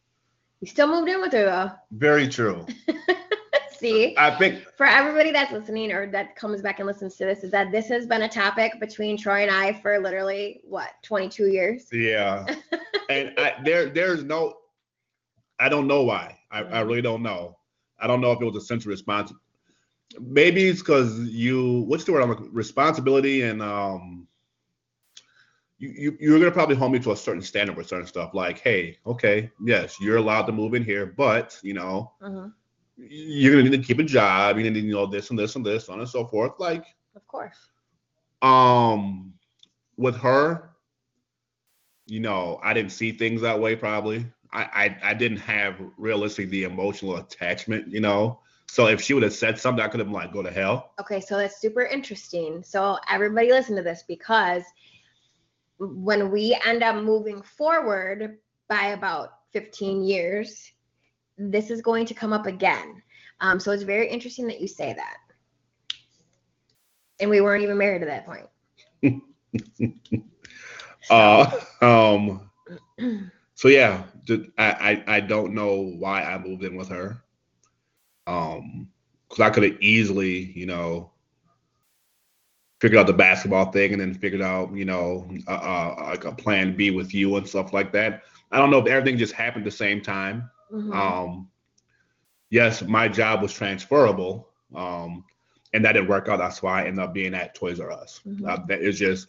you 0.60 0.66
still 0.66 0.86
moved 0.86 1.08
in 1.08 1.20
with 1.20 1.32
her 1.32 1.44
though. 1.44 1.70
Very 1.92 2.28
true. 2.28 2.66
see. 3.80 4.14
I 4.16 4.36
think 4.36 4.62
for 4.76 4.86
everybody 4.86 5.32
that's 5.32 5.52
listening 5.52 5.90
or 5.90 6.06
that 6.12 6.36
comes 6.36 6.62
back 6.62 6.78
and 6.78 6.86
listens 6.86 7.16
to 7.16 7.24
this, 7.24 7.42
is 7.42 7.50
that 7.50 7.72
this 7.72 7.88
has 7.88 8.06
been 8.06 8.22
a 8.22 8.28
topic 8.28 8.78
between 8.78 9.16
Troy 9.16 9.42
and 9.42 9.50
I 9.50 9.72
for 9.80 9.98
literally 9.98 10.60
what 10.62 10.90
22 11.02 11.46
years. 11.46 11.86
Yeah, 11.92 12.44
and 13.08 13.32
I, 13.38 13.54
there 13.64 13.88
there's 13.88 14.22
no, 14.22 14.58
I 15.58 15.68
don't 15.68 15.88
know 15.88 16.02
why. 16.02 16.38
I, 16.50 16.62
I 16.62 16.80
really 16.80 17.02
don't 17.02 17.22
know. 17.22 17.56
I 18.00 18.06
don't 18.06 18.20
know 18.20 18.32
if 18.32 18.40
it 18.40 18.44
was 18.44 18.56
a 18.56 18.60
sense 18.66 18.84
of 18.84 18.88
response. 18.88 19.32
Maybe 20.20 20.68
it's 20.68 20.80
because 20.80 21.18
you 21.20 21.82
what's 21.82 22.04
the 22.04 22.12
word? 22.12 22.22
I'm 22.22 22.52
responsibility 22.52 23.42
and 23.42 23.62
um 23.62 24.26
you, 25.78 25.88
you 25.96 26.16
you're 26.20 26.38
gonna 26.38 26.50
probably 26.50 26.76
hold 26.76 26.92
me 26.92 26.98
to 27.00 27.12
a 27.12 27.16
certain 27.16 27.42
standard 27.42 27.76
with 27.76 27.86
certain 27.88 28.06
stuff. 28.06 28.34
Like, 28.34 28.58
hey, 28.60 28.98
okay, 29.06 29.50
yes, 29.64 29.96
you're 30.00 30.16
allowed 30.16 30.42
to 30.46 30.52
move 30.52 30.74
in 30.74 30.84
here, 30.84 31.06
but 31.06 31.58
you 31.62 31.74
know, 31.74 32.12
hmm 32.20 32.46
you're 32.96 33.52
gonna 33.54 33.68
need 33.70 33.76
to 33.80 33.82
keep 33.86 33.98
a 33.98 34.02
job. 34.02 34.56
You're 34.56 34.64
gonna 34.64 34.74
need, 34.78 34.84
you 34.84 34.92
know, 34.92 35.06
this 35.06 35.30
and 35.30 35.38
this 35.38 35.56
and 35.56 35.64
this, 35.64 35.88
on 35.88 36.00
and 36.00 36.08
so 36.08 36.26
forth. 36.26 36.52
Like, 36.58 36.84
Of 37.16 37.26
course. 37.26 37.56
um, 38.42 39.32
with 39.96 40.16
her, 40.16 40.70
you 42.06 42.20
know, 42.20 42.60
I 42.62 42.74
didn't 42.74 42.92
see 42.92 43.12
things 43.12 43.40
that 43.40 43.58
way. 43.58 43.74
Probably, 43.74 44.26
I 44.52 44.62
I, 44.62 45.10
I 45.10 45.14
didn't 45.14 45.38
have 45.38 45.76
realistically 45.96 46.46
the 46.46 46.64
emotional 46.64 47.16
attachment. 47.16 47.88
You 47.88 48.00
know, 48.00 48.40
so 48.66 48.86
if 48.86 49.00
she 49.00 49.14
would 49.14 49.22
have 49.22 49.32
said 49.32 49.58
something, 49.58 49.84
I 49.84 49.88
could 49.88 50.00
have 50.00 50.06
been 50.06 50.14
like, 50.14 50.32
go 50.32 50.42
to 50.42 50.50
hell. 50.50 50.92
Okay, 51.00 51.20
so 51.20 51.36
that's 51.36 51.60
super 51.60 51.82
interesting. 51.82 52.62
So 52.62 52.98
everybody 53.10 53.50
listen 53.50 53.76
to 53.76 53.82
this 53.82 54.04
because 54.06 54.62
when 55.78 56.30
we 56.30 56.58
end 56.64 56.82
up 56.82 56.96
moving 57.02 57.42
forward 57.42 58.38
by 58.68 58.88
about 58.88 59.30
15 59.52 60.04
years, 60.04 60.70
this 61.36 61.70
is 61.70 61.82
going 61.82 62.06
to 62.06 62.14
come 62.14 62.32
up 62.32 62.46
again. 62.46 63.02
Um, 63.40 63.58
so 63.58 63.72
it's 63.72 63.82
very 63.82 64.08
interesting 64.08 64.46
that 64.46 64.60
you 64.60 64.68
say 64.68 64.92
that. 64.92 65.16
And 67.18 67.28
we 67.28 67.40
weren't 67.40 67.64
even 67.64 67.78
married 67.78 68.02
at 68.02 68.08
that 68.08 68.26
point. 68.26 69.22
Uh, 71.08 71.50
um, 71.80 72.50
so 73.54 73.68
yeah, 73.68 74.04
I, 74.30 75.02
I 75.08 75.16
I 75.16 75.20
don't 75.20 75.54
know 75.54 75.74
why 75.98 76.22
I 76.22 76.38
moved 76.38 76.64
in 76.64 76.76
with 76.76 76.88
her. 76.88 77.22
Um, 78.26 78.88
because 79.28 79.40
I 79.40 79.50
could 79.50 79.62
have 79.62 79.80
easily, 79.80 80.52
you 80.56 80.66
know, 80.66 81.10
figured 82.80 82.98
out 82.98 83.06
the 83.06 83.12
basketball 83.12 83.70
thing 83.70 83.92
and 83.92 84.00
then 84.00 84.14
figured 84.14 84.42
out, 84.42 84.72
you 84.74 84.84
know, 84.84 85.30
uh, 85.46 85.50
uh, 85.50 85.94
like 86.08 86.24
a 86.24 86.32
plan 86.32 86.76
B 86.76 86.90
with 86.90 87.14
you 87.14 87.36
and 87.36 87.46
stuff 87.48 87.72
like 87.72 87.92
that. 87.92 88.22
I 88.50 88.58
don't 88.58 88.70
know 88.70 88.78
if 88.78 88.86
everything 88.86 89.18
just 89.18 89.34
happened 89.34 89.64
at 89.64 89.70
the 89.70 89.76
same 89.76 90.00
time. 90.00 90.50
Mhm. 90.72 90.94
Um, 90.94 91.48
yes, 92.50 92.82
my 92.82 93.08
job 93.08 93.42
was 93.42 93.52
transferable, 93.52 94.48
um, 94.74 95.24
and 95.72 95.84
that 95.84 95.92
didn't 95.92 96.08
work 96.08 96.28
out. 96.28 96.38
That's 96.38 96.62
why 96.62 96.82
I 96.82 96.86
ended 96.86 97.04
up 97.04 97.14
being 97.14 97.34
at 97.34 97.54
Toys 97.54 97.80
R 97.80 97.92
Us. 97.92 98.20
Mhm. 98.26 98.48
Uh, 98.48 98.64
that 98.66 98.80
is 98.80 98.98
just 98.98 99.28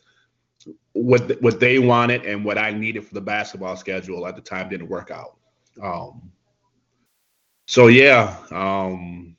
what 0.93 1.41
what 1.41 1.59
they 1.59 1.79
wanted 1.79 2.25
and 2.25 2.43
what 2.43 2.57
I 2.57 2.71
needed 2.71 3.05
for 3.05 3.13
the 3.13 3.21
basketball 3.21 3.75
schedule 3.75 4.27
at 4.27 4.35
the 4.35 4.41
time 4.41 4.69
didn't 4.69 4.89
work 4.89 5.11
out. 5.11 5.37
Um, 5.81 6.31
so 7.67 7.87
yeah, 7.87 8.35
um, 8.51 9.35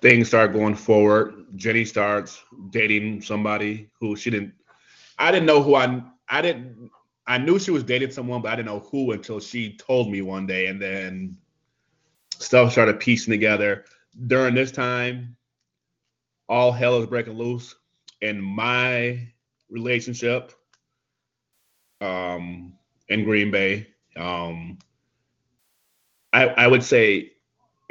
things 0.00 0.28
start 0.28 0.52
going 0.52 0.74
forward. 0.74 1.46
Jenny 1.56 1.84
starts 1.84 2.42
dating 2.70 3.22
somebody 3.22 3.90
who 3.98 4.16
she 4.16 4.30
didn't. 4.30 4.54
I 5.18 5.30
didn't 5.30 5.46
know 5.46 5.62
who 5.62 5.74
I. 5.74 6.02
I 6.28 6.42
didn't. 6.42 6.90
I 7.26 7.38
knew 7.38 7.58
she 7.58 7.70
was 7.70 7.84
dating 7.84 8.10
someone, 8.10 8.42
but 8.42 8.52
I 8.52 8.56
didn't 8.56 8.68
know 8.68 8.80
who 8.80 9.12
until 9.12 9.40
she 9.40 9.76
told 9.76 10.10
me 10.10 10.22
one 10.22 10.46
day, 10.46 10.66
and 10.66 10.80
then 10.80 11.36
stuff 12.38 12.72
started 12.72 13.00
piecing 13.00 13.32
together. 13.32 13.84
During 14.26 14.54
this 14.54 14.70
time, 14.70 15.36
all 16.48 16.72
hell 16.72 17.00
is 17.00 17.06
breaking 17.06 17.34
loose 17.34 17.74
in 18.20 18.40
my 18.40 19.28
relationship 19.70 20.52
um, 22.00 22.74
in 23.08 23.24
Green 23.24 23.50
Bay. 23.50 23.88
Um, 24.16 24.78
I, 26.32 26.48
I 26.48 26.66
would 26.66 26.82
say 26.82 27.32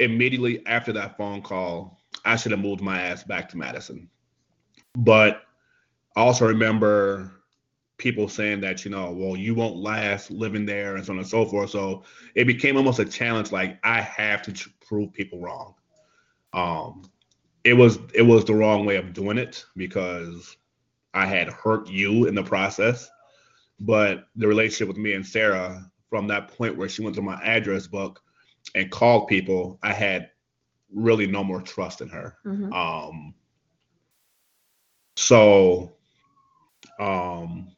immediately 0.00 0.64
after 0.66 0.92
that 0.92 1.16
phone 1.16 1.42
call, 1.42 2.00
I 2.24 2.36
should 2.36 2.52
have 2.52 2.60
moved 2.60 2.80
my 2.80 3.00
ass 3.00 3.24
back 3.24 3.48
to 3.50 3.56
Madison. 3.56 4.08
But 4.96 5.42
I 6.16 6.20
also 6.20 6.46
remember 6.46 7.32
people 7.96 8.28
saying 8.28 8.60
that, 8.60 8.84
you 8.84 8.90
know, 8.90 9.12
well, 9.12 9.36
you 9.36 9.54
won't 9.54 9.76
last 9.76 10.30
living 10.30 10.66
there 10.66 10.96
and 10.96 11.04
so 11.04 11.12
on 11.12 11.18
and 11.18 11.26
so 11.26 11.44
forth. 11.44 11.70
So 11.70 12.04
it 12.34 12.46
became 12.46 12.76
almost 12.76 12.98
a 12.98 13.04
challenge. 13.04 13.52
Like 13.52 13.78
I 13.84 14.00
have 14.00 14.42
to 14.42 14.70
prove 14.86 15.12
people 15.12 15.40
wrong. 15.40 15.74
Um, 16.52 17.10
it 17.64 17.74
was 17.74 17.98
it 18.14 18.22
was 18.22 18.44
the 18.44 18.54
wrong 18.54 18.84
way 18.84 18.96
of 18.96 19.12
doing 19.12 19.38
it 19.38 19.64
because 19.76 20.56
I 21.14 21.26
had 21.26 21.48
hurt 21.48 21.88
you 21.88 22.26
in 22.26 22.34
the 22.34 22.42
process. 22.42 23.10
But 23.80 24.28
the 24.36 24.46
relationship 24.46 24.88
with 24.88 24.96
me 24.96 25.14
and 25.14 25.26
Sarah, 25.26 25.90
from 26.08 26.28
that 26.28 26.56
point 26.56 26.76
where 26.76 26.88
she 26.88 27.02
went 27.02 27.16
through 27.16 27.24
my 27.24 27.42
address 27.42 27.86
book 27.86 28.22
and 28.74 28.90
called 28.90 29.28
people, 29.28 29.78
I 29.82 29.92
had 29.92 30.30
really 30.94 31.26
no 31.26 31.42
more 31.42 31.60
trust 31.60 32.00
in 32.00 32.08
her. 32.08 32.36
Mhm. 32.44 32.72
Um, 32.72 33.34
so 35.16 35.96
um, 37.00 37.74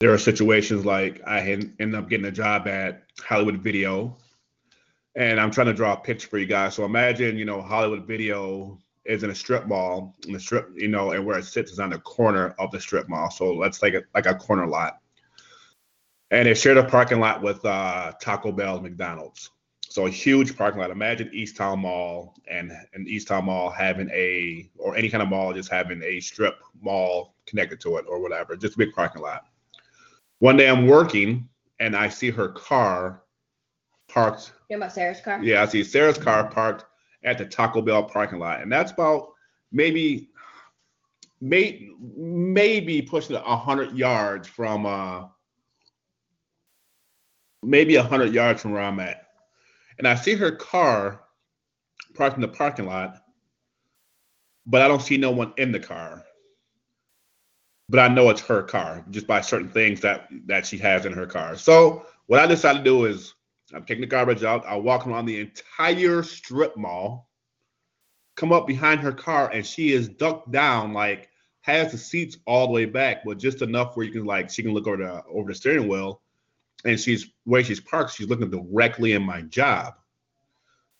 there 0.00 0.12
are 0.12 0.18
situations 0.18 0.84
like 0.84 1.20
I 1.26 1.40
ended 1.40 1.94
up 1.94 2.08
getting 2.08 2.26
a 2.26 2.32
job 2.32 2.66
at 2.68 3.04
Hollywood 3.20 3.62
Video, 3.62 4.16
and 5.16 5.40
I'm 5.40 5.50
trying 5.50 5.66
to 5.68 5.72
draw 5.72 5.94
a 5.94 5.96
picture 5.96 6.28
for 6.28 6.38
you 6.38 6.46
guys. 6.46 6.74
So 6.74 6.84
imagine, 6.84 7.38
you 7.38 7.46
know, 7.46 7.62
Hollywood 7.62 8.06
Video 8.06 8.78
is 9.06 9.22
in 9.22 9.30
a 9.30 9.34
strip 9.34 9.66
mall, 9.66 10.14
and 10.26 10.34
the 10.34 10.40
strip, 10.40 10.70
you 10.74 10.88
know, 10.88 11.12
and 11.12 11.24
where 11.24 11.38
it 11.38 11.46
sits 11.46 11.72
is 11.72 11.78
on 11.78 11.90
the 11.90 11.98
corner 12.00 12.54
of 12.58 12.70
the 12.70 12.80
strip 12.80 13.08
mall. 13.08 13.30
So 13.30 13.52
let's 13.52 13.78
take 13.78 13.94
it 13.94 14.04
like 14.14 14.26
a 14.26 14.34
corner 14.34 14.66
lot, 14.66 15.00
and 16.30 16.46
it 16.46 16.56
shared 16.56 16.76
a 16.76 16.84
parking 16.84 17.18
lot 17.18 17.42
with 17.42 17.64
uh, 17.64 18.12
Taco 18.20 18.52
Bell, 18.52 18.80
McDonald's. 18.80 19.50
So 19.88 20.06
a 20.06 20.10
huge 20.10 20.58
parking 20.58 20.80
lot. 20.80 20.90
Imagine 20.90 21.30
East 21.32 21.56
Towne 21.56 21.78
Mall 21.78 22.34
and 22.50 22.70
and 22.92 23.08
East 23.08 23.28
Towne 23.28 23.46
Mall 23.46 23.70
having 23.70 24.10
a 24.10 24.68
or 24.76 24.94
any 24.96 25.08
kind 25.08 25.22
of 25.22 25.30
mall 25.30 25.54
just 25.54 25.70
having 25.70 26.02
a 26.02 26.20
strip 26.20 26.58
mall 26.82 27.34
connected 27.46 27.80
to 27.80 27.96
it 27.96 28.04
or 28.06 28.20
whatever, 28.20 28.56
just 28.56 28.74
a 28.74 28.78
big 28.78 28.92
parking 28.92 29.22
lot. 29.22 29.46
One 30.40 30.58
day 30.58 30.68
I'm 30.68 30.86
working 30.86 31.48
and 31.80 31.96
I 31.96 32.10
see 32.10 32.30
her 32.30 32.48
car 32.48 33.22
parked. 34.08 34.52
You 34.68 34.76
know 34.76 34.84
about 34.84 34.94
Sarah's 34.94 35.20
car? 35.20 35.42
Yeah, 35.42 35.62
I 35.62 35.66
see 35.66 35.84
Sarah's 35.84 36.18
car 36.18 36.48
parked 36.48 36.84
at 37.24 37.38
the 37.38 37.46
Taco 37.46 37.82
Bell 37.82 38.04
parking 38.04 38.38
lot, 38.38 38.62
and 38.62 38.70
that's 38.70 38.92
about 38.92 39.32
maybe 39.72 40.30
may, 41.40 41.90
maybe 42.16 43.02
pushing 43.02 43.36
a 43.36 43.56
hundred 43.56 43.96
yards 43.96 44.48
from 44.48 44.86
uh 44.86 45.26
maybe 47.62 47.96
a 47.96 48.02
hundred 48.02 48.32
yards 48.32 48.62
from 48.62 48.72
where 48.72 48.82
I'm 48.82 49.00
at 49.00 49.26
and 49.98 50.06
I 50.06 50.14
see 50.14 50.34
her 50.34 50.52
car 50.52 51.22
parked 52.14 52.36
in 52.36 52.42
the 52.42 52.48
parking 52.48 52.86
lot, 52.86 53.22
but 54.66 54.82
I 54.82 54.88
don't 54.88 55.02
see 55.02 55.16
no 55.16 55.30
one 55.30 55.52
in 55.56 55.72
the 55.72 55.80
car. 55.80 56.24
But 57.88 58.00
I 58.00 58.08
know 58.08 58.30
it's 58.30 58.40
her 58.42 58.62
car 58.62 59.04
just 59.10 59.26
by 59.26 59.40
certain 59.40 59.70
things 59.70 60.00
that 60.00 60.28
that 60.46 60.66
she 60.66 60.76
has 60.78 61.06
in 61.06 61.12
her 61.12 61.26
car. 61.26 61.56
So 61.56 62.06
what 62.26 62.40
I 62.40 62.46
decided 62.46 62.78
to 62.78 62.84
do 62.84 63.04
is 63.04 63.34
I'm 63.74 63.84
taking 63.84 64.02
the 64.02 64.06
garbage 64.06 64.44
out. 64.44 64.64
I 64.66 64.76
walk 64.76 65.06
around 65.06 65.26
the 65.26 65.40
entire 65.40 66.22
strip 66.22 66.76
mall, 66.76 67.28
come 68.36 68.52
up 68.52 68.66
behind 68.66 69.00
her 69.00 69.12
car, 69.12 69.50
and 69.50 69.66
she 69.66 69.92
is 69.92 70.08
ducked 70.08 70.50
down, 70.52 70.92
like 70.92 71.30
has 71.62 71.90
the 71.90 71.98
seats 71.98 72.38
all 72.46 72.68
the 72.68 72.72
way 72.72 72.84
back, 72.84 73.24
but 73.24 73.38
just 73.38 73.60
enough 73.60 73.96
where 73.96 74.06
you 74.06 74.12
can 74.12 74.24
like 74.24 74.50
she 74.50 74.62
can 74.62 74.72
look 74.72 74.86
over 74.86 74.98
the 74.98 75.22
over 75.28 75.48
the 75.50 75.54
steering 75.54 75.88
wheel 75.88 76.20
and 76.84 76.98
she's 76.98 77.26
where 77.44 77.64
she's 77.64 77.80
parked, 77.80 78.14
she's 78.14 78.28
looking 78.28 78.50
directly 78.50 79.12
in 79.12 79.22
my 79.22 79.42
job. 79.42 79.94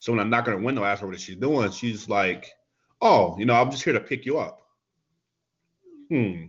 So 0.01 0.13
when 0.13 0.21
I 0.21 0.25
knock 0.25 0.49
on 0.49 0.55
her 0.55 0.61
window, 0.61 0.83
I 0.83 0.91
ask 0.91 1.03
her 1.03 1.07
what 1.07 1.21
she's 1.21 1.37
doing, 1.37 1.71
she's 1.71 2.09
like, 2.09 2.51
"Oh, 3.01 3.39
you 3.39 3.45
know, 3.45 3.55
I'm 3.55 3.71
just 3.71 3.85
here 3.85 3.93
to 3.93 4.01
pick 4.01 4.27
you 4.27 4.39
up." 4.39 4.63
Hmm. 6.09 6.47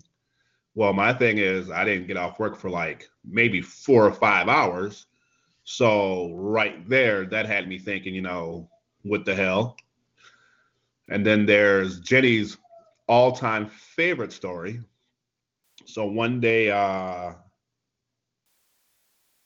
Well, 0.73 0.93
my 0.93 1.13
thing 1.13 1.37
is, 1.37 1.69
I 1.69 1.85
didn't 1.85 2.07
get 2.07 2.17
off 2.17 2.39
work 2.39 2.57
for 2.57 2.69
like 2.69 3.09
maybe 3.23 3.61
four 3.61 4.05
or 4.05 4.13
five 4.13 4.47
hours, 4.47 5.05
so 5.69 6.31
right 6.33 6.87
there, 6.87 7.25
that 7.25 7.45
had 7.45 7.67
me 7.67 7.77
thinking, 7.77 8.15
you 8.15 8.21
know, 8.21 8.69
what 9.01 9.25
the 9.25 9.35
hell? 9.35 9.75
And 11.09 11.25
then 11.25 11.45
there's 11.45 11.99
Jenny's 11.99 12.55
all-time 13.09 13.67
favorite 13.67 14.31
story. 14.31 14.79
So 15.83 16.05
one 16.05 16.39
day, 16.39 16.71
uh, 16.71 17.33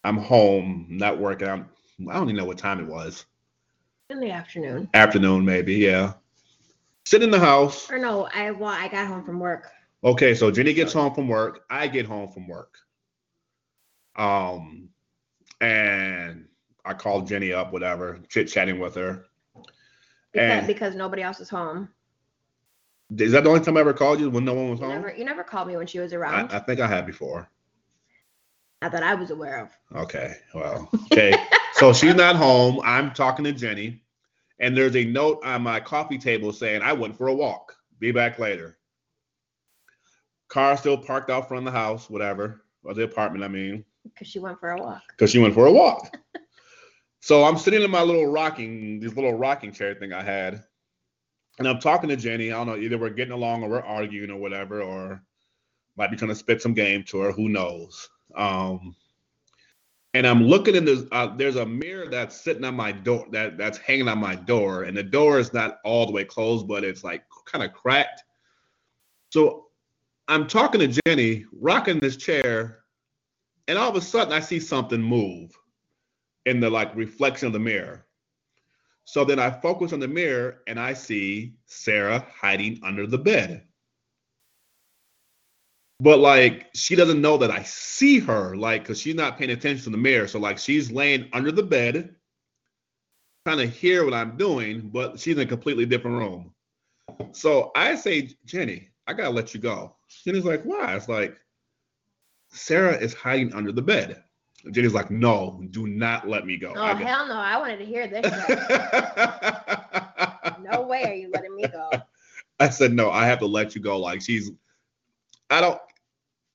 I'm 0.04 0.18
home, 0.18 0.86
not 0.92 1.18
working. 1.18 1.48
I'm, 1.48 1.68
I 2.08 2.14
don't 2.14 2.26
even 2.26 2.36
know 2.36 2.46
what 2.46 2.60
time 2.60 2.80
it 2.80 2.88
was. 2.88 3.26
In 4.12 4.20
the 4.20 4.30
afternoon. 4.30 4.90
Afternoon, 4.94 5.44
maybe. 5.44 5.74
Yeah. 5.74 6.14
Sit 7.04 7.24
in 7.24 7.32
the 7.32 7.40
house. 7.40 7.90
Or 7.90 7.98
no, 7.98 8.30
I 8.32 8.52
well, 8.52 8.70
I 8.70 8.88
got 8.90 9.08
home 9.08 9.26
from 9.26 9.40
work. 9.40 9.72
Okay, 10.04 10.36
so 10.36 10.52
Jenny 10.52 10.74
gets 10.74 10.94
home 10.94 11.16
from 11.16 11.28
work. 11.28 11.66
I 11.68 11.88
get 11.88 12.06
home 12.06 12.32
from 12.32 12.48
work. 12.48 12.78
Um, 14.16 14.91
and 15.62 16.48
I 16.84 16.94
called 16.94 17.28
Jenny 17.28 17.54
up, 17.54 17.72
whatever, 17.72 18.20
chit 18.28 18.48
chatting 18.50 18.80
with 18.80 18.96
her. 18.96 19.26
Because, 20.34 20.52
And- 20.60 20.68
because 20.68 20.96
nobody 20.96 21.22
else 21.22 21.40
is 21.40 21.50
home. 21.50 21.90
Is 23.18 23.34
that 23.34 23.44
the 23.44 23.50
only 23.50 23.62
time 23.62 23.76
I 23.76 23.82
ever 23.82 23.94
called 23.94 24.22
you 24.22 24.30
when 24.30 24.46
no 24.46 24.54
one 24.54 24.70
was 24.70 24.80
You 24.80 24.86
home? 24.86 24.96
never, 24.96 25.14
you 25.14 25.26
never 25.26 25.44
called 25.44 25.68
me 25.68 25.76
when 25.76 25.86
she 25.86 26.00
was 26.00 26.14
around. 26.14 26.50
I 26.52 26.60
think 26.60 26.80
I 26.80 26.88
had 26.88 27.06
before. 27.06 27.50
Not 28.82 28.94
that 28.94 29.04
I 29.04 29.14
was 29.16 29.32
aware 29.32 29.60
of. 29.62 29.70
Okay, 30.04 30.34
well, 30.56 30.90
okay. 31.12 31.34
so 31.74 31.92
she's 31.94 32.16
not 32.16 32.38
home. 32.38 32.80
I'm 32.86 33.12
talking 33.12 33.44
to 33.46 33.52
Jenny, 33.52 34.02
and 34.60 34.76
there's 34.76 34.96
a 34.96 35.04
note 35.04 35.42
on 35.44 35.62
my 35.62 35.80
coffee 35.82 36.18
table 36.18 36.54
saying 36.54 36.82
I 36.82 36.94
went 36.94 37.16
for 37.18 37.28
a 37.28 37.34
walk. 37.34 37.76
Be 38.00 38.12
back 38.12 38.40
later. 38.40 38.78
Car 40.48 40.78
still 40.78 40.98
parked 40.98 41.30
out 41.30 41.48
front 41.50 41.68
of 41.68 41.74
the 41.74 41.78
house, 41.78 42.10
whatever, 42.10 42.64
or 42.84 42.94
the 42.94 43.04
apartment, 43.04 43.44
I 43.44 43.50
mean, 43.50 43.84
Because 44.04 44.28
she 44.28 44.40
went 44.40 44.60
for 44.60 44.72
a 44.72 44.82
walk. 44.82 45.04
because 45.10 45.32
she 45.32 45.40
went 45.40 45.54
for 45.54 45.68
a 45.68 45.72
walk. 45.72 46.18
so 47.22 47.44
I'm 47.44 47.58
sitting 47.58 47.82
in 47.82 47.92
my 47.92 48.02
little 48.02 48.28
rocking, 48.28 49.00
this 49.00 49.16
little 49.16 49.34
rocking 49.34 49.72
chair 49.72 49.96
thing 49.96 50.14
I 50.14 50.24
had, 50.24 50.64
and 51.60 51.68
I'm 51.68 51.80
talking 51.80 52.10
to 52.10 52.16
Jenny. 52.16 52.52
I 52.52 52.58
don't 52.58 52.68
know, 52.68 52.78
either 52.78 52.98
we're 52.98 53.10
getting 53.10 53.34
along 53.34 53.64
or 53.64 53.70
we're 53.70 53.82
arguing 53.82 54.32
or 54.32 54.38
whatever, 54.38 54.82
or 54.82 55.22
might 55.98 56.10
be 56.10 56.18
trying 56.18 56.30
to 56.30 56.36
spit 56.36 56.62
some 56.62 56.74
game 56.74 57.04
to 57.06 57.20
her. 57.20 57.32
Who 57.32 57.50
knows? 57.50 58.10
Um, 58.36 58.96
and 60.14 60.28
I'm 60.28 60.44
looking 60.44 60.76
in 60.76 60.86
this. 60.86 61.04
Uh, 61.12 61.36
there's 61.36 61.56
a 61.56 61.66
mirror 61.66 62.10
that's 62.10 62.40
sitting 62.40 62.66
on 62.66 62.76
my 62.76 62.92
door. 62.92 63.28
That 63.32 63.58
that's 63.58 63.78
hanging 63.78 64.08
on 64.08 64.20
my 64.20 64.36
door, 64.36 64.84
and 64.84 64.96
the 64.96 65.04
door 65.04 65.40
is 65.40 65.54
not 65.54 65.78
all 65.86 66.06
the 66.06 66.12
way 66.12 66.26
closed, 66.26 66.68
but 66.68 66.84
it's 66.84 67.04
like 67.04 67.24
kind 67.46 67.64
of 67.64 67.74
cracked. 67.74 68.24
So 69.30 69.68
I'm 70.28 70.48
talking 70.48 70.82
to 70.82 71.02
Jenny, 71.06 71.46
rocking 71.54 72.00
this 72.00 72.18
chair, 72.18 72.81
and 73.68 73.78
all 73.78 73.90
of 73.90 73.96
a 73.96 74.02
sudden 74.02 74.34
I 74.34 74.40
see 74.40 74.60
something 74.60 75.02
move 75.02 75.52
in 76.46 76.60
the 76.60 76.70
like 76.70 76.96
reflection 76.96 77.48
of 77.48 77.54
the 77.54 77.60
mirror. 77.60 78.06
So 79.06 79.26
then 79.26 79.40
I 79.40 79.50
focus 79.50 79.94
on 79.94 80.00
the 80.00 80.08
mirror 80.08 80.62
and 80.68 80.80
I 80.80 80.94
see 80.94 81.56
Sarah 81.66 82.26
hiding 82.34 82.80
under 82.84 83.08
the 83.08 83.18
bed. 83.18 83.64
But 86.00 86.20
like 86.20 86.70
she 86.74 86.96
doesn't 86.96 87.22
know 87.22 87.38
that 87.38 87.52
I 87.52 87.64
see 87.64 88.20
her, 88.20 88.56
like, 88.56 88.86
cause 88.86 89.00
she's 89.00 89.16
not 89.16 89.38
paying 89.38 89.52
attention 89.52 89.84
to 89.86 89.90
the 89.92 89.98
mirror. 89.98 90.28
So 90.28 90.40
like 90.40 90.58
she's 90.58 90.92
laying 90.92 91.30
under 91.34 91.52
the 91.52 91.64
bed, 91.64 92.16
trying 93.46 93.60
to 93.60 93.68
hear 93.68 94.06
what 94.06 94.14
I'm 94.14 94.38
doing, 94.38 94.90
but 94.92 95.20
she's 95.20 95.36
in 95.36 95.42
a 95.42 95.46
completely 95.46 95.86
different 95.86 96.18
room. 96.18 96.54
So 97.34 97.72
I 97.76 97.96
say, 97.96 98.30
Jenny, 98.46 98.90
I 99.08 99.14
gotta 99.14 99.30
let 99.30 99.54
you 99.54 99.60
go. 99.60 99.96
Jenny's 100.24 100.46
like, 100.46 100.64
why? 100.64 100.96
It's 100.96 101.10
like, 101.10 101.38
Sarah 102.52 102.96
is 102.96 103.14
hiding 103.14 103.54
under 103.54 103.72
the 103.72 103.82
bed. 103.82 104.24
And 104.64 104.74
Jenny's 104.74 104.94
like, 104.94 105.10
no, 105.10 105.64
do 105.72 105.88
not 105.88 106.28
let 106.28 106.46
me 106.46 106.58
go. 106.58 106.74
Oh 106.76 106.82
I 106.82 106.94
hell 106.94 107.28
no! 107.28 107.36
I 107.36 107.58
wanted 107.58 107.78
to 107.78 107.86
hear 107.86 108.08
this. 108.08 108.24
no 110.62 110.82
way 110.82 111.06
are 111.06 111.14
you 111.14 111.30
letting 111.32 111.56
me 111.56 111.66
go. 111.68 111.90
I 112.60 112.70
said, 112.70 112.94
no, 112.94 113.10
I 113.10 113.26
have 113.26 113.40
to 113.40 113.48
let 113.48 113.74
you 113.74 113.82
go. 113.82 113.98
Like 113.98 114.22
she's, 114.22 114.52
I 115.50 115.62
don't, 115.62 115.80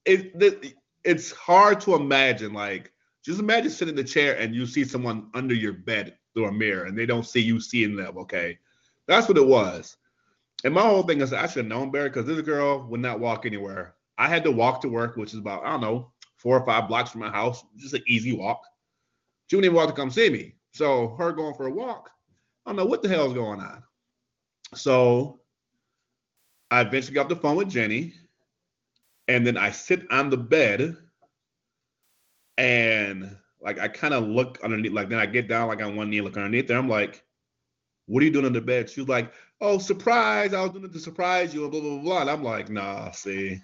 it, 0.05 0.31
it, 0.41 0.75
it's 1.03 1.33
hard 1.33 1.81
to 1.81 1.97
imagine. 1.97 2.53
Like, 2.53 2.93
just 3.25 3.41
imagine 3.41 3.71
sitting 3.71 3.99
in 3.99 4.05
the 4.05 4.05
chair 4.05 4.39
and 4.39 4.55
you 4.55 4.67
see 4.67 4.85
someone 4.85 5.29
under 5.35 5.55
your 5.55 5.73
bed 5.73 6.17
through 6.33 6.47
a 6.47 6.53
mirror 6.53 6.85
and 6.85 6.97
they 6.97 7.07
don't 7.07 7.27
see 7.27 7.41
you 7.41 7.61
seeing 7.61 7.97
them. 7.97 8.17
Okay. 8.19 8.59
That's 9.09 9.29
what 9.29 9.37
it 9.37 9.47
was. 9.47 9.97
And 10.63 10.73
my 10.73 10.83
whole 10.83 11.03
thing 11.03 11.21
is, 11.21 11.33
I 11.33 11.47
should 11.47 11.65
have 11.65 11.67
known 11.67 11.91
better 11.91 12.09
because 12.09 12.27
this 12.27 12.41
girl 12.43 12.87
would 12.89 13.01
not 13.01 13.19
walk 13.19 13.47
anywhere. 13.47 13.96
I 14.19 14.29
had 14.29 14.45
to 14.45 14.51
walk 14.51 14.81
to 14.83 14.89
work, 14.89 15.17
which 15.17 15.33
is 15.33 15.39
about, 15.39 15.65
I 15.65 15.71
don't 15.71 15.81
know, 15.81 16.13
four 16.37 16.59
or 16.59 16.65
five 16.65 16.89
blocks 16.89 17.11
from 17.11 17.21
my 17.21 17.31
house, 17.31 17.65
just 17.77 17.95
an 17.95 18.03
easy 18.07 18.33
walk. 18.33 18.63
She 19.49 19.57
wouldn't 19.57 19.73
even 19.73 19.87
to 19.87 19.93
come 19.93 20.11
see 20.11 20.31
me. 20.31 20.55
So 20.73 21.15
her 21.17 21.33
going 21.33 21.55
for 21.55 21.67
a 21.67 21.73
walk, 21.73 22.11
I 22.65 22.71
don't 22.71 22.77
know 22.77 22.85
what 22.87 23.03
the 23.03 23.09
hell 23.09 23.27
is 23.27 23.33
going 23.33 23.61
on. 23.61 23.83
So 24.75 25.41
I 26.71 26.81
eventually 26.81 27.15
got 27.15 27.29
the 27.29 27.37
phone 27.37 27.57
with 27.57 27.71
Jenny, 27.71 28.15
and 29.29 29.47
then 29.47 29.57
I 29.57 29.71
sit 29.71 30.03
on 30.11 30.31
the 30.31 30.37
bed, 30.37 30.97
and 32.59 33.37
like 33.61 33.79
I 33.79 33.89
kind 33.89 34.15
of 34.15 34.29
look 34.29 34.59
underneath, 34.63 34.93
like 34.93 35.09
then 35.09 35.19
I 35.19 35.27
get 35.27 35.49
down 35.49 35.69
like 35.69 35.83
on 35.83 35.97
one 35.97 36.11
knee, 36.11 36.21
look 36.21 36.37
underneath 36.37 36.67
there. 36.67 36.79
I'm 36.79 36.89
like, 36.89 37.25
"What 38.07 38.23
are 38.23 38.27
you 38.27 38.33
doing 38.33 38.47
under 38.47 38.61
the 38.61 38.67
bed?" 38.67 38.91
She's 38.91 39.09
like, 39.09 39.33
"Oh, 39.61 39.79
surprise! 39.79 40.53
I 40.55 40.63
was 40.63 40.71
doing 40.73 40.85
it 40.85 40.93
to 40.93 40.99
surprise 40.99 41.55
you," 41.55 41.63
and 41.63 41.71
blah 41.71 41.81
blah. 41.81 41.99
blah. 41.99 42.21
And 42.23 42.31
I'm 42.31 42.43
like, 42.43 42.69
"Nah, 42.69 43.13
see." 43.13 43.61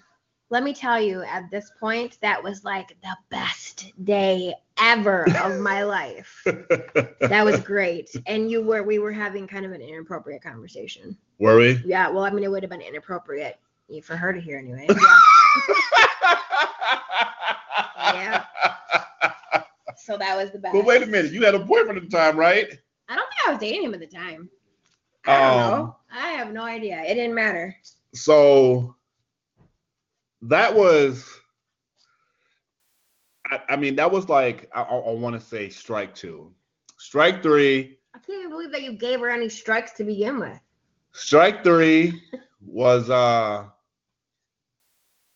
Let 0.49 0.63
me 0.63 0.73
tell 0.73 1.01
you, 1.01 1.23
at 1.23 1.49
this 1.49 1.71
point, 1.79 2.17
that 2.21 2.41
was 2.43 2.63
like 2.63 2.95
the 3.01 3.15
best 3.29 3.91
day 4.05 4.53
ever 4.77 5.25
of 5.43 5.59
my 5.59 5.83
life. 5.97 6.43
That 7.21 7.43
was 7.45 7.59
great. 7.61 8.11
And 8.27 8.51
you 8.51 8.61
were, 8.61 8.83
we 8.83 8.99
were 8.99 9.11
having 9.11 9.47
kind 9.47 9.65
of 9.65 9.71
an 9.71 9.81
inappropriate 9.81 10.43
conversation. 10.43 11.17
Were 11.39 11.57
we? 11.57 11.81
Yeah, 11.85 12.09
well, 12.09 12.23
I 12.23 12.29
mean, 12.29 12.43
it 12.43 12.51
would 12.51 12.61
have 12.61 12.69
been 12.69 12.81
inappropriate 12.81 13.57
for 14.03 14.15
her 14.15 14.31
to 14.33 14.39
hear 14.39 14.57
anyway. 14.59 14.87
Yeah. 18.13 18.43
So 19.97 20.17
that 20.17 20.35
was 20.37 20.51
the 20.51 20.59
best. 20.59 20.73
But 20.73 20.85
wait 20.85 21.01
a 21.01 21.05
minute, 21.05 21.31
you 21.31 21.43
had 21.43 21.55
a 21.55 21.59
boyfriend 21.59 21.97
at 21.97 22.03
the 22.03 22.15
time, 22.15 22.37
right? 22.37 22.67
I 23.09 23.15
don't 23.15 23.25
think 23.29 23.47
I 23.47 23.51
was 23.51 23.59
dating 23.59 23.83
him 23.83 23.93
at 23.93 23.99
the 24.01 24.07
time. 24.07 24.49
I 25.25 25.39
don't 25.39 25.49
Um, 25.51 25.57
know. 25.79 25.95
I 26.11 26.29
have 26.31 26.51
no 26.51 26.63
idea. 26.63 27.01
It 27.01 27.15
didn't 27.15 27.33
matter. 27.33 27.75
so 28.13 28.95
that 30.43 30.75
was 30.75 31.39
I, 33.47 33.59
I 33.69 33.75
mean 33.77 33.95
that 33.95 34.11
was 34.11 34.27
like 34.29 34.69
i, 34.75 34.81
I, 34.81 35.11
want 35.11 35.39
to 35.39 35.45
say 35.45 35.69
strike 35.69 36.13
two 36.13 36.51
strike 36.97 37.41
three 37.41 37.97
I 38.15 38.19
can't 38.19 38.39
even 38.39 38.51
believe 38.51 38.71
that 38.71 38.83
you 38.83 38.93
gave 38.93 39.21
her 39.21 39.29
any 39.29 39.49
strikes 39.49 39.93
to 39.93 40.03
begin 40.03 40.39
with. 40.39 40.59
strike 41.13 41.63
three 41.63 42.21
was 42.61 43.09
uh 43.09 43.65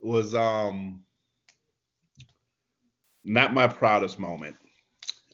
was 0.02 0.36
um 0.36 1.04
not 3.24 3.54
my 3.54 3.67
proudest 3.67 4.20
moment 4.20 4.56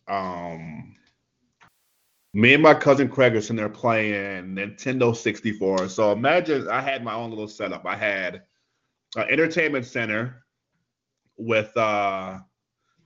um 0.08 0.96
me 2.36 2.56
and 2.56 2.64
my 2.64 2.74
cousin 2.74 3.10
Craig 3.10 3.36
are 3.36 3.42
sitting 3.42 3.58
there 3.58 3.70
playing 3.70 4.56
Nintendo 4.56 5.16
64. 5.16 5.88
So 5.88 6.12
imagine 6.12 6.68
I 6.68 6.82
had 6.82 7.04
my 7.04 7.14
own 7.14 7.30
little 7.30 7.48
setup. 7.48 7.86
I 7.86 7.96
had 7.96 8.42
an 9.16 9.30
entertainment 9.30 9.86
center 9.86 10.44
with 11.38 11.76
uh, 11.78 12.40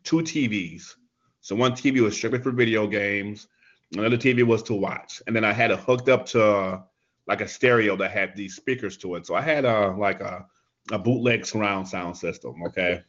two 0.03 0.17
TVs. 0.17 0.95
So 1.41 1.55
one 1.55 1.73
TV 1.73 2.01
was 2.01 2.15
strictly 2.15 2.39
for 2.39 2.51
video 2.51 2.87
games, 2.87 3.47
another 3.95 4.17
TV 4.17 4.43
was 4.43 4.63
to 4.63 4.73
watch, 4.73 5.21
and 5.27 5.35
then 5.35 5.45
I 5.45 5.53
had 5.53 5.71
it 5.71 5.79
hooked 5.79 6.09
up 6.09 6.25
to 6.27 6.43
uh, 6.43 6.81
like 7.27 7.41
a 7.41 7.47
stereo 7.47 7.95
that 7.97 8.11
had 8.11 8.35
these 8.35 8.55
speakers 8.55 8.97
to 8.97 9.15
it. 9.15 9.25
So 9.25 9.35
I 9.35 9.41
had 9.41 9.65
a 9.65 9.91
like 9.91 10.21
a 10.21 10.45
a 10.91 10.99
bootleg 10.99 11.45
surround 11.45 11.87
sound 11.87 12.17
system. 12.17 12.61
Okay. 12.63 13.01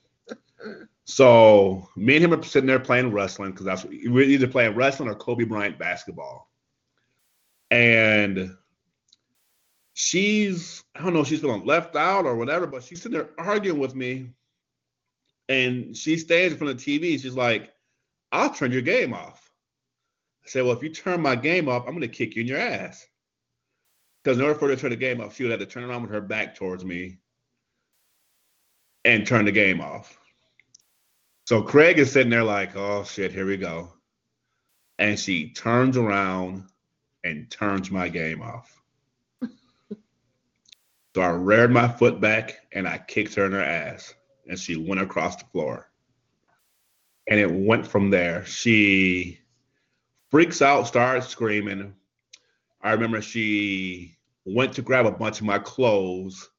So 1.05 1.89
me 1.97 2.17
and 2.17 2.25
him 2.25 2.35
are 2.35 2.43
sitting 2.43 2.67
there 2.67 2.81
playing 2.81 3.13
wrestling 3.13 3.53
because 3.53 3.67
that's 3.67 3.85
we're 3.85 4.23
either 4.23 4.49
playing 4.49 4.75
wrestling 4.75 5.09
or 5.09 5.15
Kobe 5.15 5.45
Bryant 5.45 5.79
basketball. 5.79 6.51
And 7.71 8.57
she's 9.99 10.85
I 10.95 11.03
don't 11.03 11.13
know 11.13 11.25
she's 11.25 11.41
feeling 11.41 11.67
left 11.67 11.97
out 11.97 12.25
or 12.25 12.37
whatever, 12.37 12.69
but 12.69 12.85
she's 12.85 13.03
sitting 13.03 13.19
there 13.19 13.31
arguing 13.37 13.81
with 13.81 13.97
me. 13.97 14.31
And 15.49 15.97
she 15.97 16.17
stands 16.17 16.53
in 16.53 16.59
front 16.59 16.71
of 16.71 16.85
the 16.85 16.99
TV. 16.99 17.21
She's 17.21 17.35
like, 17.35 17.73
I'll 18.31 18.55
turn 18.55 18.71
your 18.71 18.83
game 18.83 19.13
off. 19.13 19.51
I 20.45 20.49
said, 20.49 20.63
Well, 20.63 20.77
if 20.77 20.85
you 20.85 20.91
turn 20.91 21.21
my 21.21 21.35
game 21.35 21.69
off, 21.69 21.85
I'm 21.87 21.95
gonna 21.95 22.07
kick 22.07 22.37
you 22.37 22.43
in 22.43 22.49
your 22.49 22.59
ass. 22.59 23.05
Because 24.23 24.39
in 24.39 24.45
order 24.45 24.57
for 24.57 24.69
her 24.69 24.77
to 24.77 24.81
turn 24.81 24.91
the 24.91 24.97
game 24.97 25.21
off, 25.21 25.35
she 25.35 25.43
would 25.43 25.51
have 25.51 25.61
to 25.61 25.67
turn 25.67 25.83
around 25.83 26.03
with 26.03 26.13
her 26.13 26.21
back 26.21 26.55
towards 26.55 26.85
me 26.85 27.19
and 29.05 29.27
turn 29.27 29.47
the 29.47 29.53
game 29.53 29.81
off. 29.81 30.17
So 31.47 31.61
Craig 31.63 31.99
is 31.99 32.13
sitting 32.13 32.31
there 32.31 32.45
like, 32.45 32.77
oh 32.77 33.03
shit, 33.03 33.33
here 33.33 33.47
we 33.47 33.57
go. 33.57 33.93
And 35.01 35.19
she 35.19 35.51
turns 35.51 35.97
around 35.97 36.65
and 37.25 37.51
turns 37.51 37.91
my 37.91 38.09
game 38.09 38.43
off. 38.43 38.78
So 41.19 41.25
I 41.25 41.31
reared 41.31 41.73
my 41.73 41.89
foot 41.89 42.21
back 42.21 42.61
and 42.71 42.87
I 42.87 42.99
kicked 42.99 43.35
her 43.35 43.47
in 43.47 43.51
her 43.51 43.61
ass. 43.61 44.15
And 44.47 44.57
she 44.57 44.77
went 44.77 45.01
across 45.01 45.35
the 45.35 45.47
floor. 45.47 45.91
And 47.29 47.41
it 47.41 47.51
went 47.51 47.85
from 47.85 48.09
there. 48.09 48.45
She 48.45 49.41
freaks 50.31 50.63
out, 50.63 50.87
starts 50.87 51.27
screaming. 51.27 51.93
I 52.83 52.93
remember 52.93 53.21
she 53.21 54.17
went 54.45 54.73
to 54.75 54.83
grab 54.83 55.07
a 55.07 55.11
bunch 55.11 55.41
of 55.41 55.47
my 55.47 55.59
clothes 55.59 56.51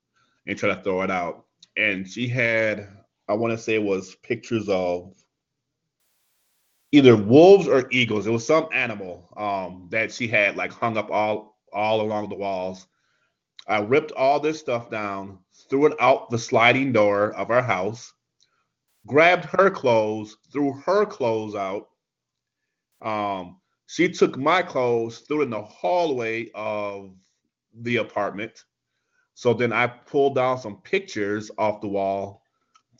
and 0.45 0.57
try 0.57 0.75
to 0.75 0.83
throw 0.83 1.03
it 1.03 1.09
out. 1.09 1.45
And 1.77 2.05
she 2.05 2.27
had 2.27 2.89
I 3.29 3.35
want 3.35 3.53
to 3.53 3.57
say 3.57 3.75
it 3.75 3.83
was 3.83 4.15
pictures 4.23 4.67
of 4.67 5.13
either 6.91 7.15
wolves 7.15 7.65
or 7.65 7.87
eagles. 7.91 8.27
It 8.27 8.31
was 8.31 8.45
some 8.45 8.67
animal 8.73 9.29
um, 9.37 9.87
that 9.91 10.11
she 10.11 10.27
had 10.27 10.57
like 10.57 10.73
hung 10.73 10.97
up 10.97 11.09
all 11.11 11.57
all 11.71 12.01
along 12.01 12.27
the 12.27 12.35
walls. 12.35 12.87
I 13.67 13.79
ripped 13.79 14.11
all 14.13 14.39
this 14.39 14.59
stuff 14.59 14.89
down, 14.89 15.39
threw 15.69 15.87
it 15.87 15.93
out 15.99 16.29
the 16.29 16.39
sliding 16.39 16.91
door 16.91 17.33
of 17.35 17.51
our 17.51 17.61
house, 17.61 18.13
grabbed 19.05 19.45
her 19.45 19.69
clothes, 19.69 20.37
threw 20.51 20.73
her 20.85 21.05
clothes 21.05 21.55
out. 21.55 21.89
Um, 23.01 23.59
she 23.87 24.09
took 24.09 24.37
my 24.37 24.61
clothes, 24.61 25.19
threw 25.19 25.41
it 25.41 25.45
in 25.45 25.49
the 25.51 25.61
hallway 25.61 26.49
of 26.53 27.11
the 27.81 27.97
apartment. 27.97 28.65
So 29.33 29.53
then 29.53 29.71
I 29.71 29.87
pulled 29.87 30.35
down 30.35 30.59
some 30.59 30.81
pictures 30.81 31.49
off 31.57 31.81
the 31.81 31.87
wall 31.87 32.43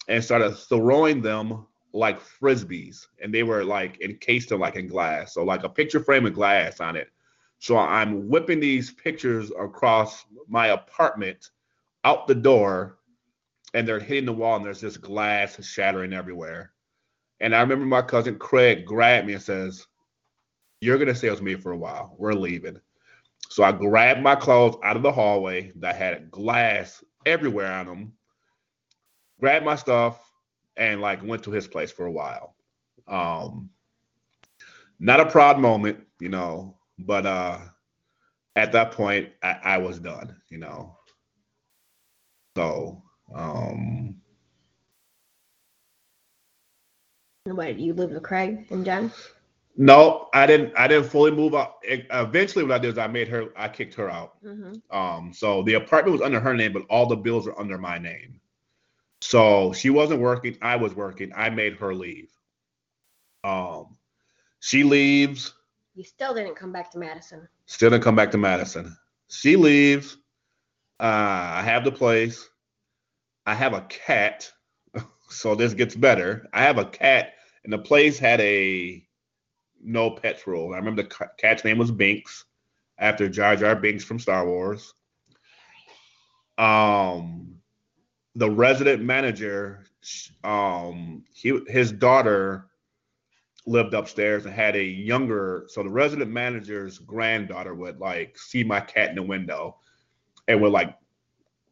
and 0.08 0.24
started 0.24 0.52
throwing 0.54 1.22
them 1.22 1.68
like 1.94 2.20
frisbees, 2.20 3.08
and 3.22 3.34
they 3.34 3.44
were 3.44 3.64
like 3.64 4.00
encased 4.02 4.52
in 4.52 4.60
like 4.60 4.76
in 4.76 4.88
glass, 4.88 5.34
so 5.34 5.44
like 5.44 5.64
a 5.64 5.70
picture 5.70 6.00
frame 6.00 6.26
of 6.26 6.34
glass 6.34 6.80
on 6.80 6.96
it. 6.96 7.10
So 7.60 7.78
I'm 7.78 8.30
whipping 8.30 8.62
these 8.62 8.92
pictures 8.92 9.52
across 9.60 10.26
my 10.48 10.68
apartment 10.68 11.52
out 12.06 12.28
the 12.28 12.36
door, 12.36 12.98
and 13.74 13.88
they're 13.88 14.00
hitting 14.00 14.26
the 14.26 14.34
wall, 14.34 14.56
and 14.56 14.66
there's 14.66 14.82
just 14.82 15.02
glass 15.02 15.64
shattering 15.64 16.14
everywhere. 16.14 16.72
And 17.42 17.54
I 17.54 17.62
remember 17.62 17.86
my 17.86 18.02
cousin 18.02 18.40
Craig 18.40 18.86
grabbed 18.86 19.28
me 19.28 19.34
and 19.34 19.42
says, 19.42 19.86
"You're 20.80 20.98
gonna 20.98 21.14
stay 21.14 21.30
with 21.30 21.42
me 21.42 21.56
for 21.56 21.74
a 21.74 21.78
while. 21.78 22.16
We're 22.18 22.34
leaving." 22.34 22.80
So 23.50 23.64
I 23.64 23.74
grabbed 23.74 24.22
my 24.22 24.36
clothes 24.36 24.78
out 24.84 24.96
of 24.96 25.04
the 25.04 25.12
hallway 25.12 25.72
that 25.76 25.96
had 25.96 26.32
glass 26.32 27.04
everywhere 27.26 27.72
on 27.72 27.86
them, 27.88 28.14
grabbed 29.40 29.66
my 29.66 29.76
stuff, 29.76 30.32
and 30.78 31.02
like 31.02 31.22
went 31.24 31.44
to 31.44 31.52
his 31.52 31.68
place 31.68 31.92
for 31.92 32.06
a 32.06 32.12
while. 32.12 32.56
Um, 33.08 33.70
not 35.00 35.20
a 35.20 35.30
proud 35.30 35.60
moment, 35.60 36.06
you 36.20 36.30
know, 36.30 36.79
but 37.00 37.26
uh, 37.26 37.60
at 38.56 38.72
that 38.74 38.92
point, 38.92 39.30
I, 39.44 39.60
I 39.64 39.78
was 39.78 40.00
done, 40.00 40.36
you 40.50 40.58
know. 40.60 40.98
So, 42.58 43.04
um, 43.34 44.16
What 47.46 47.80
you 47.80 47.94
live 47.94 48.12
with 48.12 48.24
Craig 48.24 48.68
and 48.70 48.86
Jen? 48.86 49.12
no, 49.78 50.30
I 50.34 50.46
didn't. 50.46 50.74
I 50.78 50.88
didn't 50.88 51.10
fully 51.10 51.32
move 51.32 51.56
out. 51.56 51.76
It- 51.84 52.08
eventually, 52.12 52.64
what 52.66 52.74
I 52.74 52.80
did 52.80 52.92
is 52.92 52.98
I 52.98 53.08
made 53.08 53.28
her. 53.30 53.48
I 53.56 53.70
kicked 53.70 53.96
her 53.96 54.10
out. 54.10 54.36
Mm-hmm. 54.44 54.96
Um, 54.96 55.34
so 55.34 55.64
the 55.64 55.76
apartment 55.76 56.14
was 56.14 56.22
under 56.22 56.40
her 56.40 56.54
name, 56.54 56.74
but 56.74 56.86
all 56.90 57.08
the 57.08 57.16
bills 57.16 57.48
were 57.48 57.60
under 57.60 57.78
my 57.78 57.98
name. 57.98 58.40
So 59.22 59.74
she 59.74 59.90
wasn't 59.90 60.22
working. 60.22 60.58
I 60.62 60.76
was 60.76 60.94
working. 60.96 61.32
I 61.36 61.50
made 61.50 61.76
her 61.78 61.94
leave. 61.94 62.32
Um, 63.44 63.98
she 64.60 64.84
leaves. 64.84 65.54
You 66.00 66.06
still 66.06 66.34
didn't 66.34 66.56
come 66.56 66.72
back 66.72 66.90
to 66.92 66.98
Madison. 66.98 67.46
Still 67.66 67.90
didn't 67.90 68.06
come 68.06 68.16
back 68.16 68.32
to 68.32 68.38
Madison. 68.38 68.96
She 69.28 69.58
leaves. 69.58 70.16
Uh, 70.98 71.04
I 71.04 71.62
have 71.62 71.84
the 71.84 71.92
place. 71.92 72.48
I 73.46 73.54
have 73.54 73.74
a 73.74 73.82
cat. 73.82 74.50
So 75.28 75.54
this 75.54 75.76
gets 75.76 75.96
better. 75.96 76.48
I 76.54 76.64
have 76.64 76.80
a 76.80 76.86
cat, 76.86 77.34
and 77.64 77.72
the 77.72 77.78
place 77.78 78.18
had 78.18 78.40
a 78.40 79.06
no 79.80 80.10
pets 80.10 80.48
rule. 80.48 80.74
I 80.74 80.78
remember 80.78 81.04
the 81.04 81.10
ca- 81.10 81.28
cat's 81.38 81.64
name 81.64 81.78
was 81.78 81.92
Binks, 81.92 82.46
after 82.98 83.30
Jar 83.30 83.56
Jar 83.56 83.76
Binks 83.76 84.04
from 84.04 84.18
Star 84.18 84.48
Wars. 84.48 84.94
Um, 86.58 87.60
the 88.34 88.50
resident 88.50 89.04
manager, 89.04 89.84
um, 90.44 91.26
he 91.32 91.60
his 91.68 91.92
daughter 91.92 92.69
lived 93.70 93.94
upstairs 93.94 94.46
and 94.46 94.54
had 94.54 94.76
a 94.76 94.84
younger 94.84 95.66
so 95.68 95.84
the 95.84 95.90
resident 95.90 96.32
manager's 96.32 96.98
granddaughter 97.00 97.76
would 97.76 98.00
like 98.00 98.38
see 98.38 98.64
my 98.64 98.80
cat 98.80 99.10
in 99.10 99.16
the 99.16 99.24
window 99.24 99.78
and 100.48 100.60
would 100.60 100.72
like 100.72 100.96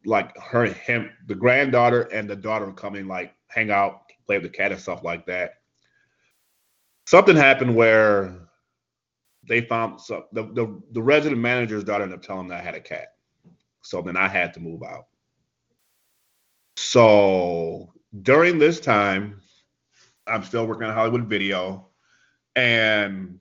like 0.06 0.36
her 0.38 0.64
him 0.64 1.10
the 1.26 1.34
granddaughter 1.34 2.02
and 2.12 2.30
the 2.30 2.36
daughter 2.36 2.66
would 2.66 2.76
come 2.76 2.94
in 2.94 3.08
like 3.08 3.34
hang 3.48 3.70
out 3.70 4.02
play 4.28 4.36
with 4.36 4.52
the 4.52 4.56
cat 4.56 4.70
and 4.70 4.80
stuff 4.80 5.02
like 5.02 5.26
that. 5.26 5.54
Something 7.06 7.34
happened 7.34 7.74
where 7.74 8.36
they 9.48 9.62
found 9.62 10.00
so 10.00 10.26
the, 10.32 10.42
the 10.52 10.80
the 10.92 11.02
resident 11.02 11.40
manager's 11.40 11.82
daughter 11.82 12.04
ended 12.04 12.18
up 12.18 12.24
telling 12.24 12.48
that 12.48 12.60
i 12.60 12.62
had 12.62 12.74
a 12.74 12.80
cat. 12.80 13.14
So 13.82 14.02
then 14.02 14.16
i 14.16 14.28
had 14.28 14.54
to 14.54 14.60
move 14.60 14.82
out. 14.82 15.06
So 16.76 17.92
during 18.22 18.58
this 18.58 18.78
time 18.80 19.40
i'm 20.26 20.42
still 20.42 20.66
working 20.66 20.84
on 20.84 20.94
hollywood 20.94 21.26
video 21.26 21.87
and 22.58 23.38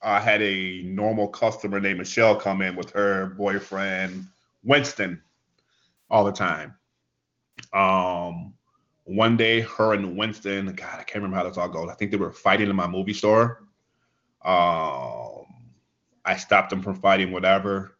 I 0.00 0.20
had 0.20 0.40
a 0.42 0.82
normal 0.82 1.26
customer 1.26 1.80
named 1.80 1.98
Michelle 1.98 2.36
come 2.36 2.62
in 2.62 2.76
with 2.76 2.90
her 2.92 3.34
boyfriend 3.36 4.26
Winston 4.62 5.20
all 6.08 6.24
the 6.24 6.32
time. 6.32 6.74
Um, 7.72 8.54
one 9.04 9.36
day, 9.36 9.60
her 9.62 9.94
and 9.94 10.16
Winston, 10.16 10.66
God, 10.66 11.00
I 11.00 11.02
can't 11.02 11.16
remember 11.16 11.36
how 11.36 11.48
this 11.48 11.58
all 11.58 11.68
goes. 11.68 11.88
I 11.90 11.94
think 11.94 12.12
they 12.12 12.16
were 12.16 12.30
fighting 12.30 12.70
in 12.70 12.76
my 12.76 12.86
movie 12.86 13.12
store. 13.12 13.64
Um, 14.44 15.46
I 16.24 16.36
stopped 16.36 16.70
them 16.70 16.82
from 16.82 16.94
fighting, 16.94 17.32
whatever. 17.32 17.96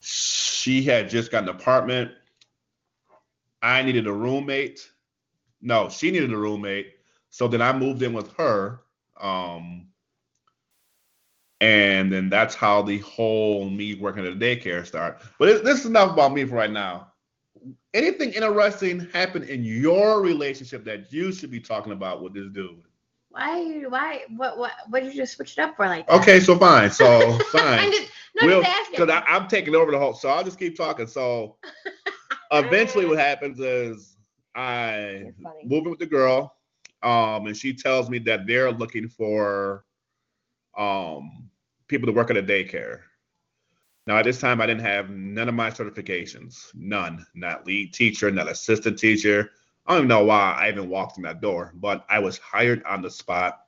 She 0.00 0.82
had 0.82 1.08
just 1.08 1.30
got 1.30 1.44
an 1.44 1.48
apartment. 1.50 2.10
I 3.62 3.82
needed 3.82 4.08
a 4.08 4.12
roommate. 4.12 4.90
No, 5.62 5.88
she 5.90 6.10
needed 6.10 6.32
a 6.32 6.36
roommate. 6.36 6.94
So 7.30 7.46
then 7.46 7.62
I 7.62 7.72
moved 7.72 8.02
in 8.02 8.12
with 8.12 8.32
her. 8.32 8.80
Um, 9.20 9.88
and 11.60 12.12
then 12.12 12.28
that's 12.28 12.54
how 12.54 12.82
the 12.82 12.98
whole 12.98 13.68
me 13.70 13.94
working 13.94 14.26
at 14.26 14.32
a 14.32 14.36
daycare 14.36 14.84
started. 14.86 15.20
But 15.38 15.48
it, 15.48 15.64
this 15.64 15.80
is 15.80 15.86
enough 15.86 16.12
about 16.12 16.32
me 16.34 16.44
for 16.44 16.54
right 16.56 16.70
now. 16.70 17.12
Anything 17.94 18.30
interesting 18.32 19.00
happened 19.12 19.44
in 19.46 19.64
your 19.64 20.20
relationship 20.20 20.84
that 20.84 21.12
you 21.12 21.32
should 21.32 21.50
be 21.50 21.60
talking 21.60 21.92
about 21.92 22.22
with 22.22 22.34
this 22.34 22.48
dude? 22.52 22.82
Why? 23.30 23.82
Why? 23.88 24.24
What? 24.36 24.58
What? 24.58 24.72
What 24.88 25.02
did 25.02 25.14
you 25.14 25.20
just 25.22 25.34
switch 25.36 25.56
it 25.56 25.60
up 25.62 25.76
for 25.76 25.86
like 25.86 26.06
that? 26.06 26.20
Okay, 26.20 26.40
so 26.40 26.56
fine. 26.58 26.90
So 26.90 27.06
I'm 27.32 27.40
fine. 27.40 27.92
just, 27.92 28.10
no, 28.40 28.46
We'll- 28.46 28.62
just 28.62 28.74
asking. 28.74 29.06
Because 29.06 29.22
I'm 29.26 29.48
taking 29.48 29.74
over 29.74 29.90
the 29.90 29.98
whole, 29.98 30.12
so 30.14 30.28
I'll 30.28 30.44
just 30.44 30.58
keep 30.58 30.76
talking. 30.76 31.06
So 31.06 31.56
eventually, 32.52 33.06
what 33.06 33.18
happens 33.18 33.60
is 33.60 34.16
I 34.54 35.24
moving 35.64 35.90
with 35.90 35.98
the 35.98 36.06
girl, 36.06 36.54
um, 37.02 37.46
and 37.46 37.56
she 37.56 37.72
tells 37.74 38.08
me 38.10 38.18
that 38.20 38.46
they're 38.46 38.72
looking 38.72 39.08
for 39.08 39.84
um 40.76 41.48
people 41.88 42.06
to 42.06 42.12
work 42.12 42.30
at 42.30 42.36
a 42.36 42.42
daycare. 42.42 43.00
Now 44.06 44.18
at 44.18 44.24
this 44.24 44.40
time 44.40 44.60
I 44.60 44.66
didn't 44.66 44.84
have 44.84 45.10
none 45.10 45.48
of 45.48 45.54
my 45.54 45.70
certifications, 45.70 46.74
none, 46.74 47.26
not 47.34 47.66
lead 47.66 47.92
teacher, 47.92 48.30
not 48.30 48.48
assistant 48.48 48.98
teacher. 48.98 49.50
I 49.86 49.92
don't 49.92 50.00
even 50.00 50.08
know 50.08 50.24
why 50.24 50.56
I 50.58 50.68
even 50.68 50.88
walked 50.88 51.16
in 51.16 51.22
that 51.24 51.40
door, 51.40 51.72
but 51.76 52.04
I 52.08 52.18
was 52.18 52.38
hired 52.38 52.82
on 52.84 53.02
the 53.02 53.10
spot, 53.10 53.60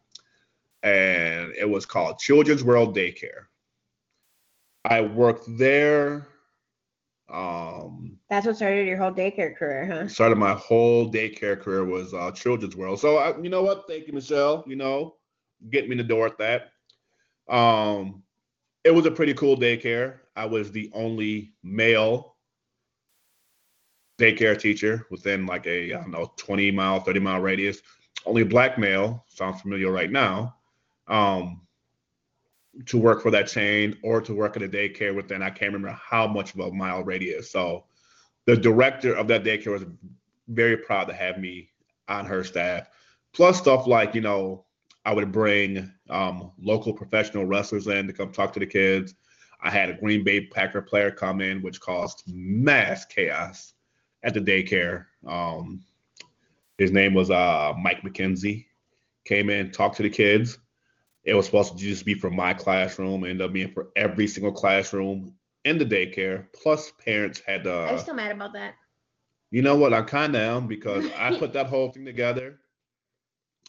and 0.82 1.52
it 1.56 1.68
was 1.68 1.86
called 1.86 2.18
Children's 2.18 2.64
World 2.64 2.96
Daycare. 2.96 3.46
I 4.84 5.02
worked 5.02 5.44
there. 5.58 6.26
Um, 7.30 8.18
That's 8.30 8.46
what 8.46 8.56
started 8.56 8.86
your 8.86 8.96
whole 8.96 9.12
daycare 9.12 9.54
career, 9.54 9.86
huh? 9.86 10.08
started 10.08 10.36
my 10.36 10.54
whole 10.54 11.12
daycare 11.12 11.60
career 11.60 11.84
was 11.84 12.14
uh, 12.14 12.30
children's 12.30 12.76
world. 12.76 13.00
So 13.00 13.18
I, 13.18 13.38
you 13.40 13.50
know 13.50 13.62
what? 13.62 13.84
Thank 13.86 14.06
you, 14.06 14.12
Michelle. 14.14 14.64
You 14.66 14.76
know, 14.76 15.16
get 15.70 15.86
me 15.86 15.92
in 15.92 15.98
the 15.98 16.04
door 16.04 16.26
at 16.26 16.38
that. 16.38 16.72
Um, 17.48 18.22
it 18.84 18.90
was 18.94 19.06
a 19.06 19.10
pretty 19.10 19.34
cool 19.34 19.56
daycare. 19.56 20.20
I 20.36 20.46
was 20.46 20.70
the 20.70 20.90
only 20.94 21.52
male 21.62 22.36
daycare 24.18 24.58
teacher 24.58 25.06
within 25.10 25.46
like 25.46 25.66
a 25.66 25.92
I 25.94 26.00
don't 26.00 26.10
know 26.10 26.32
20 26.36 26.70
mile, 26.70 27.00
30 27.00 27.20
mile 27.20 27.40
radius. 27.40 27.80
Only 28.24 28.42
black 28.42 28.78
male. 28.78 29.24
Sounds 29.28 29.60
familiar 29.60 29.90
right 29.92 30.10
now. 30.10 30.56
Um, 31.06 31.62
to 32.86 32.98
work 32.98 33.22
for 33.22 33.30
that 33.30 33.48
chain 33.48 33.96
or 34.02 34.20
to 34.20 34.34
work 34.34 34.56
at 34.56 34.62
a 34.62 34.68
daycare 34.68 35.14
within 35.14 35.42
I 35.42 35.50
can't 35.50 35.72
remember 35.72 35.98
how 36.00 36.26
much 36.26 36.54
of 36.54 36.60
a 36.60 36.70
mile 36.72 37.02
radius. 37.02 37.50
So 37.50 37.84
the 38.46 38.56
director 38.56 39.14
of 39.14 39.28
that 39.28 39.44
daycare 39.44 39.72
was 39.72 39.84
very 40.48 40.76
proud 40.76 41.04
to 41.04 41.14
have 41.14 41.38
me 41.38 41.70
on 42.08 42.24
her 42.24 42.44
staff. 42.44 42.88
Plus 43.32 43.58
stuff 43.58 43.86
like, 43.86 44.14
you 44.14 44.20
know, 44.20 44.64
I 45.04 45.12
would 45.12 45.32
bring 45.32 45.92
um, 46.10 46.52
local 46.60 46.92
professional 46.92 47.46
wrestlers 47.46 47.86
in 47.86 48.06
to 48.06 48.12
come 48.12 48.32
talk 48.32 48.52
to 48.54 48.60
the 48.60 48.66
kids. 48.66 49.14
I 49.60 49.70
had 49.70 49.90
a 49.90 49.94
Green 49.94 50.22
Bay 50.22 50.46
Packer 50.46 50.82
player 50.82 51.10
come 51.10 51.40
in, 51.40 51.62
which 51.62 51.80
caused 51.80 52.22
mass 52.26 53.04
chaos 53.04 53.74
at 54.22 54.34
the 54.34 54.40
daycare. 54.40 55.06
Um, 55.26 55.84
his 56.78 56.92
name 56.92 57.14
was 57.14 57.30
uh, 57.30 57.74
Mike 57.80 58.02
McKenzie. 58.02 58.66
Came 59.24 59.50
in, 59.50 59.72
talked 59.72 59.96
to 59.96 60.02
the 60.02 60.10
kids. 60.10 60.58
It 61.28 61.34
was 61.34 61.44
supposed 61.44 61.76
to 61.76 61.78
just 61.78 62.06
be 62.06 62.14
for 62.14 62.30
my 62.30 62.54
classroom, 62.54 63.24
ended 63.24 63.42
up 63.42 63.52
being 63.52 63.70
for 63.70 63.88
every 63.96 64.26
single 64.26 64.50
classroom 64.50 65.34
in 65.66 65.76
the 65.76 65.84
daycare. 65.84 66.46
Plus, 66.54 66.90
parents 67.04 67.42
had 67.46 67.66
uh, 67.66 67.84
I'm 67.84 67.98
still 67.98 68.14
mad 68.14 68.32
about 68.32 68.54
that? 68.54 68.74
you 69.50 69.60
know 69.60 69.76
what? 69.76 69.92
I 69.92 70.00
kind 70.00 70.34
of 70.34 70.40
am 70.40 70.66
because 70.66 71.04
I 71.18 71.38
put 71.38 71.52
that 71.52 71.66
whole 71.66 71.90
thing 71.90 72.06
together. 72.06 72.60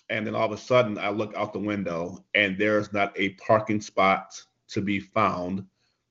And 0.10 0.26
then 0.26 0.36
all 0.36 0.46
of 0.46 0.54
a 0.54 0.58
sudden, 0.58 0.98
I 0.98 1.10
look 1.10 1.36
out 1.36 1.52
the 1.52 1.60
window 1.60 2.24
and 2.34 2.58
there's 2.58 2.94
not 2.94 3.12
a 3.18 3.32
parking 3.32 3.82
spot 3.82 4.42
to 4.70 4.82
be 4.82 5.02
found. 5.02 5.66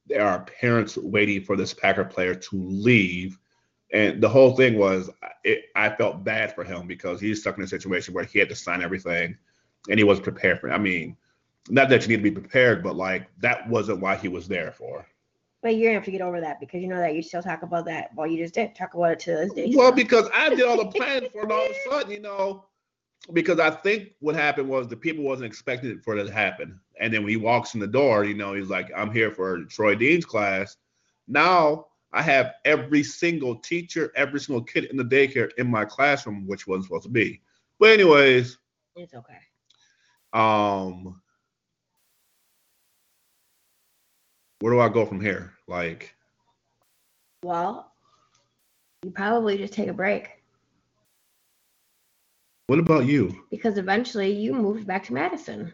There 0.06 0.26
are 0.26 0.44
parents 0.44 0.98
waiting 0.98 1.42
for 1.42 1.56
this 1.56 1.72
Packer 1.72 2.04
player 2.04 2.34
to 2.34 2.56
leave. 2.56 3.38
And 3.94 4.22
the 4.22 4.28
whole 4.28 4.54
thing 4.54 4.78
was, 4.78 5.08
it, 5.44 5.64
I 5.74 5.88
felt 5.88 6.24
bad 6.24 6.54
for 6.54 6.62
him 6.62 6.86
because 6.86 7.22
he's 7.22 7.40
stuck 7.40 7.56
in 7.56 7.64
a 7.64 7.68
situation 7.68 8.12
where 8.12 8.24
he 8.24 8.38
had 8.38 8.50
to 8.50 8.54
sign 8.54 8.82
everything 8.82 9.34
and 9.88 9.98
he 9.98 10.04
wasn't 10.04 10.24
prepared 10.24 10.60
for 10.60 10.68
it. 10.68 10.72
I 10.72 10.78
mean, 10.78 11.16
not 11.70 11.88
that 11.88 12.02
you 12.02 12.08
need 12.08 12.22
to 12.22 12.30
be 12.30 12.30
prepared, 12.30 12.82
but 12.82 12.96
like 12.96 13.28
that 13.40 13.68
wasn't 13.68 14.00
why 14.00 14.16
he 14.16 14.28
was 14.28 14.48
there 14.48 14.72
for. 14.72 15.06
But 15.62 15.76
you're 15.76 15.88
gonna 15.88 15.94
have 15.94 16.04
to 16.04 16.10
get 16.10 16.20
over 16.20 16.40
that 16.40 16.60
because 16.60 16.82
you 16.82 16.88
know 16.88 16.98
that 16.98 17.14
you 17.14 17.22
still 17.22 17.42
talk 17.42 17.62
about 17.62 17.84
that. 17.86 18.10
Well, 18.14 18.26
you 18.26 18.38
just 18.38 18.54
didn't 18.54 18.76
talk 18.76 18.94
about 18.94 19.12
it 19.12 19.18
to 19.20 19.32
this 19.32 19.52
day. 19.52 19.72
Well, 19.74 19.90
so. 19.90 19.96
because 19.96 20.28
I 20.32 20.48
did 20.50 20.62
all 20.62 20.76
the 20.76 20.86
planning 20.90 21.30
for 21.30 21.44
it, 21.44 21.50
all 21.50 21.64
of 21.64 21.70
a 21.70 21.90
sudden, 21.90 22.12
you 22.12 22.20
know, 22.20 22.64
because 23.32 23.58
I 23.58 23.70
think 23.70 24.12
what 24.20 24.34
happened 24.36 24.68
was 24.68 24.86
the 24.86 24.96
people 24.96 25.24
wasn't 25.24 25.46
expecting 25.46 25.90
it 25.90 26.02
for 26.04 26.16
it 26.16 26.24
to 26.24 26.32
happen. 26.32 26.78
And 27.00 27.12
then 27.12 27.22
when 27.22 27.30
he 27.30 27.36
walks 27.36 27.74
in 27.74 27.80
the 27.80 27.86
door, 27.86 28.24
you 28.24 28.34
know, 28.34 28.54
he's 28.54 28.68
like, 28.70 28.90
I'm 28.96 29.12
here 29.12 29.32
for 29.32 29.64
Troy 29.64 29.94
Dean's 29.94 30.24
class. 30.24 30.76
Now 31.26 31.86
I 32.12 32.22
have 32.22 32.54
every 32.64 33.02
single 33.02 33.56
teacher, 33.56 34.12
every 34.14 34.40
single 34.40 34.62
kid 34.64 34.84
in 34.84 34.96
the 34.96 35.04
daycare 35.04 35.50
in 35.58 35.68
my 35.70 35.84
classroom, 35.84 36.46
which 36.46 36.66
wasn't 36.66 36.84
supposed 36.84 37.04
to 37.04 37.10
be. 37.10 37.42
But 37.78 37.90
anyways, 37.90 38.58
It's 38.96 39.14
okay. 39.14 39.38
um, 40.32 41.20
where 44.60 44.72
do 44.72 44.80
I 44.80 44.88
go 44.88 45.06
from 45.06 45.20
here? 45.20 45.52
Like, 45.66 46.14
Well, 47.42 47.92
you 49.04 49.10
probably 49.10 49.56
just 49.58 49.72
take 49.72 49.88
a 49.88 49.92
break 49.92 50.30
what 52.66 52.78
about 52.78 53.06
you? 53.06 53.44
because 53.50 53.78
eventually 53.78 54.30
you 54.30 54.52
moved 54.52 54.86
back 54.86 55.02
to 55.04 55.14
Madison. 55.14 55.72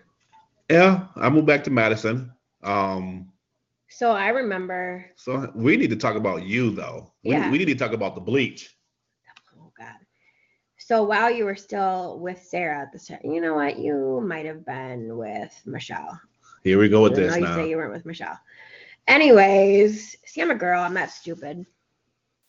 Yeah, 0.70 1.08
I 1.16 1.28
moved 1.28 1.46
back 1.46 1.64
to 1.64 1.70
Madison. 1.70 2.32
Um, 2.62 3.32
So 3.90 4.12
I 4.12 4.28
remember, 4.28 5.04
so 5.16 5.50
we 5.56 5.76
need 5.76 5.90
to 5.90 5.96
talk 5.96 6.14
about 6.16 6.44
you 6.44 6.70
though. 6.70 7.12
We, 7.24 7.32
Yeah. 7.32 7.50
we 7.50 7.58
need 7.58 7.66
to 7.66 7.74
talk 7.74 7.92
about 7.92 8.14
the 8.14 8.20
bleach. 8.20 8.76
oh 9.58 9.72
God. 9.76 9.96
So 10.78 11.02
while 11.02 11.30
you 11.30 11.44
were 11.46 11.56
still 11.56 12.20
with 12.20 12.40
Sarah 12.42 12.82
at 12.82 12.92
the 12.92 12.98
time, 13.00 13.20
you 13.24 13.40
know 13.40 13.54
what? 13.54 13.78
You 13.78 14.20
might 14.24 14.46
have 14.46 14.64
been 14.64 15.16
with 15.16 15.52
Michelle. 15.66 16.20
Here 16.62 16.78
we 16.78 16.88
go 16.88 17.02
with 17.02 17.16
this 17.16 17.32
though 17.32 17.40
you 17.40 17.46
say 17.46 17.68
you 17.68 17.76
weren't 17.76 17.92
with 17.92 18.06
Michelle. 18.06 18.38
Anyways, 19.06 20.16
see, 20.24 20.40
I'm 20.40 20.50
a 20.50 20.54
girl. 20.54 20.80
I'm 20.80 20.94
not 20.94 21.10
stupid. 21.10 21.66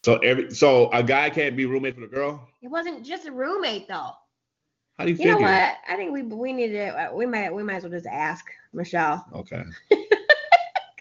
So 0.04 0.18
every 0.18 0.54
so 0.54 0.90
a 0.92 1.02
guy 1.02 1.30
can't 1.30 1.58
be 1.58 1.66
roommate 1.66 1.96
with 1.96 2.12
a 2.12 2.14
girl. 2.14 2.48
It 2.62 2.68
wasn't 2.68 3.06
just 3.06 3.28
a 3.28 3.32
roommate 3.32 3.88
though. 3.88 4.12
How 4.98 5.04
do 5.04 5.10
you, 5.10 5.18
feel? 5.18 5.26
You 5.26 5.32
know 5.34 5.40
what? 5.40 5.76
I 5.90 5.96
think 5.96 6.14
we 6.14 6.22
we 6.22 6.54
need 6.54 6.70
to 6.70 7.12
we 7.14 7.26
might 7.26 7.54
we 7.54 7.64
might 7.64 7.76
as 7.76 7.84
well 7.84 7.92
just 7.92 8.06
ask 8.06 8.46
Michelle. 8.72 9.26
Okay. 9.34 9.64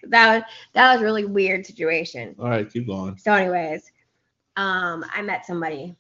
That 0.09 0.35
was 0.35 0.43
that 0.73 0.93
was 0.93 1.03
a 1.03 1.05
really 1.05 1.25
weird 1.25 1.67
situation. 1.67 2.35
All 2.39 2.49
right, 2.49 2.71
keep 2.71 2.87
going. 2.87 3.17
So, 3.19 3.33
anyways, 3.33 3.91
um, 4.57 5.05
I 5.13 5.23
met 5.23 5.47
somebody, 5.47 5.95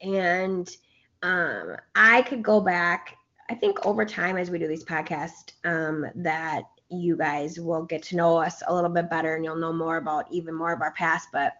and 0.00 0.68
um, 1.22 1.76
I 1.94 2.22
could 2.22 2.42
go 2.42 2.60
back. 2.60 3.16
I 3.50 3.54
think 3.54 3.84
over 3.84 4.04
time, 4.04 4.36
as 4.36 4.50
we 4.50 4.58
do 4.58 4.68
these 4.68 4.84
podcasts, 4.84 5.52
um, 5.64 6.06
that 6.14 6.62
you 6.92 7.16
guys 7.16 7.58
will 7.58 7.84
get 7.84 8.02
to 8.04 8.16
know 8.16 8.36
us 8.36 8.62
a 8.66 8.74
little 8.74 8.90
bit 8.90 9.08
better, 9.10 9.34
and 9.36 9.44
you'll 9.44 9.56
know 9.56 9.72
more 9.72 9.96
about 9.96 10.26
even 10.30 10.54
more 10.54 10.72
of 10.72 10.80
our 10.82 10.92
past. 10.92 11.28
But 11.32 11.54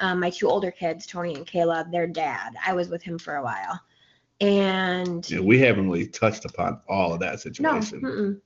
um, 0.00 0.20
my 0.20 0.30
two 0.30 0.48
older 0.48 0.70
kids, 0.70 1.06
Tony 1.06 1.34
and 1.34 1.46
Kayla, 1.46 1.90
their 1.90 2.06
dad, 2.06 2.54
I 2.66 2.72
was 2.72 2.88
with 2.88 3.02
him 3.02 3.18
for 3.18 3.36
a 3.36 3.42
while, 3.42 3.80
and 4.40 5.28
Yeah, 5.30 5.40
we 5.40 5.58
haven't 5.58 5.88
really 5.90 6.06
touched 6.06 6.44
upon 6.44 6.80
all 6.88 7.12
of 7.12 7.20
that 7.20 7.32
no, 7.58 7.80
situation. 7.80 8.00
mm-mm. 8.00 8.40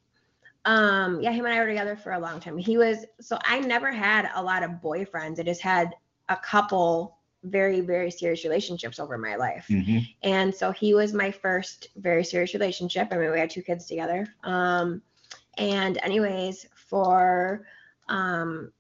um, 0.65 1.21
yeah, 1.21 1.33
him 1.33 1.45
and 1.45 1.55
I 1.55 1.59
were 1.61 1.67
together 1.67 1.97
for 1.97 2.13
a 2.13 2.19
long 2.19 2.41
time. 2.41 2.57
He 2.59 2.77
was 2.79 3.05
so 3.21 3.39
I 3.45 3.61
never 3.61 3.91
had 3.93 4.31
a 4.35 4.43
lot 4.43 4.63
of 4.63 4.71
boyfriends. 4.83 5.39
I 5.39 5.43
just 5.43 5.61
had 5.61 5.95
a 6.29 6.37
couple 6.37 7.19
very 7.45 7.81
very 7.81 8.11
serious 8.11 8.45
relationships 8.45 9.01
over 9.01 9.19
my 9.19 9.35
life, 9.35 9.67
Mhm. 9.69 10.07
and 10.23 10.55
so 10.55 10.71
he 10.71 10.95
was 10.95 11.13
my 11.13 11.31
first 11.31 11.89
very 11.97 12.25
serious 12.25 12.55
relationship. 12.55 13.09
I 13.11 13.17
mean, 13.17 13.33
we 13.33 13.39
had 13.41 13.51
two 13.51 13.63
kids 13.63 13.87
together. 13.87 14.27
Um, 14.45 15.03
and 15.59 15.99
anyways, 16.03 16.67
for 16.75 17.67
um, 18.09 18.73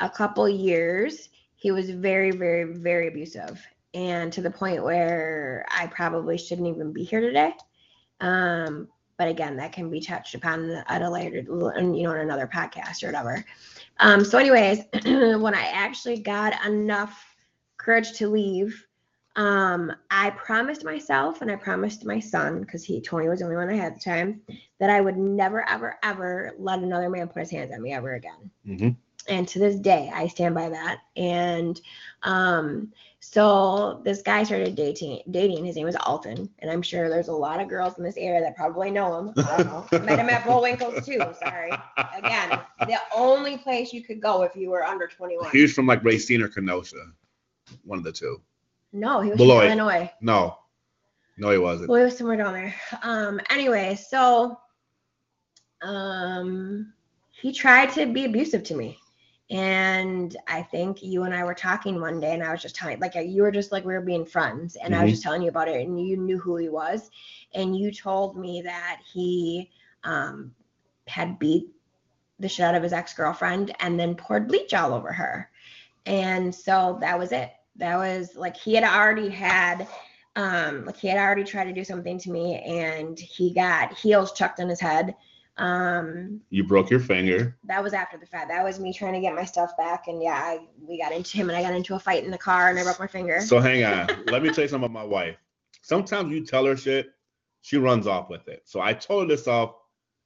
a 0.00 0.08
couple 0.08 0.48
years, 0.48 1.28
he 1.56 1.70
was 1.70 1.90
very 1.90 2.30
very 2.30 2.64
very 2.64 3.08
abusive, 3.08 3.60
and 3.94 4.32
to 4.32 4.40
the 4.40 4.50
point 4.50 4.82
where 4.82 5.66
I 5.70 5.86
probably 5.86 6.38
shouldn't 6.38 6.68
even 6.68 6.92
be 6.92 7.04
here 7.04 7.20
today. 7.20 7.52
Um, 8.20 8.88
but 9.20 9.28
again, 9.28 9.56
that 9.56 9.72
can 9.72 9.90
be 9.90 10.00
touched 10.00 10.34
upon 10.34 10.70
at 10.88 11.02
a 11.02 11.10
later, 11.10 11.40
you 11.40 12.02
know, 12.04 12.12
in 12.12 12.20
another 12.20 12.46
podcast 12.46 13.02
or 13.02 13.08
whatever. 13.08 13.44
Um, 13.98 14.24
so, 14.24 14.38
anyways, 14.38 14.78
when 15.04 15.54
I 15.54 15.66
actually 15.74 16.20
got 16.20 16.64
enough 16.64 17.36
courage 17.76 18.12
to 18.14 18.28
leave, 18.28 18.86
um, 19.36 19.92
I 20.10 20.30
promised 20.30 20.84
myself 20.84 21.40
and 21.40 21.50
I 21.50 21.56
promised 21.56 22.04
my 22.04 22.18
son, 22.20 22.60
because 22.60 22.84
he 22.84 23.00
Tony 23.00 23.28
was 23.28 23.38
the 23.38 23.44
only 23.46 23.56
one 23.56 23.70
I 23.70 23.76
had 23.76 23.92
at 23.92 23.94
the 24.00 24.10
time, 24.10 24.40
that 24.78 24.90
I 24.90 25.00
would 25.00 25.16
never, 25.16 25.68
ever, 25.68 25.98
ever 26.02 26.52
let 26.58 26.80
another 26.80 27.08
man 27.08 27.28
put 27.28 27.40
his 27.40 27.50
hands 27.50 27.72
on 27.72 27.82
me 27.82 27.92
ever 27.92 28.14
again. 28.14 28.50
Mhm. 28.66 28.96
and 29.28 29.46
to 29.46 29.58
this 29.58 29.76
day 29.76 30.10
i 30.14 30.26
stand 30.26 30.54
by 30.54 30.68
that. 30.70 31.00
And 31.14 31.78
um 32.22 32.90
so 33.20 34.00
this 34.02 34.22
guy 34.22 34.42
started 34.44 34.74
dating 34.74 35.20
dating. 35.30 35.66
His 35.66 35.76
name 35.76 35.84
was 35.84 35.96
Alton. 35.96 36.48
And 36.60 36.70
i'm 36.70 36.80
sure 36.82 37.08
there's 37.10 37.28
a 37.28 37.32
lot 37.32 37.60
of 37.60 37.68
girls 37.68 37.98
in 37.98 38.02
this 38.04 38.16
area 38.16 38.40
that 38.40 38.56
probably 38.56 38.90
know 38.90 39.18
him. 39.18 39.34
I 39.36 39.62
don't 39.62 39.92
know. 39.92 39.98
Met 40.06 40.18
him 40.18 40.30
at 40.30 40.44
Bullwinkle's 40.44 41.04
too. 41.06 41.20
Sorry. 41.38 41.70
Again 42.16 42.60
the 42.80 42.98
only 43.14 43.58
place 43.58 43.92
you 43.92 44.02
could 44.02 44.20
go 44.22 44.42
if 44.42 44.56
you 44.56 44.70
were 44.70 44.84
under 44.84 45.06
21 45.06 45.50
He 45.50 45.62
was 45.62 45.74
from 45.74 45.86
like 45.86 46.02
Racine 46.02 46.40
or 46.42 46.48
Kenosha, 46.48 47.04
one 47.84 47.98
of 47.98 48.04
the 48.04 48.12
two. 48.12 48.40
No 48.92 49.20
he 49.20 49.30
was 49.30 49.38
Beloit. 49.38 49.68
from 49.70 49.78
illinois. 49.78 50.10
No, 50.20 50.56
no, 51.38 51.50
he 51.50 51.58
wasn't. 51.58 51.88
well 51.88 51.98
he 52.00 52.04
was 52.04 52.16
somewhere 52.18 52.36
down 52.36 52.52
there. 52.54 52.74
Um 53.02 53.40
anyway 53.50 53.94
so 53.94 54.58
um 55.82 56.92
he 57.30 57.52
tried 57.52 57.90
to 57.90 58.06
be 58.06 58.24
abusive 58.26 58.62
to 58.64 58.74
me. 58.74 58.98
And 59.50 60.36
i 60.46 60.62
think 60.62 61.02
you 61.02 61.24
and 61.24 61.34
i 61.34 61.42
were 61.42 61.54
talking 61.54 62.00
one 62.00 62.20
day 62.20 62.34
and 62.34 62.42
i 62.42 62.52
was 62.52 62.62
just 62.62 62.76
telling 62.76 63.00
like 63.00 63.14
you 63.16 63.42
were 63.42 63.50
just 63.50 63.72
like 63.72 63.84
we 63.84 63.94
were 63.94 64.00
being 64.00 64.24
friends. 64.26 64.76
And 64.76 64.94
i 64.94 65.02
was 65.02 65.08
Mhm. 65.08 65.12
just 65.14 65.22
telling 65.22 65.42
you 65.42 65.48
about 65.48 65.68
it 65.68 65.86
and 65.86 66.00
you 66.06 66.16
knew 66.16 66.38
who 66.38 66.56
he 66.56 66.68
was. 66.68 67.10
And 67.54 67.76
you 67.76 67.90
told 67.92 68.36
me 68.36 68.62
that 68.62 69.00
he 69.12 69.70
um 70.04 70.54
had 71.08 71.38
beat 71.38 71.66
the 72.38 72.48
shit 72.48 72.64
out 72.64 72.74
of 72.74 72.82
his 72.82 72.92
ex-girlfriend 72.92 73.74
and 73.80 73.98
then 73.98 74.14
poured 74.14 74.48
bleach 74.48 74.72
all 74.72 74.94
over 74.94 75.12
her. 75.12 75.50
And 76.06 76.54
so 76.54 76.96
that 77.00 77.18
was 77.18 77.32
it 77.32 77.50
that 77.80 77.96
was 77.96 78.36
like 78.36 78.56
he 78.56 78.74
had 78.74 78.84
already 78.84 79.28
had 79.28 79.86
um 80.36 80.84
like 80.84 80.96
he 80.96 81.08
had 81.08 81.18
already 81.18 81.42
tried 81.44 81.64
to 81.64 81.72
do 81.72 81.82
something 81.84 82.18
to 82.18 82.30
me 82.30 82.58
and 82.60 83.18
he 83.18 83.52
got 83.52 83.92
heels 83.98 84.32
chucked 84.32 84.60
on 84.60 84.68
his 84.68 84.80
head 84.80 85.14
um 85.56 86.40
You 86.50 86.62
broke 86.64 86.88
your 86.88 87.00
finger. 87.00 87.56
that 87.64 87.82
was 87.82 87.92
after 87.92 88.16
the 88.16 88.26
fact 88.26 88.48
that 88.48 88.62
was 88.64 88.78
me 88.78 88.92
trying 88.92 89.14
to 89.14 89.20
get 89.20 89.34
my 89.34 89.44
stuff 89.44 89.76
back 89.76 90.04
and 90.06 90.22
yeah 90.22 90.34
I, 90.34 90.60
we 90.80 90.98
got 91.00 91.12
into 91.12 91.36
him 91.36 91.50
and 91.50 91.58
i 91.58 91.62
got 91.62 91.74
into 91.74 91.96
a 91.96 91.98
fight 91.98 92.24
in 92.24 92.30
the 92.30 92.38
car 92.38 92.70
and 92.70 92.78
i 92.78 92.84
broke 92.84 93.00
my 93.00 93.08
finger 93.08 93.40
So 93.40 93.58
hang 93.58 93.82
on. 93.84 94.06
Let 94.26 94.42
me 94.42 94.50
tell 94.50 94.62
you 94.64 94.68
something 94.68 94.88
about 94.88 94.92
my 95.02 95.04
wife. 95.04 95.36
Sometimes 95.82 96.32
you 96.32 96.44
tell 96.46 96.64
her 96.66 96.76
shit, 96.76 97.10
she 97.62 97.76
runs 97.78 98.06
off 98.06 98.30
with 98.30 98.46
it. 98.48 98.62
So 98.64 98.80
I 98.80 98.92
told 98.92 99.22
her 99.22 99.28
this 99.36 99.48
off 99.48 99.74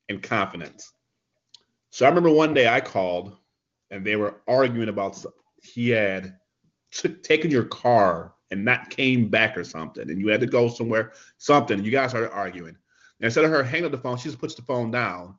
in 0.08 0.20
confidence. 0.20 0.92
So 1.90 2.04
I 2.04 2.08
remember 2.08 2.30
one 2.30 2.52
day 2.54 2.68
I 2.68 2.80
called 2.80 3.36
and 3.90 4.04
they 4.04 4.16
were 4.16 4.40
arguing 4.46 4.88
about 4.88 5.24
he 5.62 5.88
had 5.90 6.36
took 6.94 7.22
taken 7.22 7.50
your 7.50 7.64
car 7.64 8.34
and 8.50 8.64
not 8.64 8.90
came 8.90 9.28
back 9.28 9.58
or 9.58 9.64
something, 9.64 10.08
and 10.08 10.20
you 10.20 10.28
had 10.28 10.40
to 10.40 10.46
go 10.46 10.68
somewhere, 10.68 11.12
something. 11.38 11.84
You 11.84 11.90
guys 11.90 12.10
started 12.10 12.32
arguing. 12.32 12.76
And 13.18 13.26
instead 13.26 13.44
of 13.44 13.50
her 13.50 13.62
hanging 13.62 13.86
up 13.86 13.92
the 13.92 13.98
phone, 13.98 14.16
she 14.16 14.28
just 14.28 14.38
puts 14.38 14.54
the 14.54 14.62
phone 14.62 14.90
down, 14.90 15.34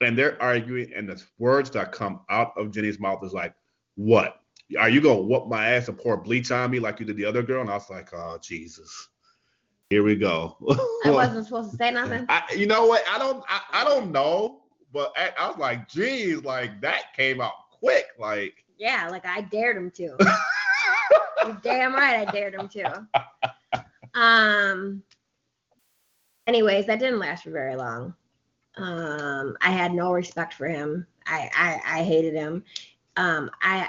and 0.00 0.16
they're 0.16 0.40
arguing, 0.40 0.92
and 0.94 1.08
the 1.08 1.22
words 1.38 1.70
that 1.70 1.92
come 1.92 2.20
out 2.30 2.52
of 2.56 2.70
Jenny's 2.70 3.00
mouth 3.00 3.24
is 3.24 3.32
like, 3.32 3.54
"What? 3.96 4.40
Are 4.78 4.88
you 4.88 5.00
gonna 5.00 5.20
whoop 5.20 5.48
my 5.48 5.70
ass 5.70 5.88
and 5.88 5.98
pour 5.98 6.16
bleach 6.16 6.50
on 6.50 6.70
me 6.70 6.78
like 6.78 7.00
you 7.00 7.06
did 7.06 7.16
the 7.16 7.24
other 7.24 7.42
girl?" 7.42 7.60
And 7.60 7.70
I 7.70 7.74
was 7.74 7.90
like, 7.90 8.12
"Oh 8.14 8.38
Jesus, 8.40 9.08
here 9.90 10.02
we 10.02 10.16
go." 10.16 10.56
i 11.04 11.10
wasn't 11.10 11.46
supposed 11.46 11.72
to 11.72 11.76
say 11.76 11.90
nothing 11.90 12.26
I, 12.28 12.42
you 12.56 12.66
know 12.66 12.86
what? 12.86 13.02
I 13.08 13.18
don't. 13.18 13.42
I, 13.48 13.60
I 13.72 13.84
don't 13.84 14.12
know, 14.12 14.62
but 14.92 15.12
I, 15.16 15.32
I 15.38 15.48
was 15.48 15.58
like, 15.58 15.88
"Geez, 15.88 16.44
like 16.44 16.80
that 16.82 17.14
came 17.16 17.40
out 17.40 17.52
quick." 17.72 18.06
Like, 18.18 18.64
yeah 18.78 19.08
like 19.08 19.24
i 19.24 19.40
dared 19.40 19.76
him 19.76 19.90
to 19.90 20.16
You're 21.44 21.60
damn 21.62 21.94
right 21.94 22.26
I 22.26 22.30
dared 22.30 22.54
him 22.54 22.68
to. 22.70 23.06
Um 24.14 25.02
anyways, 26.46 26.86
that 26.86 27.00
didn't 27.00 27.18
last 27.18 27.44
for 27.44 27.50
very 27.50 27.76
long. 27.76 28.14
Um 28.76 29.56
I 29.60 29.70
had 29.70 29.92
no 29.92 30.12
respect 30.12 30.54
for 30.54 30.66
him. 30.68 31.06
I 31.26 31.50
I, 31.56 32.00
I 32.00 32.04
hated 32.04 32.34
him. 32.34 32.64
Um 33.16 33.50
I 33.62 33.88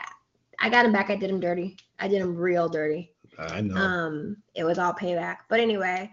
I 0.60 0.70
got 0.70 0.86
him 0.86 0.92
back, 0.94 1.10
I 1.10 1.16
did 1.16 1.30
him 1.30 1.40
dirty. 1.40 1.78
I 2.00 2.08
did 2.08 2.22
him 2.22 2.36
real 2.36 2.70
dirty. 2.70 3.14
I 3.38 3.62
know. 3.62 3.76
Um 3.76 4.38
it 4.56 4.64
was 4.64 4.80
all 4.80 4.94
payback. 4.94 5.38
But 5.50 5.60
anyway, 5.60 6.12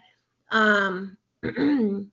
um 0.50 1.16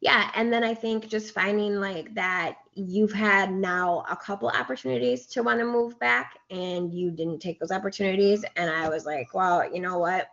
yeah, 0.00 0.30
and 0.34 0.52
then 0.52 0.64
I 0.64 0.74
think 0.74 1.08
just 1.08 1.32
finding 1.34 1.76
like 1.76 2.14
that 2.14 2.58
you've 2.78 3.12
had 3.12 3.52
now 3.52 4.04
a 4.08 4.16
couple 4.16 4.48
opportunities 4.48 5.26
to 5.26 5.42
want 5.42 5.58
to 5.58 5.66
move 5.66 5.98
back 5.98 6.38
and 6.50 6.92
you 6.92 7.10
didn't 7.10 7.40
take 7.40 7.58
those 7.58 7.72
opportunities 7.72 8.44
and 8.56 8.70
I 8.70 8.88
was 8.88 9.04
like, 9.04 9.34
well, 9.34 9.70
you 9.72 9.80
know 9.80 9.98
what? 9.98 10.28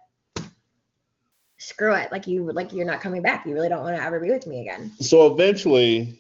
Screw 1.58 1.96
it. 1.96 2.12
Like 2.12 2.28
you 2.28 2.52
like 2.52 2.72
you're 2.74 2.86
not 2.86 3.02
coming 3.02 3.22
back. 3.22 3.46
You 3.46 3.54
really 3.54 3.70
don't 3.70 3.82
want 3.82 3.96
to 3.96 4.04
ever 4.04 4.20
be 4.20 4.30
with 4.30 4.46
me 4.46 4.62
again. 4.62 4.92
so 5.00 5.34
eventually, 5.34 6.20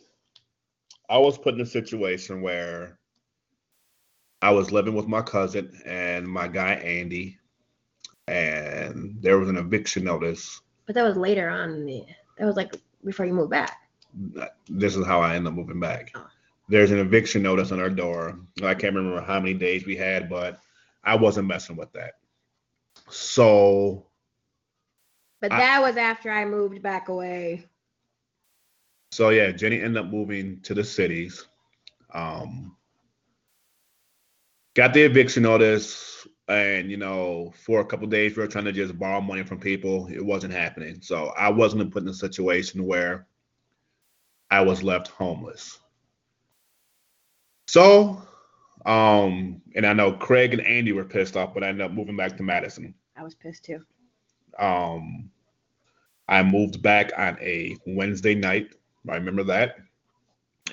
I 1.09 1.17
was 1.17 1.37
put 1.37 1.53
in 1.53 1.61
a 1.61 1.65
situation 1.65 2.41
where 2.41 2.97
I 4.41 4.51
was 4.51 4.71
living 4.71 4.95
with 4.95 5.07
my 5.07 5.21
cousin 5.21 5.79
and 5.85 6.27
my 6.27 6.47
guy 6.47 6.75
Andy, 6.75 7.37
and 8.27 9.17
there 9.21 9.37
was 9.37 9.49
an 9.49 9.57
eviction 9.57 10.05
notice. 10.05 10.61
But 10.85 10.95
that 10.95 11.03
was 11.03 11.17
later 11.17 11.49
on 11.49 11.85
that 11.85 12.45
was 12.45 12.55
like 12.55 12.75
before 13.03 13.25
you 13.25 13.33
moved 13.33 13.51
back. 13.51 13.77
This 14.69 14.95
is 14.95 15.05
how 15.05 15.21
I 15.21 15.35
ended 15.35 15.51
up 15.51 15.57
moving 15.57 15.79
back. 15.79 16.13
There's 16.69 16.91
an 16.91 16.99
eviction 16.99 17.43
notice 17.43 17.71
on 17.71 17.79
our 17.79 17.89
door. 17.89 18.39
I 18.63 18.73
can't 18.73 18.95
remember 18.95 19.21
how 19.21 19.39
many 19.39 19.53
days 19.53 19.85
we 19.85 19.95
had, 19.95 20.29
but 20.29 20.59
I 21.03 21.15
wasn't 21.15 21.47
messing 21.47 21.75
with 21.75 21.91
that. 21.93 22.13
So 23.09 24.07
But 25.41 25.51
I- 25.51 25.57
that 25.59 25.81
was 25.81 25.97
after 25.97 26.31
I 26.31 26.45
moved 26.45 26.81
back 26.81 27.09
away. 27.09 27.65
So 29.11 29.29
yeah, 29.29 29.51
Jenny 29.51 29.79
ended 29.81 30.03
up 30.03 30.11
moving 30.11 30.61
to 30.61 30.73
the 30.73 30.83
cities. 30.83 31.45
Um, 32.13 32.75
got 34.73 34.93
the 34.93 35.03
eviction 35.03 35.43
notice, 35.43 36.27
and 36.47 36.89
you 36.89 36.97
know, 36.97 37.53
for 37.65 37.79
a 37.81 37.85
couple 37.85 38.07
days 38.07 38.35
we 38.35 38.41
were 38.41 38.47
trying 38.47 38.65
to 38.65 38.71
just 38.71 38.97
borrow 38.97 39.21
money 39.21 39.43
from 39.43 39.59
people. 39.59 40.07
It 40.07 40.23
wasn't 40.25 40.53
happening, 40.53 41.01
so 41.01 41.27
I 41.37 41.49
wasn't 41.49 41.91
put 41.91 42.03
in 42.03 42.09
a 42.09 42.13
situation 42.13 42.85
where 42.85 43.27
I 44.51 44.61
was 44.61 44.83
left 44.83 45.07
homeless. 45.07 45.79
So, 47.67 48.21
um, 48.85 49.61
and 49.75 49.85
I 49.85 49.93
know 49.93 50.13
Craig 50.13 50.53
and 50.53 50.61
Andy 50.61 50.91
were 50.91 51.03
pissed 51.03 51.35
off, 51.35 51.53
but 51.53 51.63
I 51.63 51.67
ended 51.67 51.85
up 51.85 51.91
moving 51.91 52.15
back 52.15 52.37
to 52.37 52.43
Madison. 52.43 52.93
I 53.17 53.23
was 53.23 53.35
pissed 53.35 53.65
too. 53.65 53.81
Um, 54.59 55.29
I 56.27 56.43
moved 56.43 56.81
back 56.81 57.11
on 57.17 57.37
a 57.41 57.77
Wednesday 57.85 58.35
night. 58.35 58.69
I 59.09 59.15
remember 59.15 59.43
that. 59.45 59.77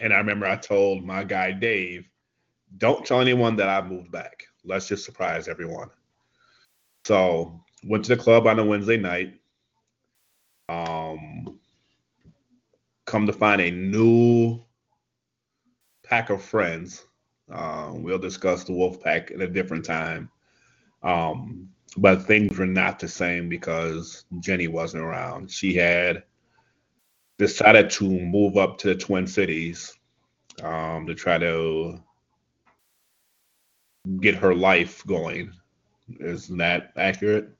And 0.01 0.12
I 0.12 0.18
remember 0.18 0.47
I 0.47 0.57
told 0.57 1.05
my 1.05 1.25
guy 1.25 1.53
Dave, 1.53 2.09
don't 2.79 3.05
tell 3.05 3.20
anyone 3.20 3.57
that 3.57 3.68
I 3.68 3.87
moved 3.87 4.11
back. 4.11 4.45
Let's 4.64 4.89
just 4.89 5.05
surprise 5.05 5.49
everyone. 5.49 5.91
So 7.05 7.61
went 7.85 8.05
to 8.05 8.14
the 8.16 8.23
club 8.23 8.47
on 8.47 8.59
a 8.59 8.64
Wednesday 8.64 8.97
night. 8.97 9.35
Um, 10.68 11.59
come 13.13 13.27
to 13.27 13.33
find 13.33 13.61
a 13.61 13.71
new 13.71 14.59
pack 16.03 16.31
of 16.31 16.43
friends. 16.43 17.05
Um, 17.51 18.03
we'll 18.03 18.19
discuss 18.19 18.65
the 18.65 18.73
Wolf 18.73 19.03
Pack 19.03 19.31
at 19.31 19.43
a 19.43 19.47
different 19.47 19.85
time. 19.85 20.31
Um, 21.03 21.69
but 21.99 22.23
things 22.23 22.59
were 22.59 22.65
not 22.65 22.99
the 22.99 23.09
same 23.09 23.51
because 23.51 24.25
Jenny 24.41 24.67
wasn't 24.67 25.03
around. 25.03 25.51
She 25.51 25.75
had 25.75 26.23
decided 27.37 27.91
to 27.91 28.09
move 28.09 28.57
up 28.57 28.79
to 28.79 28.89
the 28.89 28.95
Twin 28.95 29.27
Cities 29.27 29.95
um, 30.63 31.07
to 31.07 31.15
try 31.15 31.37
to 31.37 32.03
get 34.21 34.37
her 34.37 34.55
life 34.55 35.07
going. 35.07 35.53
Isn't 36.19 36.57
that 36.57 36.93
accurate? 36.97 37.51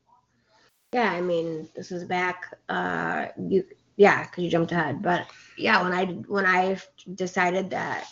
Yeah, 0.95 1.13
I 1.13 1.21
mean, 1.21 1.69
this 1.77 1.93
is 1.93 2.05
back. 2.05 2.57
Uh, 2.71 3.27
you, 3.39 3.65
yeah, 3.97 4.25
because 4.25 4.45
you 4.45 4.51
jumped 4.51 4.73
ahead. 4.73 5.03
But 5.03 5.27
yeah, 5.57 5.83
when 5.83 5.93
I 5.93 6.07
when 6.29 6.47
I 6.47 6.79
decided 7.15 7.71
that 7.71 8.09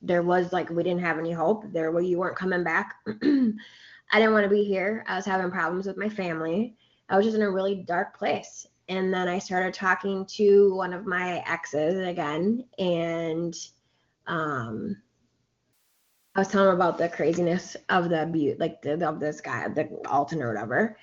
there 0.00 0.22
was 0.22 0.52
like 0.52 0.70
we 0.70 0.82
didn't 0.82 1.02
have 1.02 1.18
any 1.18 1.32
hope, 1.32 1.64
there 1.72 1.90
were 1.90 2.00
you 2.00 2.18
weren't 2.18 2.36
coming 2.36 2.64
back. 2.64 2.94
I 3.06 4.18
didn't 4.18 4.32
want 4.32 4.44
to 4.44 4.50
be 4.50 4.64
here. 4.64 5.04
I 5.06 5.16
was 5.16 5.26
having 5.26 5.50
problems 5.50 5.86
with 5.86 5.98
my 5.98 6.08
family. 6.08 6.76
I 7.08 7.16
was 7.16 7.26
just 7.26 7.36
in 7.36 7.42
a 7.42 7.50
really 7.50 7.74
dark 7.74 8.16
place. 8.18 8.66
And 8.88 9.12
then 9.12 9.28
I 9.28 9.38
started 9.38 9.74
talking 9.74 10.24
to 10.36 10.74
one 10.74 10.94
of 10.94 11.04
my 11.04 11.44
exes 11.46 12.06
again, 12.06 12.64
and 12.78 13.54
um, 14.26 14.96
I 16.34 16.38
was 16.38 16.48
telling 16.48 16.68
him 16.68 16.74
about 16.74 16.96
the 16.96 17.10
craziness 17.10 17.76
of 17.90 18.08
the 18.08 18.22
abuse, 18.22 18.58
like 18.58 18.80
the, 18.80 19.06
of 19.06 19.20
this 19.20 19.42
guy, 19.42 19.68
the 19.68 19.90
Alton 20.08 20.40
or 20.40 20.48
whatever 20.48 20.96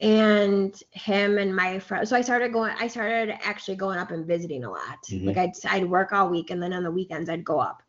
and 0.00 0.82
him 0.90 1.38
and 1.38 1.54
my 1.54 1.78
friend 1.78 2.08
so 2.08 2.16
i 2.16 2.20
started 2.20 2.52
going 2.52 2.74
i 2.78 2.86
started 2.86 3.36
actually 3.42 3.74
going 3.76 3.98
up 3.98 4.10
and 4.10 4.26
visiting 4.26 4.64
a 4.64 4.70
lot 4.70 4.98
Mhm. 5.10 5.26
like 5.26 5.36
I'd, 5.36 5.52
I'd 5.68 5.88
work 5.90 6.12
all 6.12 6.28
week 6.30 6.50
and 6.50 6.62
then 6.62 6.72
on 6.72 6.84
the 6.84 6.90
weekends 6.90 7.28
i'd 7.28 7.44
go 7.44 7.58
up 7.58 7.82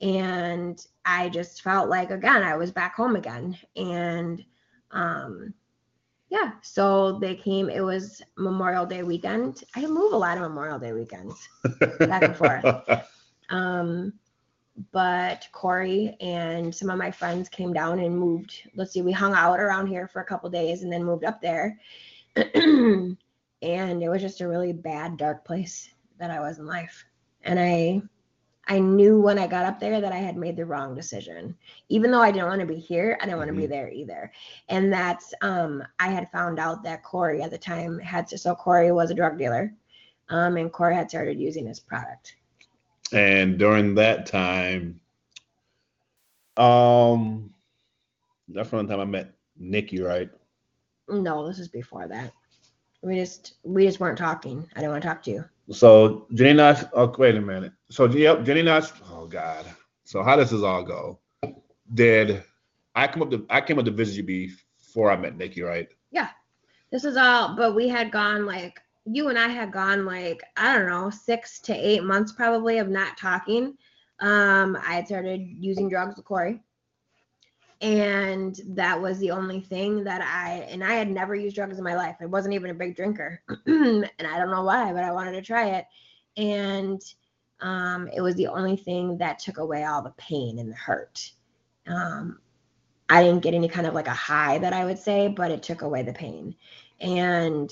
and 0.00 0.84
i 1.04 1.28
just 1.28 1.62
felt 1.62 1.88
like 1.88 2.10
again 2.10 2.42
i 2.42 2.56
was 2.56 2.70
back 2.72 2.96
home 2.96 3.16
again 3.16 3.56
and 3.76 4.44
um 4.90 5.54
yeah 6.28 6.52
so 6.62 7.18
they 7.20 7.34
came 7.34 7.68
it 7.68 7.80
was 7.80 8.22
memorial 8.36 8.86
day 8.86 9.02
weekend 9.02 9.62
i 9.76 9.86
move 9.86 10.12
a 10.12 10.16
lot 10.16 10.36
of 10.36 10.42
memorial 10.42 10.78
day 10.78 10.92
weekends 10.92 11.48
Back 12.06 12.24
and 12.24 12.36
forth. 12.36 12.64
um, 13.50 14.12
but 14.92 15.48
Corey 15.52 16.16
and 16.20 16.74
some 16.74 16.90
of 16.90 16.98
my 16.98 17.10
friends 17.10 17.48
came 17.48 17.72
down 17.72 17.98
and 17.98 18.16
moved. 18.18 18.68
Let's 18.74 18.92
see, 18.92 19.02
we 19.02 19.12
hung 19.12 19.34
out 19.34 19.60
around 19.60 19.86
here 19.86 20.06
for 20.08 20.20
a 20.20 20.24
couple 20.24 20.48
days 20.50 20.82
and 20.82 20.92
then 20.92 21.04
moved 21.04 21.24
up 21.24 21.40
there. 21.40 21.78
and 22.36 23.16
it 23.62 24.08
was 24.08 24.22
just 24.22 24.40
a 24.40 24.48
really 24.48 24.72
bad, 24.72 25.16
dark 25.16 25.44
place 25.44 25.90
that 26.18 26.30
I 26.30 26.40
was 26.40 26.58
in 26.58 26.66
life. 26.66 27.04
And 27.42 27.58
I 27.58 28.02
I 28.68 28.78
knew 28.78 29.20
when 29.20 29.38
I 29.38 29.46
got 29.46 29.64
up 29.66 29.80
there 29.80 30.00
that 30.00 30.12
I 30.12 30.18
had 30.18 30.36
made 30.36 30.56
the 30.56 30.64
wrong 30.66 30.94
decision. 30.94 31.56
Even 31.88 32.10
though 32.10 32.20
I 32.22 32.30
didn't 32.30 32.48
want 32.48 32.60
to 32.60 32.66
be 32.66 32.78
here, 32.78 33.18
I 33.20 33.24
didn't 33.24 33.38
want 33.38 33.48
to 33.48 33.54
be 33.54 33.66
Mhm. 33.66 33.70
there 33.70 33.90
either. 33.90 34.32
And 34.68 34.92
that's 34.92 35.34
um 35.42 35.82
I 35.98 36.08
had 36.10 36.30
found 36.30 36.58
out 36.58 36.82
that 36.84 37.02
Corey 37.02 37.42
at 37.42 37.50
the 37.50 37.58
time 37.58 37.98
had 37.98 38.28
so 38.28 38.54
Corey 38.54 38.92
was 38.92 39.10
a 39.10 39.14
drug 39.14 39.38
dealer. 39.38 39.74
Um, 40.28 40.56
and 40.56 40.72
Corey 40.72 40.94
had 40.94 41.10
started 41.10 41.38
using 41.40 41.66
his 41.66 41.80
product. 41.80 42.36
And 43.12 43.58
during 43.58 43.94
that 43.96 44.26
time, 44.26 45.00
um, 46.56 47.52
that's 48.48 48.72
one 48.72 48.86
time 48.86 49.00
I 49.00 49.04
met 49.04 49.34
Nikki, 49.58 50.00
right? 50.02 50.30
No, 51.08 51.46
this 51.46 51.58
is 51.58 51.68
before 51.68 52.06
that. 52.08 52.32
We 53.02 53.16
just 53.16 53.54
we 53.64 53.86
just 53.86 54.00
weren't 54.00 54.18
talking. 54.18 54.68
I 54.74 54.80
didn't 54.80 54.92
want 54.92 55.02
to 55.02 55.08
talk 55.08 55.22
to 55.24 55.30
you. 55.30 55.44
So 55.70 56.26
Jenny 56.34 56.54
Knox. 56.54 56.84
Oh, 56.92 57.12
wait 57.18 57.34
a 57.34 57.40
minute. 57.40 57.72
So 57.90 58.06
yep, 58.06 58.44
Jenny 58.44 58.62
Knox. 58.62 58.92
Oh 59.10 59.26
God. 59.26 59.66
So 60.04 60.22
how 60.22 60.36
does 60.36 60.50
this 60.50 60.62
all 60.62 60.82
go? 60.82 61.18
Did 61.94 62.44
I 62.94 63.08
come 63.08 63.22
up 63.22 63.30
to 63.30 63.44
I 63.50 63.60
came 63.60 63.78
up 63.78 63.84
to 63.86 63.90
visit 63.90 64.16
you 64.16 64.22
before 64.22 65.10
I 65.10 65.16
met 65.16 65.36
Nikki, 65.36 65.62
right? 65.62 65.88
Yeah. 66.10 66.28
This 66.90 67.04
is 67.04 67.16
all, 67.16 67.56
but 67.56 67.74
we 67.74 67.88
had 67.88 68.12
gone 68.12 68.46
like 68.46 68.80
you 69.04 69.28
and 69.28 69.38
I 69.38 69.48
had 69.48 69.72
gone 69.72 70.04
like 70.04 70.42
I 70.56 70.76
don't 70.76 70.88
know 70.88 71.10
six 71.10 71.60
to 71.60 71.74
eight 71.74 72.04
months 72.04 72.32
probably 72.32 72.78
of 72.78 72.88
not 72.88 73.16
talking. 73.16 73.76
Um, 74.20 74.76
I 74.76 74.94
had 74.94 75.06
started 75.06 75.40
using 75.58 75.88
drugs 75.88 76.16
with 76.16 76.24
Corey, 76.24 76.60
and 77.80 78.58
that 78.68 79.00
was 79.00 79.18
the 79.18 79.32
only 79.32 79.60
thing 79.60 80.04
that 80.04 80.22
I 80.22 80.60
and 80.70 80.84
I 80.84 80.94
had 80.94 81.10
never 81.10 81.34
used 81.34 81.56
drugs 81.56 81.78
in 81.78 81.84
my 81.84 81.96
life. 81.96 82.16
I 82.20 82.26
wasn't 82.26 82.54
even 82.54 82.70
a 82.70 82.74
big 82.74 82.94
drinker, 82.94 83.42
and 83.66 84.08
I 84.20 84.38
don't 84.38 84.50
know 84.50 84.62
why, 84.62 84.92
but 84.92 85.04
I 85.04 85.12
wanted 85.12 85.32
to 85.32 85.42
try 85.42 85.70
it, 85.70 85.86
and 86.36 87.02
um, 87.60 88.08
it 88.14 88.20
was 88.20 88.34
the 88.36 88.48
only 88.48 88.76
thing 88.76 89.18
that 89.18 89.38
took 89.38 89.58
away 89.58 89.84
all 89.84 90.02
the 90.02 90.14
pain 90.16 90.58
and 90.58 90.70
the 90.70 90.76
hurt. 90.76 91.32
Um, 91.86 92.38
I 93.08 93.22
didn't 93.22 93.42
get 93.42 93.54
any 93.54 93.68
kind 93.68 93.86
of 93.86 93.94
like 93.94 94.08
a 94.08 94.14
high 94.14 94.58
that 94.58 94.72
I 94.72 94.84
would 94.84 94.98
say, 94.98 95.28
but 95.28 95.50
it 95.50 95.62
took 95.62 95.82
away 95.82 96.02
the 96.02 96.12
pain. 96.12 96.54
And 97.00 97.70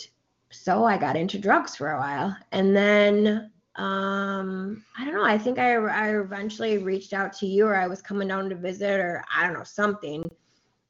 so 0.51 0.85
I 0.85 0.99
got 0.99 1.17
into 1.17 1.39
drugs 1.39 1.77
for 1.77 1.93
a 1.93 1.99
while. 1.99 2.37
And 2.53 2.77
then 2.77 3.51
um 3.77 4.85
I 4.99 5.05
don't 5.05 5.15
know, 5.15 5.25
I 5.25 5.39
think 5.39 5.59
I 5.59 5.75
I 5.75 6.19
eventually 6.19 6.79
reached 6.79 7.13
out 7.13 7.33
to 7.35 7.47
you 7.47 7.67
or 7.67 7.77
I 7.77 7.87
was 7.87 8.03
coming 8.03 8.29
down 8.29 8.51
to 8.51 8.57
visit 8.57 9.01
or 9.01 9.25
I 9.35 9.45
don't 9.45 9.55
know, 9.55 9.65
something. 9.65 10.29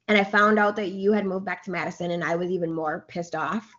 And 0.09 0.19
I 0.19 0.25
found 0.25 0.59
out 0.59 0.75
that 0.77 0.89
you 0.89 1.13
had 1.13 1.27
moved 1.27 1.45
back 1.45 1.63
to 1.65 1.71
Madison 1.71 2.11
and 2.11 2.25
I 2.25 2.35
was 2.35 2.51
even 2.51 2.73
more 2.73 3.05
pissed 3.09 3.35
off 3.35 3.71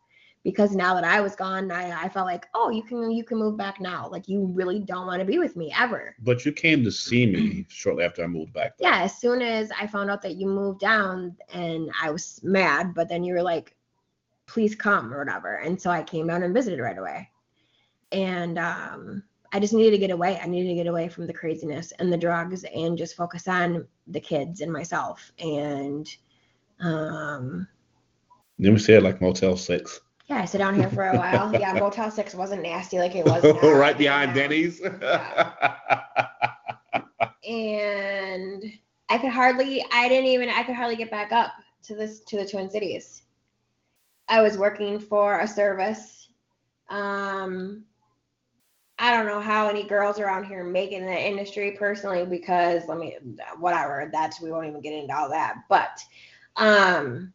because 0.43 0.75
now 0.75 0.95
that 0.95 1.03
I 1.03 1.21
was 1.21 1.35
gone, 1.35 1.71
I, 1.71 2.05
I 2.05 2.09
felt 2.09 2.25
like, 2.25 2.47
oh, 2.53 2.69
you 2.69 2.83
can 2.83 3.11
you 3.11 3.23
can 3.23 3.37
move 3.37 3.57
back 3.57 3.81
now. 3.81 4.07
Like 4.09 4.27
you 4.27 4.45
really 4.53 4.79
don't 4.79 5.07
want 5.07 5.19
to 5.19 5.25
be 5.25 5.39
with 5.39 5.55
me 5.55 5.73
ever. 5.77 6.15
But 6.19 6.45
you 6.45 6.51
came 6.51 6.83
to 6.83 6.91
see 6.91 7.25
me 7.25 7.65
shortly 7.69 8.03
after 8.03 8.23
I 8.23 8.27
moved 8.27 8.53
back. 8.53 8.77
though. 8.77 8.87
yeah, 8.87 9.01
as 9.01 9.17
soon 9.17 9.41
as 9.41 9.71
I 9.79 9.87
found 9.87 10.09
out 10.09 10.21
that 10.21 10.35
you 10.35 10.47
moved 10.47 10.79
down 10.79 11.35
and 11.53 11.91
I 12.01 12.11
was 12.11 12.39
mad, 12.43 12.93
but 12.93 13.09
then 13.09 13.23
you 13.23 13.33
were 13.33 13.43
like, 13.43 13.75
please 14.51 14.75
come 14.75 15.13
or 15.13 15.19
whatever. 15.19 15.55
And 15.57 15.81
so 15.81 15.89
I 15.89 16.03
came 16.03 16.27
down 16.27 16.43
and 16.43 16.53
visited 16.53 16.81
right 16.81 16.97
away. 16.97 17.29
And 18.11 18.59
um, 18.59 19.23
I 19.53 19.59
just 19.59 19.73
needed 19.73 19.91
to 19.91 19.97
get 19.97 20.11
away. 20.11 20.37
I 20.41 20.45
needed 20.47 20.67
to 20.69 20.75
get 20.75 20.87
away 20.87 21.07
from 21.07 21.25
the 21.25 21.33
craziness 21.33 21.93
and 21.99 22.11
the 22.11 22.17
drugs 22.17 22.65
and 22.65 22.97
just 22.97 23.15
focus 23.15 23.47
on 23.47 23.87
the 24.07 24.19
kids 24.19 24.59
and 24.59 24.71
myself. 24.71 25.31
And 25.39 26.07
um, 26.81 27.65
Then 28.59 28.73
we 28.73 28.79
said 28.79 29.03
like 29.03 29.21
Motel 29.21 29.55
Six, 29.55 30.01
yeah, 30.27 30.41
I 30.41 30.45
sit 30.45 30.59
down 30.59 30.75
here 30.75 30.89
for 30.89 31.07
a 31.09 31.17
while. 31.17 31.51
Yeah, 31.59 31.73
Motel 31.73 32.09
6 32.09 32.35
wasn't 32.35 32.61
nasty 32.63 32.99
like 32.99 33.15
it 33.15 33.25
was. 33.25 33.43
now. 33.63 33.71
right 33.71 33.97
behind 33.97 34.33
Yeah. 34.35 34.47
Denny's. 34.47 34.79
and 37.47 38.63
I 39.09 39.17
could 39.17 39.31
hardly 39.31 39.83
I 39.91 40.07
didn't 40.07 40.27
even 40.27 40.49
I 40.49 40.63
could 40.63 40.75
hardly 40.75 40.95
get 40.95 41.11
back 41.11 41.31
up 41.33 41.51
to 41.83 41.95
this 41.95 42.21
to 42.21 42.37
the 42.37 42.47
Twin 42.47 42.69
Cities. 42.69 43.23
I 44.31 44.41
was 44.41 44.57
working 44.57 44.97
for 44.99 45.39
a 45.39 45.47
service. 45.47 46.29
Um 46.89 47.83
I 48.97 49.13
don't 49.15 49.25
know 49.25 49.41
how 49.41 49.67
any 49.67 49.83
girls 49.83 50.19
around 50.19 50.45
here 50.45 50.63
make 50.63 50.91
it 50.91 51.01
in 51.01 51.05
the 51.05 51.27
industry 51.27 51.71
personally 51.71 52.25
because 52.25 52.83
let 52.87 52.97
me 52.97 53.17
whatever, 53.59 54.09
that's 54.11 54.39
we 54.41 54.51
won't 54.51 54.67
even 54.67 54.81
get 54.81 54.93
into 54.93 55.15
all 55.15 55.29
that. 55.29 55.55
But 55.69 55.99
um 56.55 57.33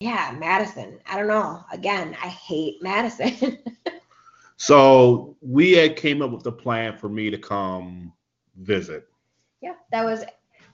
yeah, 0.00 0.34
Madison. 0.38 0.98
I 1.06 1.16
don't 1.16 1.28
know. 1.28 1.64
Again, 1.72 2.16
I 2.20 2.26
hate 2.26 2.82
Madison. 2.82 3.58
so 4.56 5.36
we 5.40 5.72
had 5.72 5.96
came 5.96 6.20
up 6.22 6.30
with 6.30 6.42
the 6.42 6.52
plan 6.52 6.98
for 6.98 7.08
me 7.08 7.30
to 7.30 7.38
come 7.38 8.12
visit. 8.56 9.06
Yeah, 9.60 9.74
that 9.92 10.04
was. 10.04 10.24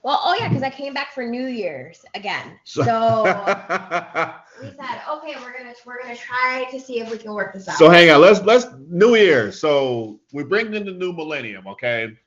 Well, 0.01 0.19
oh 0.23 0.35
yeah, 0.39 0.47
because 0.47 0.63
I 0.63 0.69
came 0.71 0.93
back 0.95 1.13
for 1.13 1.23
New 1.25 1.45
Year's 1.45 2.03
again. 2.15 2.59
So- 2.63 2.83
So 2.83 3.23
we 4.61 4.67
said, 4.67 5.01
okay, 5.09 5.35
we're 5.41 5.57
gonna 5.57 5.73
we're 5.85 6.01
gonna 6.01 6.15
try 6.15 6.67
to 6.71 6.79
see 6.79 6.99
if 6.99 7.11
we 7.11 7.17
can 7.17 7.33
work 7.33 7.53
this 7.53 7.67
out. 7.67 7.77
So 7.77 7.89
hang 7.89 8.09
on, 8.09 8.21
let's 8.21 8.41
let's 8.41 8.67
New 8.87 9.15
Year. 9.15 9.51
So 9.51 10.19
we're 10.33 10.45
bringing 10.45 10.73
in 10.75 10.85
the 10.85 10.91
new 10.91 11.13
millennium, 11.13 11.67
okay? 11.67 12.17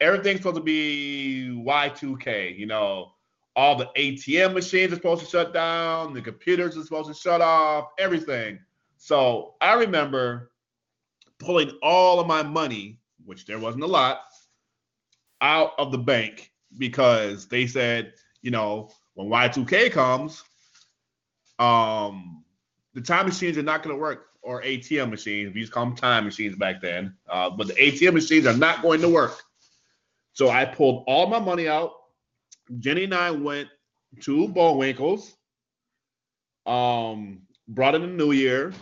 Everything's 0.00 0.38
supposed 0.38 0.56
to 0.56 0.62
be 0.62 1.62
Y2K. 1.66 2.58
You 2.58 2.66
know, 2.66 3.12
all 3.56 3.76
the 3.76 3.90
ATM 3.96 4.54
machines 4.54 4.92
are 4.92 4.96
supposed 4.96 5.24
to 5.24 5.30
shut 5.30 5.52
down, 5.52 6.12
the 6.14 6.20
computers 6.20 6.76
are 6.76 6.82
supposed 6.82 7.08
to 7.08 7.14
shut 7.14 7.40
off, 7.40 7.90
everything. 7.98 8.58
So 8.96 9.54
I 9.60 9.74
remember 9.74 10.50
pulling 11.38 11.70
all 11.82 12.20
of 12.20 12.26
my 12.26 12.42
money, 12.42 12.98
which 13.24 13.46
there 13.46 13.58
wasn't 13.58 13.84
a 13.84 13.88
lot, 13.88 14.20
out 15.40 15.72
of 15.78 15.92
the 15.92 15.98
bank 15.98 16.52
because 16.78 17.46
they 17.46 17.66
said, 17.66 18.14
you 18.42 18.50
know, 18.50 18.90
when 19.14 19.28
Y2K 19.28 19.92
comes, 19.92 20.42
um, 21.58 22.44
the 22.94 23.00
time 23.00 23.26
machines 23.26 23.56
are 23.58 23.62
not 23.62 23.82
going 23.82 23.94
to 23.94 24.00
work, 24.00 24.26
or 24.42 24.62
ATM 24.62 25.10
machines. 25.10 25.52
We 25.54 25.60
used 25.60 25.72
to 25.72 25.74
call 25.74 25.86
them 25.86 25.96
time 25.96 26.24
machines 26.24 26.56
back 26.56 26.80
then. 26.82 27.14
Uh, 27.28 27.50
but 27.50 27.68
the 27.68 27.74
ATM 27.74 28.14
machines 28.14 28.46
are 28.46 28.56
not 28.56 28.82
going 28.82 29.00
to 29.00 29.08
work. 29.08 29.34
So 30.32 30.50
I 30.50 30.64
pulled 30.64 31.04
all 31.06 31.26
my 31.28 31.38
money 31.38 31.68
out. 31.68 31.92
Jenny 32.78 33.04
and 33.04 33.14
I 33.14 33.30
went 33.30 33.68
to 34.22 34.48
Bullwinkle's. 34.48 35.34
Um, 36.66 37.42
brought 37.68 37.94
in 37.94 38.02
the 38.02 38.08
new 38.08 38.32
year. 38.32 38.72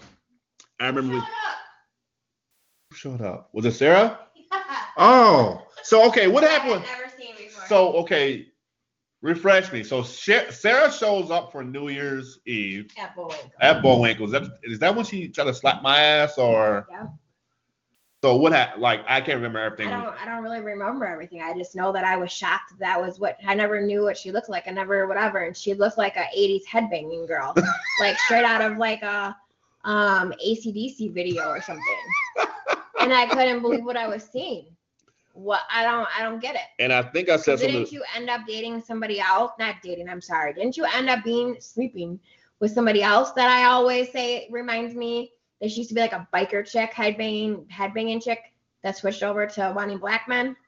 I 0.81 0.87
remember. 0.89 1.21
Shut 1.21 1.29
We, 2.91 2.97
shut 2.97 3.21
up. 3.21 3.51
Was 3.53 3.65
it 3.67 3.73
Sarah? 3.73 3.99
up. 3.99 4.29
Oh, 4.99 5.67
so 5.83 6.07
okay. 6.09 6.29
What 6.29 6.45
I've 6.45 6.51
happened? 6.51 6.85
never 6.85 7.11
seen 7.19 7.35
before. 7.37 7.67
So 7.67 7.93
okay, 7.95 8.49
refresh 9.23 9.73
me. 9.73 9.83
So 9.83 10.03
Sarah 10.03 10.93
shows 10.93 11.31
up 11.31 11.51
for 11.53 11.65
New 11.65 11.89
Year's 11.89 12.41
Eve 12.47 12.91
at 12.99 13.15
Bullwinkle. 13.17 13.51
at 13.61 13.81
Bullwinkle. 13.83 14.27
Is 14.27 14.33
that 14.33 14.43
is 14.65 14.79
that 14.81 14.95
when 14.95 15.05
she 15.05 15.29
tried 15.29 15.47
to 15.47 15.55
slap 15.55 15.83
my 15.83 15.99
ass 15.99 16.37
or 16.39 16.87
Yeah. 16.91 17.07
so 18.23 18.37
what 18.37 18.53
happened? 18.53 18.83
Like 18.83 19.01
I 19.09 19.21
can't 19.21 19.37
remember 19.37 19.59
everything. 19.61 19.89
I 19.89 20.03
don't 20.03 20.23
I 20.23 20.25
don't 20.27 20.43
really 20.43 20.61
remember 20.61 21.07
everything. 21.07 21.41
I 21.41 21.55
just 21.57 21.75
know 21.75 21.93
that 21.93 22.05
I 22.05 22.17
was 22.17 22.31
shocked 22.33 22.79
that 22.81 23.01
was 23.01 23.19
what 23.21 23.37
I 23.47 23.55
never 23.55 23.81
knew 23.81 24.03
what 24.03 24.17
she 24.19 24.31
looked 24.33 24.49
like. 24.51 24.67
I 24.67 24.73
never 24.73 25.07
whatever. 25.07 25.39
And 25.45 25.57
she 25.57 25.75
looked 25.75 25.99
like 25.99 26.17
a 26.17 26.27
80s 26.37 26.65
headbanging 26.67 27.27
girl. 27.29 27.55
like 28.01 28.19
straight 28.21 28.45
out 28.45 28.61
of 28.61 28.77
like 28.79 29.03
a 29.03 29.37
um 29.85 30.33
AC/DC 30.45 31.13
video 31.13 31.49
or 31.49 31.61
something. 31.63 31.99
and 33.01 33.13
I 33.13 33.27
couldn't 33.27 33.63
believe 33.63 33.85
what 33.85 33.97
I 33.97 34.07
was 34.09 34.23
seeing. 34.25 34.67
What 35.35 35.63
I 35.71 35.85
don't 35.85 36.07
I 36.17 36.23
don't 36.23 36.41
get 36.41 36.55
it. 36.55 36.63
And 36.79 36.93
I 36.93 37.03
think 37.03 37.29
I 37.29 37.37
said 37.37 37.59
something. 37.59 37.73
Didn't 37.73 37.93
you 37.93 38.05
end 38.15 38.29
up 38.29 38.43
dating 38.47 38.83
somebody 38.83 39.19
else? 39.21 39.53
Not 39.59 39.77
dating, 39.83 40.09
I'm 40.09 40.21
sorry. 40.21 40.53
Didn't 40.53 40.77
you 40.77 40.85
end 40.85 41.09
up 41.09 41.25
being 41.25 41.57
sleeping 41.59 42.21
with 42.61 42.73
somebody 42.73 43.03
else 43.03 43.33
that 43.33 43.51
I 43.51 43.65
always 43.65 44.13
say 44.13 44.49
reminds 44.51 44.95
me 44.95 45.33
that 45.61 45.71
she 45.71 45.79
used 45.79 45.89
to 45.89 45.95
be 45.95 46.01
like 46.01 46.13
a 46.13 46.29
biker 46.35 46.65
chick, 46.69 46.93
headbanging, 46.93 47.67
headbanging 47.69 48.23
chick 48.23 48.53
that 48.83 48.97
switched 48.97 49.23
over 49.23 49.47
to 49.47 49.73
wanting 49.75 49.99
black 49.99 50.29
men? 50.29 50.57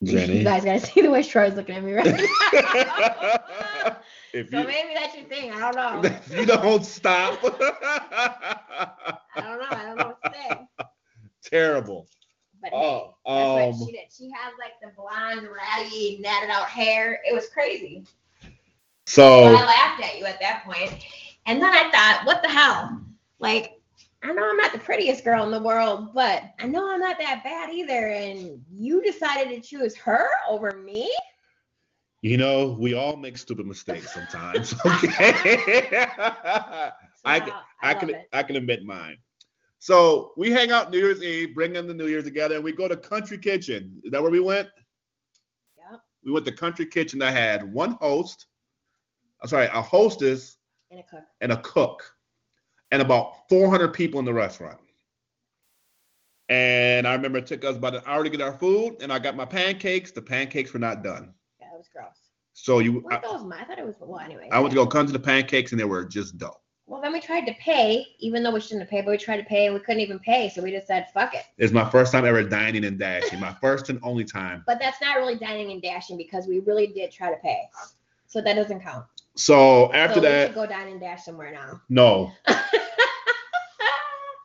You 0.00 0.44
guys 0.44 0.64
gotta 0.64 0.80
see 0.80 1.00
the 1.00 1.10
way 1.10 1.22
Troy's 1.22 1.54
looking 1.54 1.76
at 1.76 1.82
me 1.82 1.94
right 1.94 2.04
now. 2.04 2.12
if 4.34 4.50
so 4.50 4.58
you, 4.58 4.66
maybe 4.66 4.92
that's 4.94 5.16
your 5.16 5.24
thing. 5.24 5.50
I 5.50 5.72
don't 5.72 6.02
know. 6.02 6.18
you 6.38 6.44
don't 6.44 6.84
stop. 6.84 7.38
I 7.42 8.96
don't 9.36 9.58
know. 9.58 9.66
I 9.70 9.82
don't 9.86 9.96
know 9.96 10.06
what 10.08 10.22
to 10.22 10.38
say. 10.38 10.86
Terrible. 11.42 12.06
But 12.64 12.72
hey, 12.72 13.04
Oh, 13.04 13.14
that's 13.34 13.50
um, 13.50 13.56
what 13.78 13.88
she 13.88 13.92
did. 13.92 14.06
She 14.16 14.30
had 14.30 14.52
like 14.58 14.80
the 14.82 14.88
blonde, 14.96 15.48
ratty, 15.48 16.22
natted 16.24 16.50
out 16.50 16.66
hair. 16.68 17.20
It 17.28 17.34
was 17.34 17.48
crazy. 17.48 18.04
So 19.06 19.44
I 19.44 19.64
laughed 19.64 20.02
at 20.02 20.18
you 20.18 20.24
at 20.26 20.40
that 20.40 20.64
point. 20.64 20.92
And 21.46 21.60
then 21.62 21.72
I 21.72 21.90
thought, 21.90 22.22
what 22.24 22.42
the 22.42 22.48
hell? 22.48 23.00
Like, 23.38 23.80
I 24.22 24.32
know 24.32 24.48
I'm 24.48 24.56
not 24.56 24.72
the 24.72 24.78
prettiest 24.78 25.24
girl 25.24 25.44
in 25.44 25.50
the 25.50 25.62
world, 25.62 26.14
but 26.14 26.42
I 26.58 26.66
know 26.66 26.90
I'm 26.90 27.00
not 27.00 27.18
that 27.18 27.44
bad 27.44 27.70
either. 27.70 28.08
And 28.08 28.64
you 28.72 29.02
decided 29.02 29.50
to 29.50 29.60
choose 29.68 29.96
her 29.98 30.26
over 30.48 30.72
me? 30.72 31.10
you 32.22 32.38
know, 32.38 32.76
we 32.80 32.94
all 32.94 33.16
make 33.16 33.36
stupid 33.36 33.66
mistakes 33.66 34.12
sometimes. 34.12 34.74
Okay. 34.86 36.06
I 37.26 37.38
So, 37.38 37.40
can- 37.40 37.52
I, 37.82 37.90
I 37.90 37.94
can. 37.94 38.16
I 38.32 38.42
can 38.42 38.56
admit 38.56 38.84
mine. 38.84 39.18
So 39.84 40.32
we 40.38 40.50
hang 40.50 40.72
out 40.72 40.90
New 40.90 40.96
Year's 40.96 41.22
Eve, 41.22 41.54
bring 41.54 41.76
in 41.76 41.86
the 41.86 41.92
New 41.92 42.06
Year 42.06 42.22
together, 42.22 42.54
and 42.54 42.64
we 42.64 42.72
go 42.72 42.88
to 42.88 42.96
Country 42.96 43.36
Kitchen. 43.36 44.00
Is 44.02 44.12
that 44.12 44.22
where 44.22 44.30
we 44.30 44.40
went? 44.40 44.66
Yep. 45.76 46.00
We 46.24 46.32
went 46.32 46.46
to 46.46 46.52
Country 46.52 46.86
Kitchen. 46.86 47.20
I 47.20 47.30
had 47.30 47.70
one 47.70 47.98
host. 48.00 48.46
I'm 49.42 49.48
sorry, 49.50 49.66
a 49.66 49.82
hostess 49.82 50.56
And 50.90 51.00
a 51.00 51.02
cook. 51.02 51.24
and 51.42 51.52
a 51.52 51.58
cook, 51.58 52.02
and 52.92 53.02
about 53.02 53.46
400 53.50 53.92
people 53.92 54.18
in 54.20 54.24
the 54.24 54.32
restaurant. 54.32 54.80
And 56.48 57.06
I 57.06 57.12
remember 57.12 57.36
it 57.36 57.46
took 57.46 57.62
us 57.66 57.76
about 57.76 57.94
an 57.94 58.02
hour 58.06 58.24
to 58.24 58.30
get 58.30 58.40
our 58.40 58.54
food, 58.54 58.96
and 59.02 59.12
I 59.12 59.18
got 59.18 59.36
my 59.36 59.44
pancakes. 59.44 60.12
The 60.12 60.22
pancakes 60.22 60.72
were 60.72 60.80
not 60.80 61.02
done. 61.02 61.34
Yeah, 61.60 61.66
it 61.74 61.76
was 61.76 61.90
gross. 61.92 62.06
So 62.54 62.78
you, 62.78 63.06
I, 63.10 63.18
those? 63.18 63.46
I 63.52 63.64
thought 63.64 63.78
it 63.78 63.84
was 63.84 63.96
well 64.00 64.18
anyway. 64.18 64.48
I 64.50 64.60
went 64.60 64.70
to 64.70 64.76
go 64.76 64.86
come 64.86 65.04
to 65.04 65.12
the 65.12 65.18
pancakes, 65.18 65.72
and 65.72 65.78
they 65.78 65.84
were 65.84 66.06
just 66.06 66.38
dough. 66.38 66.56
Well, 66.86 67.00
then 67.00 67.12
we 67.14 67.20
tried 67.20 67.46
to 67.46 67.54
pay, 67.54 68.06
even 68.18 68.42
though 68.42 68.50
we 68.50 68.60
shouldn't 68.60 68.82
have 68.82 68.90
paid, 68.90 69.06
but 69.06 69.12
we 69.12 69.16
tried 69.16 69.38
to 69.38 69.44
pay 69.44 69.66
and 69.66 69.74
we 69.74 69.80
couldn't 69.80 70.02
even 70.02 70.18
pay, 70.18 70.50
so 70.50 70.62
we 70.62 70.70
just 70.70 70.86
said 70.86 71.06
fuck 71.14 71.34
it. 71.34 71.44
It's 71.56 71.72
my 71.72 71.88
first 71.88 72.12
time 72.12 72.26
ever 72.26 72.42
dining 72.42 72.84
and 72.84 72.98
dashing. 72.98 73.40
My 73.40 73.54
first 73.54 73.88
and 73.88 73.98
only 74.02 74.24
time. 74.24 74.62
But 74.66 74.78
that's 74.80 75.00
not 75.00 75.16
really 75.16 75.36
dining 75.36 75.72
and 75.72 75.80
dashing 75.80 76.18
because 76.18 76.46
we 76.46 76.60
really 76.60 76.88
did 76.88 77.10
try 77.10 77.30
to 77.30 77.36
pay, 77.36 77.62
so 78.26 78.42
that 78.42 78.54
doesn't 78.54 78.80
count. 78.80 79.06
So 79.34 79.92
after 79.94 80.16
so 80.16 80.20
we 80.20 80.26
that, 80.26 80.46
should 80.48 80.54
go 80.54 80.66
dine 80.66 80.88
and 80.88 81.00
dash 81.00 81.24
somewhere 81.24 81.52
now. 81.52 81.80
no. 81.88 82.32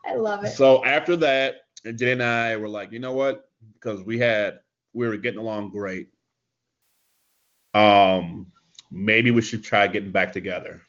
I 0.05 0.15
love 0.15 0.43
it. 0.43 0.49
So 0.55 0.83
after 0.85 1.15
that, 1.17 1.57
Jenny 1.83 2.13
and 2.13 2.23
I 2.23 2.55
were 2.55 2.69
like, 2.69 2.91
you 2.91 2.99
know 2.99 3.13
what? 3.13 3.49
Because 3.73 4.01
we 4.01 4.17
had 4.17 4.59
we 4.93 5.07
were 5.07 5.17
getting 5.17 5.39
along 5.39 5.71
great. 5.71 6.09
Um, 7.73 8.47
maybe 8.89 9.31
we 9.31 9.41
should 9.41 9.63
try 9.63 9.87
getting 9.87 10.11
back 10.11 10.33
together. 10.33 10.81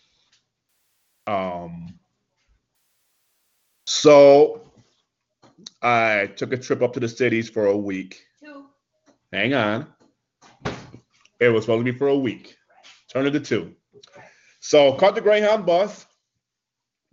Um, 1.31 1.95
so 3.87 4.63
I 5.83 6.31
took 6.37 6.53
a 6.53 6.57
trip 6.57 6.83
up 6.83 6.93
to 6.95 7.01
the 7.01 7.09
cities 7.09 7.49
for 7.49 7.67
a 7.67 7.77
week. 7.77 8.23
Two. 8.43 8.67
Hang 9.33 9.55
on. 9.55 9.87
It 11.39 11.49
was 11.49 11.65
supposed 11.65 11.87
to 11.87 11.93
be 11.93 11.97
for 11.97 12.09
a 12.09 12.17
week. 12.19 12.57
Turned 13.13 13.27
into 13.29 13.41
two. 13.41 13.75
So 14.61 14.95
caught 14.95 15.15
the 15.15 15.21
Greyhound 15.21 15.65
bus 15.65 16.07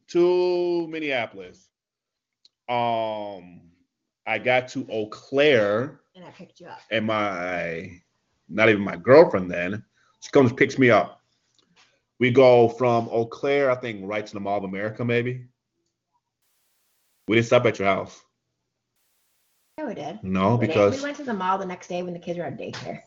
to 0.09 0.87
Minneapolis. 0.87 1.69
Um, 2.67 3.61
I 4.25 4.39
got 4.39 4.67
to 4.69 4.85
Eau 4.91 5.07
Claire, 5.07 6.01
And 6.15 6.25
I 6.25 6.31
picked 6.31 6.59
you 6.59 6.67
up. 6.67 6.79
and 6.91 7.05
my 7.05 7.91
not 8.49 8.69
even 8.69 8.81
my 8.81 8.95
girlfriend 8.97 9.49
then. 9.51 9.83
She 10.21 10.29
comes 10.31 10.51
picks 10.51 10.77
me 10.77 10.89
up. 10.89 11.16
We 12.19 12.31
go 12.31 12.67
from 12.69 13.07
Eau 13.09 13.25
Claire, 13.25 13.69
I 13.69 13.75
think, 13.75 14.01
right 14.03 14.25
to 14.25 14.33
the 14.33 14.39
Mall 14.39 14.57
of 14.57 14.63
America, 14.63 15.05
maybe. 15.05 15.45
We 17.27 17.35
didn't 17.35 17.47
stop 17.47 17.65
at 17.65 17.77
your 17.77 17.87
house. 17.87 18.23
Yeah, 19.77 19.85
we 19.85 19.93
did. 19.93 20.23
No, 20.23 20.55
We 20.55 20.65
did. 20.65 20.73
because 20.73 20.97
we 20.97 21.03
went 21.03 21.17
to 21.17 21.23
the 21.23 21.33
mall 21.33 21.57
the 21.59 21.65
next 21.65 21.87
day 21.87 22.01
when 22.01 22.13
the 22.13 22.19
kids 22.19 22.39
were 22.39 22.45
at 22.45 22.57
daycare. 22.57 23.01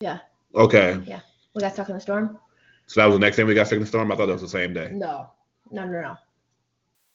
Yeah. 0.00 0.20
Okay, 0.54 0.98
Yeah. 1.06 1.20
We 1.54 1.60
got 1.60 1.74
stuck 1.74 1.88
in 1.88 1.94
the 1.94 2.00
storm. 2.00 2.38
so 2.86 3.00
that 3.00 3.06
was 3.06 3.16
the 3.16 3.20
next 3.20 3.36
day 3.36 3.44
we 3.44 3.54
got 3.54 3.66
stuck 3.66 3.76
in 3.76 3.82
the 3.82 3.86
storm. 3.86 4.10
I 4.10 4.16
thought 4.16 4.26
that 4.26 4.32
was 4.32 4.42
the 4.42 4.48
same 4.48 4.72
day. 4.72 4.90
No, 4.92 5.30
no, 5.70 5.84
no, 5.84 6.00
no. 6.00 6.16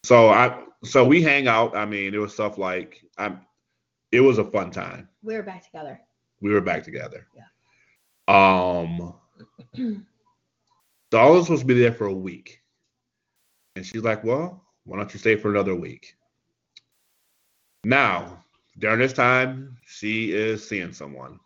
So 0.03 0.29
I 0.29 0.63
so 0.83 1.05
we 1.05 1.21
hang 1.23 1.47
out. 1.47 1.75
I 1.75 1.85
mean, 1.85 2.13
it 2.13 2.17
was 2.17 2.33
stuff 2.33 2.57
like 2.57 3.03
I'm. 3.17 3.41
It 4.11 4.21
was 4.21 4.37
a 4.37 4.45
fun 4.45 4.71
time. 4.71 5.09
We 5.23 5.35
were 5.35 5.43
back 5.43 5.65
together. 5.65 5.99
We 6.39 6.51
were 6.51 6.61
back 6.61 6.83
together. 6.83 7.27
Yeah. 7.35 7.43
Um. 8.27 9.13
so 9.75 11.19
I 11.19 11.29
was 11.29 11.45
supposed 11.45 11.61
to 11.61 11.67
be 11.67 11.79
there 11.79 11.93
for 11.93 12.05
a 12.07 12.13
week, 12.13 12.61
and 13.75 13.85
she's 13.85 14.03
like, 14.03 14.23
"Well, 14.23 14.63
why 14.85 14.97
don't 14.97 15.13
you 15.13 15.19
stay 15.19 15.35
for 15.35 15.49
another 15.51 15.75
week?" 15.75 16.15
Now, 17.83 18.43
during 18.77 18.99
this 18.99 19.13
time, 19.13 19.77
she 19.85 20.31
is 20.33 20.67
seeing 20.67 20.93
someone. 20.93 21.39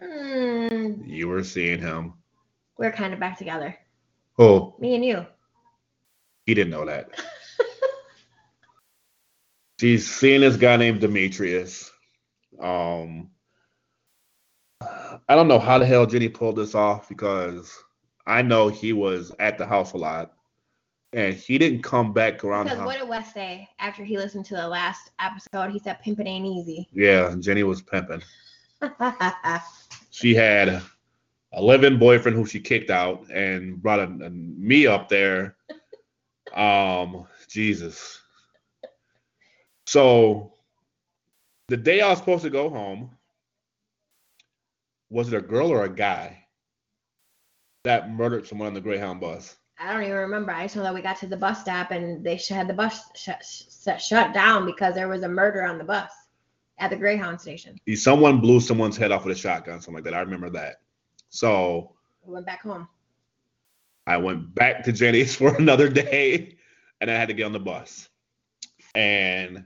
Hmm, 0.00 1.02
You 1.04 1.28
were 1.28 1.44
seeing 1.44 1.78
him. 1.80 2.14
we're 2.78 2.92
kind 2.92 3.12
of 3.12 3.20
back 3.20 3.36
together. 3.38 3.76
Oh, 4.38 4.74
Me 4.78 4.94
and 4.94 5.04
you. 5.04 5.26
he 6.46 6.54
didn't 6.54 6.70
know 6.70 6.86
that. 6.86 7.10
She's 9.80 10.08
seeing 10.10 10.40
this 10.42 10.56
guy 10.56 10.76
named 10.76 11.00
Demetrius. 11.00 11.90
Um, 12.60 13.30
I 15.28 15.34
don't 15.36 15.48
know 15.48 15.58
how 15.58 15.78
the 15.78 15.86
hell 15.86 16.06
Jenny 16.06 16.28
pulled 16.28 16.56
this 16.56 16.74
off 16.74 17.08
because 17.08 17.72
I 18.26 18.42
know 18.42 18.68
he 18.68 18.92
was 18.92 19.32
at 19.38 19.58
the 19.58 19.66
house 19.66 19.92
a 19.92 19.98
lot. 19.98 20.32
and 21.12 21.34
he 21.34 21.58
didn't 21.58 21.82
come 21.82 22.12
back 22.12 22.42
around. 22.44 22.64
Because 22.64 22.84
what 22.86 22.98
did 22.98 23.08
Wes 23.08 23.32
say 23.34 23.68
after 23.78 24.02
he 24.04 24.16
listened 24.16 24.44
to 24.46 24.54
the 24.54 24.66
last 24.68 25.10
episode? 25.20 25.70
He 25.70 25.78
said 25.78 26.00
pimping 26.00 26.26
ain't 26.26 26.46
easy. 26.46 26.88
Yeah, 26.92 27.34
Jenny 27.38 27.62
was 27.64 27.82
pimping. 27.82 28.22
She 30.10 30.34
had 30.34 30.68
a 31.52 31.62
living 31.62 31.98
boyfriend 31.98 32.36
who 32.36 32.44
she 32.46 32.60
kicked 32.60 32.90
out 32.90 33.26
and 33.30 33.80
brought 33.82 33.98
a, 34.00 34.04
a- 34.04 34.30
me 34.30 34.86
up 34.86 35.08
there. 35.08 35.56
Um, 36.54 37.26
Jesus. 37.48 38.20
So 39.86 40.52
the 41.68 41.76
day 41.76 42.00
I 42.00 42.10
was 42.10 42.18
supposed 42.18 42.42
to 42.44 42.50
go 42.50 42.68
home, 42.68 43.10
was 45.12 45.30
it 45.30 45.36
a 45.36 45.42
girl 45.42 45.70
or 45.70 45.84
a 45.84 45.94
guy 45.94 46.46
that 47.84 48.10
murdered 48.10 48.46
someone 48.46 48.68
on 48.68 48.74
the 48.74 48.80
Greyhound 48.80 49.20
bus? 49.20 49.56
I 49.78 49.92
don't 49.92 50.04
even 50.04 50.16
remember. 50.16 50.52
I 50.52 50.64
just 50.64 50.76
know 50.76 50.82
that 50.84 50.94
we 50.94 51.02
got 51.02 51.18
to 51.18 51.26
the 51.26 51.36
bus 51.36 51.60
stop 51.60 51.90
and 51.90 52.24
they 52.24 52.36
had 52.36 52.66
the 52.66 52.72
bus 52.72 53.02
shut, 53.14 53.44
shut, 53.44 54.00
shut 54.00 54.32
down 54.32 54.64
because 54.64 54.94
there 54.94 55.08
was 55.08 55.22
a 55.22 55.28
murder 55.28 55.64
on 55.64 55.76
the 55.76 55.84
bus 55.84 56.10
at 56.78 56.88
the 56.88 56.96
Greyhound 56.96 57.38
station. 57.38 57.76
Someone 57.94 58.40
blew 58.40 58.58
someone's 58.58 58.96
head 58.96 59.12
off 59.12 59.26
with 59.26 59.36
a 59.36 59.38
shotgun, 59.38 59.80
something 59.80 59.94
like 59.94 60.04
that. 60.04 60.14
I 60.14 60.20
remember 60.20 60.48
that. 60.50 60.76
So 61.28 61.94
We 62.24 62.32
went 62.32 62.46
back 62.46 62.62
home. 62.62 62.88
I 64.06 64.16
went 64.16 64.54
back 64.54 64.82
to 64.84 64.92
Jenny's 64.92 65.34
for 65.36 65.54
another 65.56 65.90
day, 65.90 66.56
and 67.02 67.10
I 67.10 67.14
had 67.14 67.28
to 67.28 67.34
get 67.34 67.44
on 67.44 67.52
the 67.52 67.60
bus. 67.60 68.08
And 68.94 69.64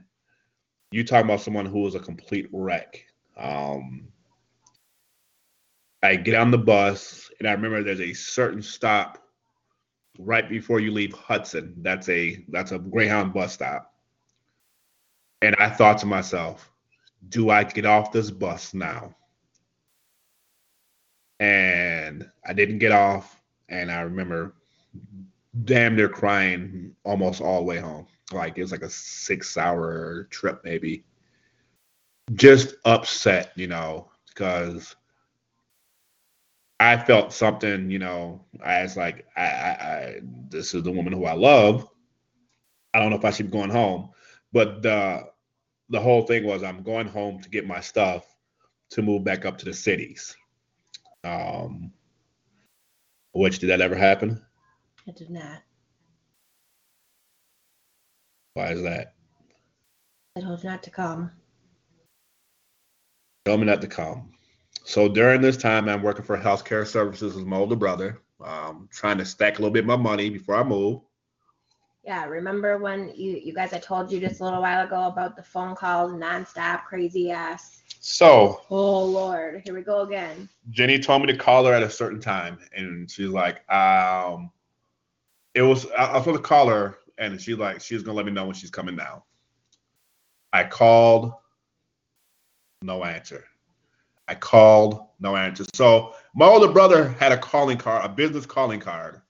you 0.91 1.05
talking 1.05 1.25
about 1.25 1.41
someone 1.41 1.65
who 1.65 1.79
was 1.79 1.95
a 1.95 1.99
complete 1.99 2.49
wreck. 2.51 3.05
Um, 3.37 4.09
I 6.03 6.15
get 6.15 6.35
on 6.35 6.51
the 6.51 6.57
bus, 6.57 7.29
and 7.39 7.47
I 7.47 7.53
remember 7.53 7.83
there's 7.83 8.01
a 8.01 8.13
certain 8.13 8.61
stop 8.61 9.23
right 10.19 10.47
before 10.47 10.79
you 10.79 10.91
leave 10.91 11.13
Hudson. 11.13 11.73
That's 11.77 12.09
a 12.09 12.43
that's 12.49 12.71
a 12.71 12.79
Greyhound 12.79 13.33
bus 13.33 13.53
stop. 13.53 13.93
And 15.41 15.55
I 15.59 15.69
thought 15.69 15.99
to 15.99 16.05
myself, 16.05 16.71
do 17.29 17.49
I 17.49 17.63
get 17.63 17.85
off 17.85 18.11
this 18.11 18.31
bus 18.31 18.73
now? 18.73 19.15
And 21.39 22.29
I 22.45 22.53
didn't 22.53 22.79
get 22.79 22.91
off, 22.91 23.41
and 23.69 23.91
I 23.91 24.01
remember 24.01 24.55
damn 25.63 25.95
near 25.95 26.09
crying 26.09 26.95
almost 27.03 27.41
all 27.41 27.59
the 27.59 27.65
way 27.65 27.79
home. 27.79 28.07
Like 28.31 28.57
it 28.57 28.61
was 28.61 28.71
like 28.71 28.81
a 28.81 28.89
six 28.89 29.57
hour 29.57 30.27
trip, 30.29 30.61
maybe. 30.63 31.05
Just 32.33 32.75
upset, 32.85 33.51
you 33.55 33.67
know, 33.67 34.09
because 34.27 34.95
I 36.79 36.97
felt 36.97 37.33
something, 37.33 37.89
you 37.89 37.99
know, 37.99 38.45
I 38.63 38.83
was 38.83 38.95
like, 38.95 39.25
I, 39.35 39.41
I, 39.41 39.69
I, 39.69 40.19
this 40.49 40.75
is 40.75 40.83
the 40.83 40.91
woman 40.91 41.13
who 41.13 41.25
I 41.25 41.33
love. 41.33 41.87
I 42.93 42.99
don't 42.99 43.09
know 43.09 43.17
if 43.17 43.25
I 43.25 43.31
should 43.31 43.47
be 43.47 43.57
going 43.57 43.69
home, 43.69 44.09
but 44.51 44.81
the 44.81 45.27
the 45.89 45.99
whole 45.99 46.23
thing 46.23 46.45
was 46.45 46.63
I'm 46.63 46.83
going 46.83 47.07
home 47.07 47.41
to 47.41 47.49
get 47.49 47.65
my 47.65 47.79
stuff 47.79 48.25
to 48.91 49.01
move 49.01 49.23
back 49.23 49.45
up 49.45 49.57
to 49.59 49.65
the 49.65 49.73
cities. 49.73 50.35
Um, 51.23 51.91
which 53.33 53.59
did 53.59 53.69
that 53.69 53.81
ever 53.81 53.95
happen? 53.95 54.41
It 55.05 55.15
did 55.15 55.29
not. 55.29 55.61
Why 58.53 58.71
is 58.71 58.81
that? 58.83 59.13
I 60.35 60.41
told 60.41 60.63
you 60.63 60.69
not 60.69 60.83
to 60.83 60.89
come. 60.89 61.31
Tell 63.45 63.57
me 63.57 63.65
not 63.65 63.81
to 63.81 63.87
come. 63.87 64.31
So 64.87 65.09
during 65.09 65.41
this 65.41 65.57
time, 65.57 65.89
I'm 65.89 66.01
working 66.01 66.23
for 66.23 66.37
healthcare 66.37 66.87
services 66.87 67.35
with 67.35 67.45
my 67.45 67.57
older 67.57 67.75
brother, 67.75 68.21
um, 68.39 68.87
trying 68.89 69.17
to 69.17 69.25
stack 69.25 69.59
a 69.59 69.61
little 69.61 69.73
bit 69.73 69.81
of 69.81 69.85
my 69.85 69.97
money 69.97 70.29
before 70.29 70.55
I 70.55 70.63
move. 70.63 71.01
Yeah, 72.05 72.23
remember 72.23 72.77
when 72.77 73.11
you 73.13 73.33
you 73.33 73.53
guys 73.53 73.73
I 73.73 73.79
told 73.79 74.09
you 74.09 74.21
just 74.21 74.39
a 74.39 74.45
little 74.45 74.61
while 74.61 74.87
ago 74.87 75.07
about 75.07 75.35
the 75.35 75.43
phone 75.43 75.75
calls 75.75 76.13
nonstop, 76.13 76.85
crazy 76.85 77.31
ass. 77.31 77.83
So 77.99 78.61
Oh 78.69 79.03
Lord, 79.03 79.61
here 79.65 79.73
we 79.75 79.81
go 79.81 80.03
again. 80.03 80.47
Jenny 80.69 80.99
told 80.99 81.23
me 81.23 81.33
to 81.33 81.37
call 81.37 81.65
her 81.65 81.73
at 81.73 81.83
a 81.83 81.89
certain 81.89 82.21
time, 82.21 82.57
and 82.73 83.11
she's 83.11 83.27
like, 83.27 83.69
um, 83.69 84.51
it 85.53 85.63
was 85.63 85.85
I, 85.97 86.05
I 86.05 86.13
was 86.13 86.23
supposed 86.23 86.43
to 86.43 86.47
call 86.47 86.69
her, 86.69 86.99
and 87.17 87.41
she's 87.41 87.57
like, 87.57 87.81
she's 87.81 88.03
gonna 88.03 88.15
let 88.15 88.25
me 88.25 88.31
know 88.31 88.45
when 88.45 88.55
she's 88.55 88.71
coming 88.71 88.95
down. 88.95 89.21
I 90.53 90.63
called, 90.63 91.33
no 92.81 93.03
answer. 93.03 93.43
I 94.27 94.35
called, 94.35 95.07
no 95.19 95.35
answer. 95.35 95.65
So 95.73 96.13
my 96.35 96.45
older 96.45 96.71
brother 96.71 97.09
had 97.19 97.31
a 97.31 97.37
calling 97.37 97.77
card, 97.77 98.05
a 98.05 98.09
business 98.09 98.45
calling 98.45 98.79
card. 98.79 99.21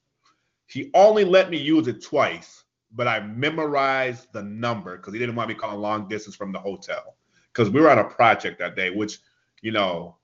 He 0.65 0.91
only 0.93 1.23
let 1.23 1.49
me 1.49 1.57
use 1.57 1.87
it 1.87 2.03
twice, 2.03 2.63
but 2.91 3.07
I 3.07 3.19
memorized 3.21 4.33
the 4.33 4.43
number 4.43 4.97
because 4.97 5.13
he 5.13 5.19
didn't 5.19 5.35
want 5.35 5.49
me 5.49 5.55
calling 5.55 5.79
long 5.79 6.07
distance 6.07 6.35
from 6.35 6.51
the 6.51 6.59
hotel. 6.59 7.15
Because 7.53 7.69
we 7.69 7.81
were 7.81 7.89
on 7.89 7.99
a 7.99 8.03
project 8.03 8.59
that 8.59 8.75
day, 8.75 8.89
which, 8.89 9.19
you 9.61 9.71
know, 9.71 10.17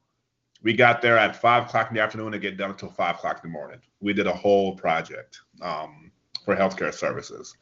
we 0.61 0.74
got 0.74 1.01
there 1.01 1.17
at 1.17 1.36
five 1.36 1.65
o'clock 1.65 1.89
in 1.89 1.95
the 1.95 2.01
afternoon 2.01 2.34
and 2.34 2.41
get 2.41 2.57
done 2.57 2.71
until 2.71 2.89
five 2.89 3.15
o'clock 3.15 3.41
in 3.43 3.49
the 3.49 3.53
morning. 3.53 3.80
We 4.01 4.13
did 4.13 4.28
a 4.28 4.34
whole 4.34 4.76
project 4.76 5.39
um, 5.61 6.11
for 6.45 6.55
healthcare 6.55 6.93
services. 6.93 7.55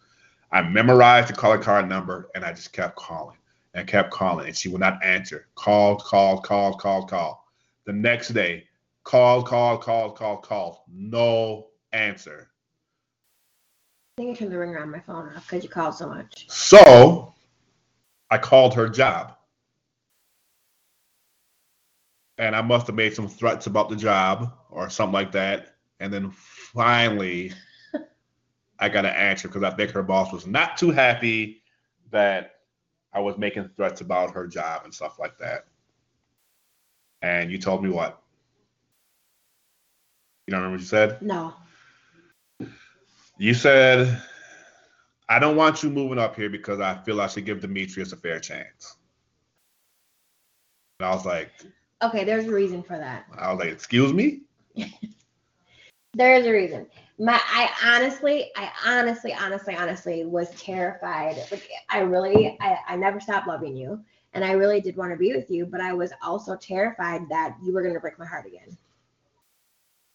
I 0.52 0.62
memorized 0.62 1.30
the 1.30 1.34
calling 1.34 1.62
card 1.62 1.88
number 1.88 2.30
and 2.36 2.44
I 2.44 2.52
just 2.52 2.74
kept 2.74 2.96
calling 2.96 3.38
and 3.74 3.88
kept 3.88 4.12
calling, 4.12 4.48
and 4.48 4.56
she 4.56 4.70
would 4.70 4.82
not 4.82 5.04
answer. 5.04 5.48
Called, 5.56 6.04
called, 6.04 6.44
called, 6.44 6.80
called, 6.80 7.10
called. 7.10 7.38
The 7.86 7.94
next 7.94 8.30
day, 8.30 8.66
called, 9.04 9.48
called, 9.48 9.82
called, 9.82 10.16
called, 10.16 10.44
called. 10.44 10.78
No 10.88 11.68
answer. 11.94 12.50
I 14.18 14.22
think 14.22 14.38
I 14.38 14.40
turned 14.40 14.52
the 14.52 14.58
ringer 14.58 14.82
on 14.82 14.92
my 14.92 15.00
phone 15.00 15.30
off 15.36 15.50
because 15.50 15.64
you 15.64 15.70
called 15.70 15.96
so 15.96 16.08
much. 16.08 16.46
So 16.50 17.34
I 18.30 18.38
called 18.38 18.74
her 18.76 18.90
job. 18.90 19.36
And 22.38 22.56
I 22.56 22.62
must 22.62 22.88
have 22.88 22.96
made 22.96 23.14
some 23.14 23.28
threats 23.28 23.68
about 23.68 23.90
the 23.90 23.96
job 23.96 24.52
or 24.70 24.90
something 24.90 25.14
like 25.14 25.32
that. 25.34 25.76
And 26.00 26.12
then 26.12 26.32
finally, 26.32 27.54
I 28.80 28.90
got 28.90 29.06
an 29.06 29.16
answer 29.16 29.48
because 29.48 29.64
I 29.64 29.70
think 29.72 29.92
her 29.92 30.04
boss 30.04 30.34
was 30.34 30.48
not 30.48 30.78
too 30.78 30.92
happy 30.92 31.62
that 32.12 32.51
I 33.14 33.20
was 33.20 33.38
making 33.38 33.70
threats 33.76 34.02
about 34.02 34.34
her 34.34 34.48
job 34.48 34.82
and 34.84 34.94
stuff 34.94 35.20
like 35.20 35.38
that. 35.38 35.66
And 37.22 37.52
you 37.52 37.58
told 37.58 37.84
me 37.84 37.90
what? 37.90 38.22
You 40.48 40.52
don't 40.52 40.62
remember 40.62 40.76
what 40.76 40.82
you 40.82 40.88
said? 40.88 41.22
No. 41.22 41.54
You 43.38 43.54
said, 43.54 44.22
I 45.30 45.40
don't 45.40 45.56
want 45.56 45.84
you 45.84 45.90
moving 45.90 46.20
up 46.20 46.36
here 46.36 46.50
because 46.50 46.80
I 46.80 46.96
feel 47.04 47.22
I 47.22 47.28
should 47.28 47.46
give 47.46 47.62
Demetrius 47.62 48.12
a 48.12 48.18
fair 48.18 48.40
chance. 48.40 48.96
And 51.00 51.08
I 51.08 51.14
was 51.14 51.26
like, 51.26 51.52
Okay, 52.04 52.24
there's 52.24 52.48
a 52.48 52.52
reason 52.52 52.82
for 52.82 52.98
that. 52.98 53.26
I 53.38 53.52
was 53.52 53.60
like, 53.60 53.70
excuse 53.74 54.14
me? 54.14 54.42
There 56.14 56.36
is 56.36 56.46
a 56.46 56.52
reason. 56.52 56.88
My 57.22 57.40
I 57.40 57.70
honestly, 57.86 58.50
I 58.56 58.72
honestly, 58.84 59.32
honestly, 59.32 59.76
honestly 59.76 60.26
was 60.26 60.50
terrified. 60.60 61.36
Like 61.52 61.70
I 61.88 62.00
really, 62.00 62.58
I, 62.60 62.80
I 62.88 62.96
never 62.96 63.20
stopped 63.20 63.48
loving 63.48 63.78
you. 63.78 64.04
And 64.34 64.44
I 64.44 64.54
really 64.54 64.82
did 64.82 64.98
want 64.98 65.12
to 65.12 65.18
be 65.18 65.32
with 65.32 65.52
you, 65.52 65.68
but 65.68 65.82
I 65.82 65.94
was 65.94 66.12
also 66.24 66.56
terrified 66.56 67.30
that 67.30 67.56
you 67.64 67.74
were 67.74 67.84
gonna 67.84 68.00
break 68.00 68.18
my 68.18 68.26
heart 68.26 68.48
again. 68.48 68.76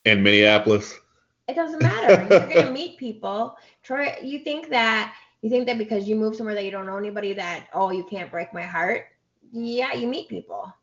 In 0.05 0.21
Minneapolis. 0.25 0.99
It 1.47 1.55
doesn't 1.55 1.81
matter. 1.83 2.27
You're 2.29 2.63
gonna 2.63 2.73
meet 2.73 2.99
people. 2.99 3.57
Troy, 3.85 4.17
you 4.21 4.41
think 4.41 4.69
that 4.71 5.15
you 5.43 5.49
think 5.49 5.67
that 5.67 5.79
because 5.79 6.09
you 6.09 6.17
move 6.17 6.35
somewhere 6.35 6.57
that 6.57 6.65
you 6.65 6.73
don't 6.73 6.87
know 6.87 6.97
anybody 6.97 7.33
that 7.35 7.69
oh 7.73 7.93
you 7.93 8.03
can't 8.03 8.33
break 8.33 8.53
my 8.53 8.63
heart. 8.63 9.05
Yeah, 9.53 9.95
you 9.95 10.09
meet 10.09 10.29
people. 10.29 10.75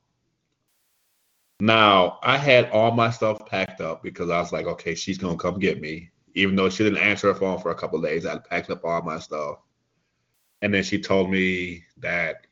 Now, 1.59 2.19
I 2.23 2.37
had 2.37 2.69
all 2.71 2.91
my 2.91 3.09
stuff 3.09 3.45
packed 3.45 3.81
up 3.81 4.03
because 4.03 4.29
I 4.29 4.39
was 4.39 4.51
like, 4.51 4.65
okay, 4.65 4.95
she's 4.95 5.17
going 5.17 5.37
to 5.37 5.41
come 5.41 5.59
get 5.59 5.79
me. 5.79 6.09
Even 6.35 6.55
though 6.55 6.69
she 6.69 6.83
didn't 6.83 6.99
answer 6.99 7.27
her 7.27 7.39
phone 7.39 7.59
for 7.59 7.71
a 7.71 7.75
couple 7.75 8.01
days, 8.01 8.25
I 8.25 8.37
packed 8.37 8.69
up 8.69 8.83
all 8.83 9.01
my 9.01 9.19
stuff. 9.19 9.57
And 10.61 10.73
then 10.73 10.83
she 10.83 10.99
told 10.99 11.29
me 11.29 11.83
that, 11.97 12.47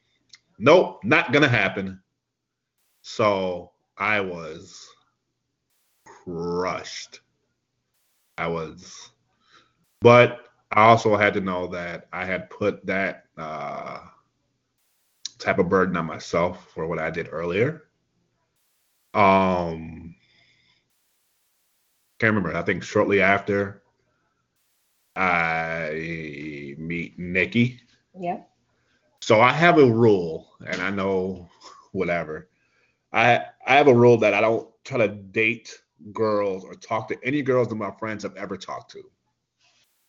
nope, 0.60 1.00
not 1.04 1.32
going 1.32 1.44
to 1.44 1.50
happen. 1.50 2.02
So 3.02 3.72
I 3.98 4.20
was 4.20 4.88
crushed. 6.06 7.22
I 8.38 8.48
was, 8.48 9.12
but 10.02 10.48
I 10.72 10.84
also 10.84 11.16
had 11.16 11.34
to 11.36 11.42
know 11.42 11.68
that 11.68 12.08
I 12.14 12.26
had 12.26 12.50
put 12.50 12.86
that 12.86 13.26
uh, 13.38 14.00
type 15.38 15.60
of 15.60 15.70
burden 15.70 15.98
on 15.98 16.06
myself 16.06 16.70
for 16.74 16.88
what 16.88 17.00
I 17.00 17.10
did 17.10 17.30
earlier. 17.32 17.84
Um, 19.14 20.11
can't 22.22 22.36
remember. 22.36 22.56
I 22.56 22.62
think 22.62 22.84
shortly 22.84 23.20
after 23.20 23.82
I 25.16 26.76
meet 26.78 27.18
Nikki. 27.18 27.80
Yeah. 28.18 28.42
So 29.22 29.42
I 29.42 29.52
have 29.52 29.80
a 29.80 29.92
rule, 29.92 30.48
and 30.68 30.80
I 30.84 30.92
know 30.92 31.50
whatever. 31.94 32.48
I 33.12 33.46
I 33.66 33.76
have 33.76 33.88
a 33.88 33.96
rule 33.96 34.18
that 34.18 34.36
I 34.36 34.42
don't 34.42 34.70
try 34.84 35.00
to 35.00 35.08
date 35.08 35.76
girls 36.14 36.64
or 36.64 36.76
talk 36.76 37.08
to 37.08 37.18
any 37.24 37.42
girls 37.42 37.70
that 37.70 37.76
my 37.76 37.92
friends 37.98 38.22
have 38.22 38.36
ever 38.36 38.56
talked 38.56 38.92
to. 38.92 39.02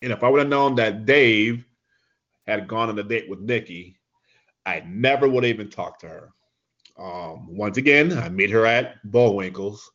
And 0.03 0.11
if 0.11 0.23
I 0.23 0.29
would 0.29 0.39
have 0.39 0.49
known 0.49 0.75
that 0.75 1.07
Dave 1.07 1.65
had 2.45 2.67
gone 2.67 2.89
on 2.89 2.99
a 2.99 3.03
date 3.03 3.27
with 3.27 3.39
Nikki, 3.39 3.97
I 4.67 4.83
never 4.85 5.27
would 5.27 5.43
have 5.43 5.53
even 5.53 5.69
talked 5.69 6.01
to 6.01 6.09
her. 6.09 6.29
Um, 6.95 7.47
once 7.55 7.77
again, 7.77 8.15
I 8.15 8.29
meet 8.29 8.51
her 8.51 8.67
at 8.67 9.03
Bullwinkle's, 9.09 9.91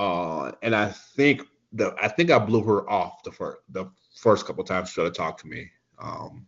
uh, 0.00 0.52
and 0.62 0.74
I 0.74 0.88
think 0.88 1.42
the 1.74 1.94
I 2.02 2.08
think 2.08 2.30
I 2.30 2.38
blew 2.38 2.62
her 2.62 2.88
off 2.88 3.22
the 3.22 3.30
first 3.30 3.58
the 3.68 3.84
first 4.16 4.46
couple 4.46 4.64
times 4.64 4.88
she 4.88 4.94
tried 4.94 5.04
to 5.04 5.10
talk 5.10 5.36
to 5.42 5.46
me. 5.46 5.70
Um, 6.00 6.46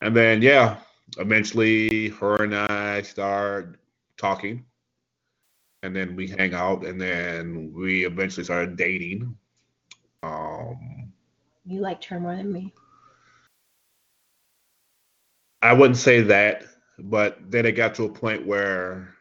and 0.00 0.16
then 0.16 0.40
yeah, 0.40 0.78
eventually 1.18 2.10
her 2.10 2.44
and 2.44 2.54
I 2.54 3.02
start 3.02 3.80
talking, 4.16 4.64
and 5.82 5.96
then 5.96 6.14
we 6.14 6.28
hang 6.28 6.54
out, 6.54 6.86
and 6.86 7.00
then 7.00 7.72
we 7.74 8.06
eventually 8.06 8.44
started 8.44 8.76
dating. 8.76 9.36
Um, 10.22 11.12
You 11.66 11.80
liked 11.80 12.04
her 12.04 12.20
more 12.20 12.36
than 12.36 12.52
me. 12.52 12.72
I 15.60 15.72
wouldn't 15.72 15.96
say 15.96 16.20
that, 16.22 16.64
but 17.00 17.38
then 17.50 17.66
it 17.66 17.72
got 17.72 17.96
to 17.96 18.04
a 18.04 18.08
point 18.08 18.46
where 18.46 19.12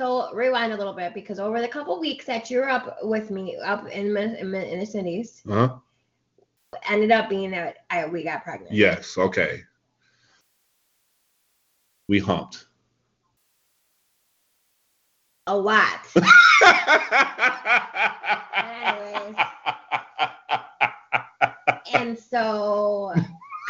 So 0.00 0.34
rewind 0.34 0.72
a 0.72 0.76
little 0.76 0.94
bit 0.94 1.14
because 1.14 1.38
over 1.38 1.60
the 1.60 1.68
couple 1.68 2.00
weeks 2.00 2.24
that 2.24 2.50
you 2.50 2.58
were 2.58 2.68
up 2.68 2.96
with 3.02 3.30
me 3.30 3.56
up 3.56 3.86
in 3.88 4.16
in, 4.16 4.54
in 4.54 4.80
the 4.80 4.86
cities, 4.86 5.42
huh? 5.46 5.76
ended 6.88 7.10
up 7.10 7.28
being 7.28 7.50
that 7.50 7.78
I 7.90 8.06
we 8.06 8.24
got 8.24 8.42
pregnant. 8.42 8.74
Yes, 8.74 9.18
okay. 9.18 9.62
We 12.08 12.18
humped. 12.18 12.66
A 15.46 15.56
lot. 15.56 16.06
and 21.94 22.18
so 22.18 23.12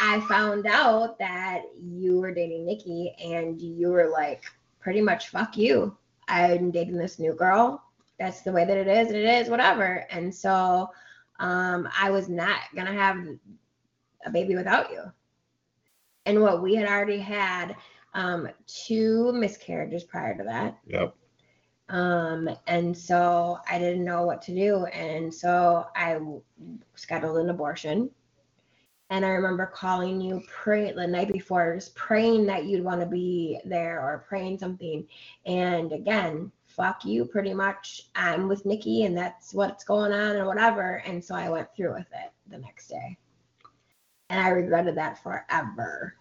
I 0.01 0.19
found 0.27 0.65
out 0.67 1.17
that 1.19 1.61
you 1.81 2.19
were 2.19 2.33
dating 2.33 2.65
Nikki 2.65 3.15
and 3.23 3.61
you 3.61 3.89
were 3.89 4.09
like 4.09 4.43
pretty 4.79 5.01
much 5.01 5.29
fuck 5.29 5.57
you. 5.57 5.95
I'm 6.33 6.71
dating 6.71 6.97
this 6.97 7.19
new 7.19 7.33
girl. 7.33 7.83
That's 8.19 8.41
the 8.41 8.51
way 8.51 8.65
that 8.65 8.77
it 8.77 8.87
is, 8.87 9.07
and 9.07 9.17
it 9.17 9.25
is 9.25 9.49
whatever. 9.49 10.05
And 10.09 10.33
so 10.33 10.89
um 11.39 11.87
I 11.99 12.09
was 12.09 12.29
not 12.29 12.59
gonna 12.75 12.93
have 12.93 13.17
a 14.25 14.31
baby 14.31 14.55
without 14.55 14.91
you. 14.91 15.03
And 16.25 16.41
what 16.41 16.61
we 16.61 16.75
had 16.75 16.87
already 16.87 17.19
had 17.19 17.75
um 18.13 18.49
two 18.65 19.31
miscarriages 19.33 20.03
prior 20.03 20.37
to 20.37 20.43
that. 20.43 20.77
Yep. 20.87 21.15
Um, 21.89 22.49
and 22.65 22.97
so 22.97 23.59
I 23.69 23.77
didn't 23.77 24.05
know 24.05 24.25
what 24.25 24.41
to 24.43 24.55
do. 24.55 24.85
And 24.85 25.33
so 25.33 25.85
I 25.95 26.17
scheduled 26.95 27.37
an 27.37 27.49
abortion. 27.49 28.09
And 29.09 29.25
I 29.25 29.29
remember 29.29 29.65
calling 29.67 30.19
you 30.21 30.41
pray 30.47 30.91
the 30.91 31.05
night 31.05 31.31
before, 31.31 31.75
just 31.75 31.93
praying 31.95 32.45
that 32.47 32.65
you'd 32.65 32.83
want 32.83 33.01
to 33.01 33.05
be 33.05 33.59
there 33.65 34.01
or 34.01 34.25
praying 34.27 34.57
something. 34.57 35.07
And 35.45 35.91
again, 35.91 36.51
fuck 36.65 37.05
you 37.05 37.25
pretty 37.25 37.53
much. 37.53 38.03
I'm 38.15 38.47
with 38.47 38.65
Nikki 38.65 39.03
and 39.03 39.15
that's 39.15 39.53
what's 39.53 39.83
going 39.83 40.11
on 40.11 40.35
or 40.35 40.47
whatever. 40.47 41.03
And 41.05 41.23
so 41.23 41.35
I 41.35 41.49
went 41.49 41.67
through 41.75 41.93
with 41.93 42.07
it 42.11 42.31
the 42.49 42.57
next 42.57 42.87
day. 42.87 43.17
And 44.29 44.39
I 44.39 44.49
regretted 44.49 44.95
that 44.95 45.21
forever. 45.21 46.15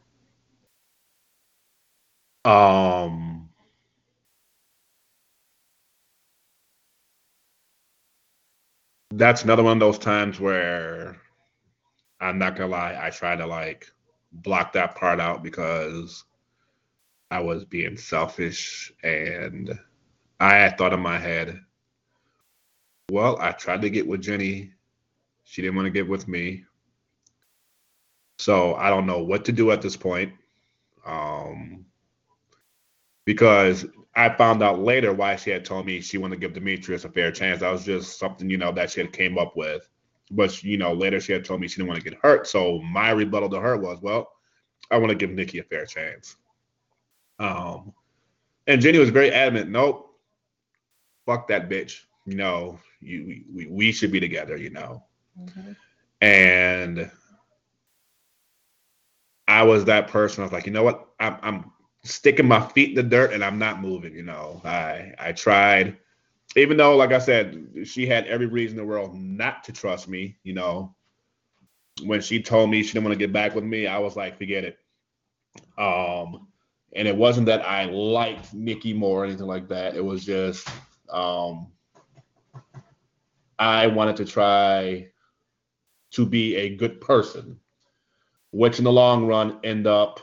Um 2.45 3.49
that's 9.15 9.45
another 9.45 9.63
one 9.63 9.77
of 9.77 9.81
those 9.81 9.99
times 9.99 10.41
where 10.41 11.17
I'm 12.23 12.39
not 12.39 12.57
gonna 12.57 12.71
lie, 12.71 12.99
I 13.01 13.11
try 13.11 13.37
to 13.37 13.47
like 13.47 13.91
block 14.33 14.73
that 14.73 14.95
part 14.95 15.21
out 15.21 15.43
because 15.43 16.25
I 17.31 17.41
was 17.41 17.65
being 17.65 17.97
selfish 17.97 18.93
and 19.03 19.79
I 20.39 20.55
had 20.55 20.79
thought 20.79 20.93
in 20.93 21.01
my 21.01 21.19
head, 21.19 21.61
well, 23.11 23.39
I 23.41 23.53
tried 23.53 23.83
to 23.83 23.91
get 23.91 24.07
with 24.07 24.23
Jenny. 24.23 24.73
She 25.45 25.63
didn't 25.63 25.77
want 25.77 25.87
to 25.87 25.91
get 25.91 26.09
with 26.09 26.29
me. 26.29 26.65
So 28.39 28.75
I 28.75 28.89
don't 28.89 29.07
know 29.07 29.23
what 29.23 29.45
to 29.47 29.53
do 29.53 29.71
at 29.71 29.83
this 29.83 29.97
point. 29.97 30.33
Um, 31.05 31.85
because 33.25 33.85
I 34.15 34.29
found 34.31 34.63
out 34.63 34.81
later 34.81 35.13
why 35.13 35.37
she 35.37 35.51
had 35.51 35.65
told 35.65 35.87
me 35.87 36.01
she 36.01 36.19
wanted 36.19 36.37
to 36.37 36.41
give 36.41 36.55
Demetrius 36.55 37.05
a 37.05 37.09
fair 37.09 37.33
chance. 37.33 37.61
That 37.61 37.73
was 37.73 37.85
just 37.85 38.19
something, 38.19 38.49
you 38.49 38.59
know, 38.59 38.73
that 38.73 38.91
she 38.91 39.01
had 39.01 39.13
came 39.13 39.39
up 39.39 39.57
with. 39.57 39.89
But 40.33 40.63
you 40.63 40.79
know, 40.79 40.93
later 40.93 41.21
she 41.21 41.33
had 41.33 41.45
told 41.45 41.61
me 41.61 41.69
she 41.69 41.77
didn't 41.77 41.89
want 41.89 42.03
to 42.03 42.11
get 42.11 42.19
hurt. 42.23 42.47
So 42.47 42.81
my 42.81 43.11
rebuttal 43.11 43.51
to 43.51 43.61
her 43.61 43.77
was, 43.77 44.01
well, 44.01 44.33
I 44.91 44.97
want 44.99 45.11
to 45.11 45.15
give 45.15 45.31
Nikki 45.31 45.59
a 45.59 45.63
fair 45.63 45.87
chance. 45.87 46.37
Um, 47.39 47.93
and 48.67 48.81
Jenny 48.81 48.99
was 48.99 49.11
very 49.11 49.31
adamant, 49.31 49.71
nope, 49.71 50.17
fuck 51.27 51.49
that 51.49 51.69
bitch. 51.69 52.01
You 52.27 52.37
know, 52.37 52.79
you 53.01 53.45
we, 53.53 53.67
we 53.67 53.93
should 53.93 54.13
be 54.13 54.21
together, 54.21 54.57
you 54.57 54.71
know. 54.71 55.05
And 56.21 57.11
I 59.49 59.65
was 59.65 59.85
that 59.87 60.09
person. 60.09 60.43
I 60.43 60.47
was 60.47 60.53
like, 60.53 60.67
you 60.67 60.73
know 60.73 60.85
what? 60.85 61.09
I'm, 61.19 61.37
I'm 61.43 61.73
sticking 62.05 62.47
my 62.47 62.61
feet 62.69 62.91
in 62.91 62.95
the 62.95 63.03
dirt 63.03 63.33
and 63.33 63.45
I'm 63.45 63.59
not 63.59 63.81
moving. 63.81 64.15
You 64.15 64.23
know, 64.23 64.61
I 64.65 65.13
I 65.19 65.33
tried, 65.33 65.99
even 66.57 66.77
though, 66.77 66.97
like 66.97 67.13
I 67.13 67.19
said, 67.19 67.67
she 67.85 68.07
had 68.07 68.27
every 68.27 68.47
reason 68.47 68.79
in 68.79 68.85
the 68.85 68.91
world 68.91 69.15
not 69.15 69.65
to 69.65 69.73
trust 69.73 70.09
me. 70.09 70.37
You 70.43 70.55
know, 70.55 70.95
when 72.05 72.21
she 72.21 72.43
told 72.43 72.71
me 72.71 72.83
she 72.83 72.93
didn't 72.93 73.05
want 73.05 73.15
to 73.15 73.19
get 73.19 73.33
back 73.33 73.55
with 73.55 73.65
me, 73.65 73.87
I 73.87 73.99
was 73.99 74.17
like, 74.17 74.39
forget 74.39 74.65
it. 74.65 74.79
Um, 75.79 76.49
and 76.95 77.09
it 77.09 77.17
wasn't 77.17 77.47
that 77.47 77.67
I 77.67 77.85
liked 77.87 78.53
Nikki 78.53 78.93
more 78.93 79.23
or 79.23 79.25
anything 79.25 79.47
like 79.47 79.69
that. 79.69 79.97
It 79.97 80.05
was 80.05 80.25
just 80.25 80.69
um, 81.11 81.69
I 83.59 83.87
wanted 83.87 84.17
to 84.17 84.25
try 84.25 85.09
to 86.13 86.27
be 86.27 86.57
a 86.57 86.77
good 86.77 87.01
person, 87.01 87.59
which 88.51 88.79
in 88.79 88.85
the 88.85 88.93
long 88.93 89.27
run 89.27 89.59
end 89.65 89.87
up 89.87 90.21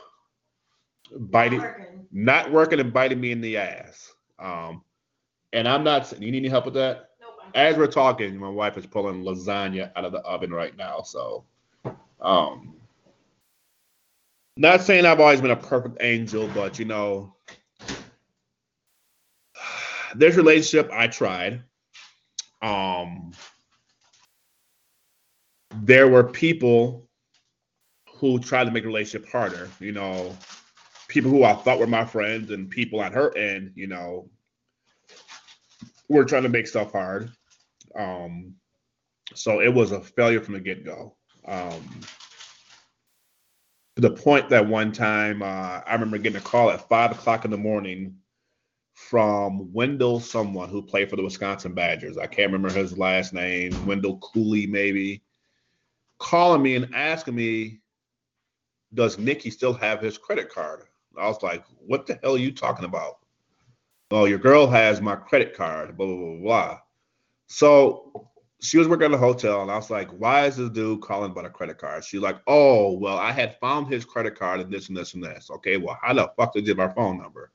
biting, 1.16 1.64
not 2.12 2.52
working 2.52 2.78
and 2.78 2.92
biting 2.92 3.20
me 3.20 3.32
in 3.32 3.40
the 3.40 3.56
ass. 3.56 4.12
Um, 4.38 4.84
and 5.52 5.68
I'm 5.68 5.84
not. 5.84 6.12
You 6.20 6.30
need 6.30 6.38
any 6.38 6.48
help 6.48 6.64
with 6.66 6.74
that? 6.74 7.10
As 7.54 7.76
we're 7.76 7.88
talking, 7.88 8.36
my 8.36 8.48
wife 8.48 8.76
is 8.78 8.86
pulling 8.86 9.24
lasagna 9.24 9.90
out 9.96 10.04
of 10.04 10.12
the 10.12 10.20
oven 10.20 10.52
right 10.52 10.76
now. 10.76 11.02
So, 11.02 11.44
um, 12.20 12.76
not 14.56 14.82
saying 14.82 15.04
I've 15.04 15.20
always 15.20 15.40
been 15.40 15.50
a 15.50 15.56
perfect 15.56 15.98
angel, 16.00 16.48
but 16.54 16.78
you 16.78 16.84
know, 16.84 17.34
this 20.14 20.36
relationship 20.36 20.90
I 20.92 21.08
tried. 21.08 21.62
Um, 22.62 23.32
there 25.82 26.08
were 26.08 26.24
people 26.24 27.08
who 28.06 28.38
tried 28.38 28.64
to 28.64 28.70
make 28.70 28.84
a 28.84 28.86
relationship 28.86 29.30
harder. 29.30 29.70
You 29.80 29.92
know, 29.92 30.36
people 31.08 31.30
who 31.30 31.42
I 31.42 31.54
thought 31.54 31.78
were 31.78 31.86
my 31.86 32.04
friends 32.04 32.50
and 32.50 32.68
people 32.68 33.00
on 33.00 33.12
her 33.12 33.36
end, 33.36 33.72
you 33.74 33.86
know, 33.86 34.28
were 36.16 36.24
trying 36.24 36.42
to 36.42 36.48
make 36.48 36.66
stuff 36.66 36.92
hard. 36.92 37.30
Um, 37.96 38.54
so 39.34 39.60
it 39.60 39.72
was 39.72 39.92
a 39.92 40.00
failure 40.00 40.40
from 40.40 40.54
the 40.54 40.60
get 40.60 40.84
go. 40.84 41.16
Um, 41.46 41.82
to 43.96 44.02
the 44.02 44.10
point 44.10 44.48
that 44.50 44.66
one 44.66 44.92
time 44.92 45.42
uh, 45.42 45.80
I 45.86 45.92
remember 45.92 46.18
getting 46.18 46.38
a 46.38 46.44
call 46.44 46.70
at 46.70 46.88
five 46.88 47.12
o'clock 47.12 47.44
in 47.44 47.50
the 47.50 47.56
morning 47.56 48.16
from 48.94 49.72
Wendell, 49.72 50.20
someone 50.20 50.68
who 50.68 50.82
played 50.82 51.08
for 51.08 51.16
the 51.16 51.22
Wisconsin 51.22 51.74
Badgers. 51.74 52.18
I 52.18 52.26
can't 52.26 52.52
remember 52.52 52.76
his 52.76 52.98
last 52.98 53.32
name, 53.32 53.86
Wendell 53.86 54.18
Cooley, 54.18 54.66
maybe, 54.66 55.22
calling 56.18 56.62
me 56.62 56.76
and 56.76 56.94
asking 56.94 57.34
me, 57.34 57.80
Does 58.92 59.18
Nikki 59.18 59.50
still 59.50 59.72
have 59.72 60.00
his 60.00 60.18
credit 60.18 60.50
card? 60.50 60.84
I 61.18 61.28
was 61.28 61.42
like, 61.42 61.64
What 61.78 62.06
the 62.06 62.18
hell 62.22 62.34
are 62.34 62.38
you 62.38 62.52
talking 62.52 62.84
about? 62.84 63.19
Oh, 64.10 64.24
your 64.24 64.38
girl 64.38 64.66
has 64.66 65.00
my 65.00 65.16
credit 65.16 65.54
card, 65.56 65.96
blah, 65.96 66.06
blah, 66.06 66.16
blah, 66.16 66.42
blah. 66.42 66.78
So 67.46 68.30
she 68.60 68.78
was 68.78 68.88
working 68.88 69.06
at 69.06 69.14
a 69.14 69.18
hotel, 69.18 69.62
and 69.62 69.70
I 69.70 69.76
was 69.76 69.90
like, 69.90 70.10
Why 70.10 70.46
is 70.46 70.56
this 70.56 70.70
dude 70.70 71.00
calling 71.00 71.30
about 71.30 71.46
a 71.46 71.50
credit 71.50 71.78
card? 71.78 72.04
She's 72.04 72.20
like, 72.20 72.38
Oh, 72.46 72.92
well, 72.98 73.18
I 73.18 73.32
had 73.32 73.58
found 73.60 73.92
his 73.92 74.04
credit 74.04 74.38
card 74.38 74.60
and 74.60 74.72
this 74.72 74.88
and 74.88 74.96
this 74.96 75.14
and 75.14 75.22
this. 75.22 75.50
Okay, 75.50 75.76
well, 75.76 75.98
how 76.02 76.12
the 76.12 76.30
fuck 76.36 76.52
did 76.52 76.66
you 76.66 76.74
get 76.74 76.76
my 76.76 76.92
phone 76.92 77.18
number? 77.18 77.52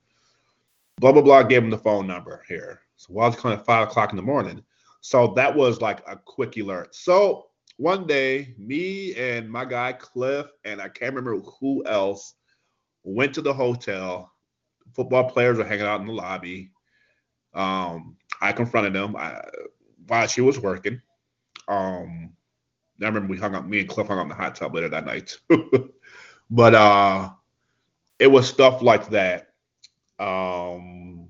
Blah, 0.99 1.11
blah, 1.11 1.21
blah, 1.21 1.43
gave 1.43 1.63
him 1.63 1.69
the 1.69 1.77
phone 1.77 2.07
number 2.07 2.43
here. 2.47 2.81
So 2.95 3.13
while 3.13 3.27
it's 3.27 3.39
calling 3.39 3.57
at 3.57 3.65
five 3.65 3.87
o'clock 3.87 4.11
in 4.11 4.15
the 4.15 4.21
morning. 4.21 4.63
So 5.01 5.33
that 5.35 5.53
was 5.53 5.81
like 5.81 6.01
a 6.07 6.15
quick 6.15 6.57
alert. 6.57 6.95
So 6.95 7.47
one 7.77 8.07
day, 8.07 8.55
me 8.57 9.13
and 9.15 9.49
my 9.49 9.65
guy 9.65 9.93
Cliff, 9.93 10.47
and 10.63 10.81
I 10.81 10.87
can't 10.87 11.13
remember 11.13 11.45
who 11.59 11.85
else, 11.85 12.35
went 13.03 13.33
to 13.35 13.41
the 13.41 13.53
hotel. 13.53 14.31
Football 14.93 15.29
players 15.29 15.57
were 15.57 15.65
hanging 15.65 15.86
out 15.86 16.01
in 16.01 16.07
the 16.07 16.13
lobby. 16.13 16.71
Um, 17.53 18.17
I 18.41 18.51
confronted 18.51 18.93
them 18.93 19.15
I, 19.15 19.41
while 20.07 20.27
she 20.27 20.41
was 20.41 20.59
working. 20.59 21.01
Um, 21.67 22.33
I 23.01 23.05
remember 23.05 23.31
we 23.31 23.38
hung 23.38 23.55
up. 23.55 23.65
Me 23.65 23.79
and 23.79 23.89
Cliff 23.89 24.07
hung 24.07 24.19
up 24.19 24.23
in 24.23 24.29
the 24.29 24.36
hot 24.36 24.55
tub 24.55 24.73
later 24.73 24.89
that 24.89 25.05
night. 25.05 25.38
but 26.49 26.75
uh, 26.75 27.29
it 28.19 28.27
was 28.27 28.47
stuff 28.47 28.81
like 28.81 29.09
that. 29.09 29.49
Um, 30.19 31.29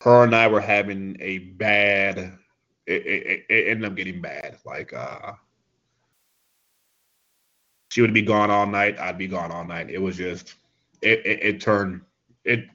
her 0.00 0.24
and 0.24 0.34
I 0.34 0.46
were 0.48 0.60
having 0.60 1.16
a 1.20 1.38
bad. 1.38 2.38
It, 2.86 3.06
it, 3.06 3.46
it 3.48 3.68
ended 3.68 3.90
up 3.90 3.96
getting 3.96 4.20
bad. 4.20 4.58
Like 4.64 4.92
uh, 4.94 5.32
she 7.90 8.00
would 8.00 8.14
be 8.14 8.22
gone 8.22 8.50
all 8.50 8.66
night. 8.66 8.98
I'd 8.98 9.18
be 9.18 9.28
gone 9.28 9.50
all 9.50 9.64
night. 9.64 9.90
It 9.90 10.00
was 10.00 10.16
just. 10.16 10.54
It, 11.02 11.24
it, 11.26 11.42
it 11.42 11.60
turned. 11.60 12.02
It. 12.44 12.68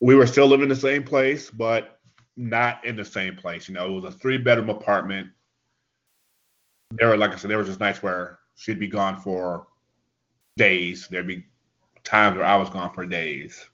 We 0.00 0.14
were 0.14 0.26
still 0.26 0.46
living 0.46 0.64
in 0.64 0.68
the 0.68 0.76
same 0.76 1.02
place, 1.02 1.50
but 1.50 2.00
not 2.36 2.84
in 2.84 2.96
the 2.96 3.04
same 3.04 3.36
place. 3.36 3.68
You 3.68 3.74
know, 3.74 3.86
it 3.86 4.02
was 4.02 4.14
a 4.14 4.18
three 4.18 4.38
bedroom 4.38 4.70
apartment. 4.70 5.28
There 6.92 7.08
were, 7.08 7.16
like 7.16 7.32
I 7.32 7.36
said, 7.36 7.50
there 7.50 7.58
was 7.58 7.68
just 7.68 7.80
nights 7.80 8.02
where 8.02 8.38
she'd 8.56 8.80
be 8.80 8.88
gone 8.88 9.20
for 9.20 9.66
days. 10.56 11.06
There'd 11.08 11.26
be 11.26 11.44
times 12.02 12.36
where 12.36 12.46
I 12.46 12.56
was 12.56 12.70
gone 12.70 12.92
for 12.92 13.06
days. 13.06 13.68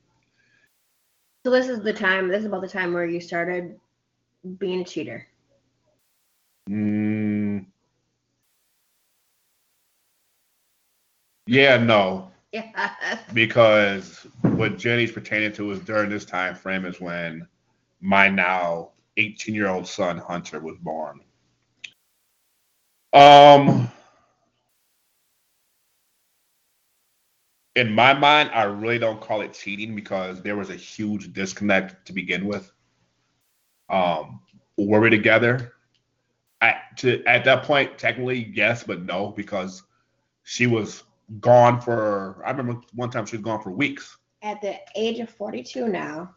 So 1.45 1.51
this 1.51 1.69
is 1.69 1.81
the 1.81 1.93
time. 1.93 2.29
This 2.29 2.41
is 2.41 2.47
about 2.47 2.63
the 2.63 2.69
time 2.69 2.93
where 2.93 3.07
you 3.07 3.21
started 3.21 3.79
being 4.59 4.81
a 4.81 4.85
cheater. 4.85 5.27
Mm, 6.69 7.67
yeah, 11.47 11.77
no, 11.77 12.33
Yeah. 12.53 13.19
because 13.35 14.27
what 14.43 14.79
Jenny's 14.79 15.13
pertaining 15.13 15.53
to 15.55 15.71
is 15.73 15.81
during 15.81 16.09
this 16.09 16.25
time 16.25 16.55
frame 16.55 16.87
is 16.87 17.01
when 17.01 17.47
my 18.01 18.29
now 18.29 18.93
18 19.17 19.55
year 19.55 19.69
old 19.69 19.87
son 19.87 20.19
Hunter 20.19 20.61
was 20.61 20.77
born. 20.79 21.21
Um, 23.13 23.91
in 27.75 27.93
my 27.93 28.15
mind, 28.15 28.51
I 28.53 28.65
really 28.65 28.99
don't 28.99 29.21
call 29.21 29.43
it 29.43 29.53
cheating 29.53 29.95
because 29.95 30.43
there 30.43 30.57
was 30.57 30.71
a 30.71 30.77
huge 30.77 31.33
disconnect 31.33 32.07
to 32.07 32.13
begin 32.13 32.47
with. 32.47 32.73
Um, 33.89 34.41
were 34.77 35.01
we 35.01 35.11
together? 35.11 35.73
At 36.61 36.97
to 36.99 37.23
at 37.25 37.45
that 37.45 37.65
point, 37.65 37.99
technically 37.99 38.51
yes, 38.55 38.83
but 38.83 39.03
no, 39.03 39.29
because 39.29 39.83
she 40.43 40.67
was 40.67 41.03
gone 41.41 41.81
for. 41.81 42.43
I 42.45 42.51
remember 42.51 42.81
one 42.95 43.11
time 43.11 43.27
she 43.27 43.37
was 43.37 43.45
gone 43.45 43.63
for 43.63 43.71
weeks. 43.71 44.17
At 44.43 44.61
the 44.61 44.77
age 44.95 45.19
of 45.19 45.31
42 45.31 45.89
now, 45.89 46.35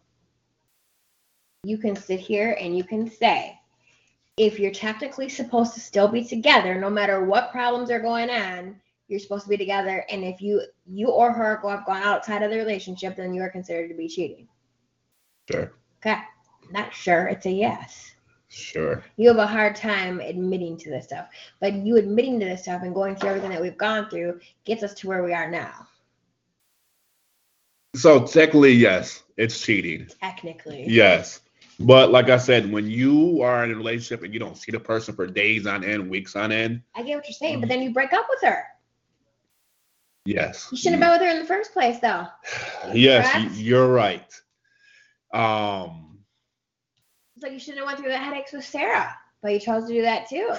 you 1.63 1.77
can 1.77 1.95
sit 1.95 2.19
here 2.19 2.57
and 2.59 2.75
you 2.77 2.83
can 2.83 3.09
say, 3.09 3.59
if 4.37 4.57
you're 4.57 4.71
technically 4.71 5.27
supposed 5.27 5.73
to 5.73 5.79
still 5.81 6.07
be 6.07 6.23
together, 6.23 6.79
no 6.79 6.89
matter 6.89 7.25
what 7.25 7.51
problems 7.51 7.91
are 7.91 7.99
going 7.99 8.29
on, 8.29 8.79
you're 9.09 9.19
supposed 9.19 9.43
to 9.43 9.49
be 9.49 9.57
together. 9.57 10.05
And 10.09 10.23
if 10.23 10.41
you 10.41 10.61
you 10.85 11.09
or 11.09 11.33
her 11.33 11.59
go 11.61 11.69
have 11.69 11.85
gone 11.85 12.01
outside 12.03 12.41
of 12.41 12.51
the 12.51 12.57
relationship, 12.57 13.17
then 13.17 13.33
you 13.33 13.41
are 13.41 13.49
considered 13.49 13.89
to 13.89 13.95
be 13.95 14.07
cheating. 14.07 14.47
Sure, 15.51 15.73
Okay. 15.99 16.19
Not 16.71 16.93
sure. 16.93 17.27
It's 17.27 17.47
a 17.47 17.51
yes. 17.51 18.13
Sure. 18.49 19.03
You 19.17 19.29
have 19.29 19.37
a 19.37 19.47
hard 19.47 19.75
time 19.75 20.19
admitting 20.19 20.77
to 20.77 20.89
this 20.89 21.05
stuff. 21.05 21.27
But 21.59 21.73
you 21.73 21.97
admitting 21.97 22.39
to 22.39 22.45
this 22.45 22.63
stuff 22.63 22.81
and 22.83 22.93
going 22.93 23.15
through 23.15 23.29
everything 23.29 23.51
that 23.51 23.61
we've 23.61 23.77
gone 23.77 24.09
through 24.09 24.39
gets 24.65 24.83
us 24.83 24.93
to 24.95 25.07
where 25.07 25.23
we 25.23 25.33
are 25.33 25.49
now. 25.49 25.87
So 27.95 28.25
technically, 28.25 28.73
yes, 28.73 29.23
it's 29.37 29.59
cheating. 29.59 30.07
Technically. 30.21 30.85
Yes. 30.87 31.41
But 31.79 32.11
like 32.11 32.29
I 32.29 32.37
said, 32.37 32.71
when 32.71 32.87
you 32.87 33.41
are 33.41 33.63
in 33.63 33.71
a 33.71 33.75
relationship 33.75 34.23
and 34.23 34.33
you 34.33 34.39
don't 34.39 34.57
see 34.57 34.71
the 34.71 34.79
person 34.79 35.15
for 35.15 35.25
days 35.25 35.65
on 35.65 35.83
end, 35.83 36.09
weeks 36.09 36.35
on 36.35 36.51
end, 36.51 36.81
I 36.95 37.03
get 37.03 37.15
what 37.15 37.25
you're 37.27 37.33
saying, 37.33 37.61
but 37.61 37.69
then 37.69 37.81
you 37.81 37.93
break 37.93 38.11
up 38.13 38.27
with 38.29 38.41
her. 38.41 38.63
yes. 40.25 40.67
You 40.71 40.77
shouldn't 40.77 41.01
have 41.01 41.19
been 41.19 41.19
with 41.19 41.27
her 41.29 41.35
in 41.35 41.41
the 41.41 41.47
first 41.47 41.71
place, 41.73 41.99
though. 41.99 42.27
Yes, 42.93 43.31
Correct? 43.31 43.55
you're 43.55 43.87
right. 43.91 44.31
Um 45.33 46.08
It's 47.39 47.43
like 47.45 47.53
you 47.53 47.59
shouldn't 47.59 47.77
have 47.79 47.87
went 47.87 47.99
through 47.99 48.09
the 48.11 48.17
headaches 48.17 48.51
with 48.51 48.65
Sarah, 48.65 49.15
but 49.41 49.53
you 49.53 49.61
chose 49.61 49.87
to 49.87 49.93
do 49.93 50.01
that 50.01 50.27
too. 50.27 50.51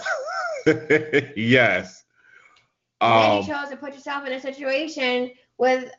yes. 1.36 2.04
And 3.02 3.12
then 3.12 3.32
Um 3.32 3.42
you 3.42 3.46
chose 3.54 3.68
to 3.68 3.76
put 3.76 3.92
yourself 3.92 4.26
in 4.26 4.32
a 4.32 4.40
situation 4.40 5.30
with. 5.58 5.90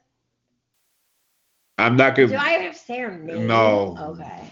I'm 1.77 1.95
not 1.95 2.15
gonna 2.15 2.29
Do 2.29 2.36
I 2.36 2.49
have 2.53 2.75
Sarah 2.75 3.15
name? 3.15 3.45
No. 3.45 3.95
Okay. 3.99 4.51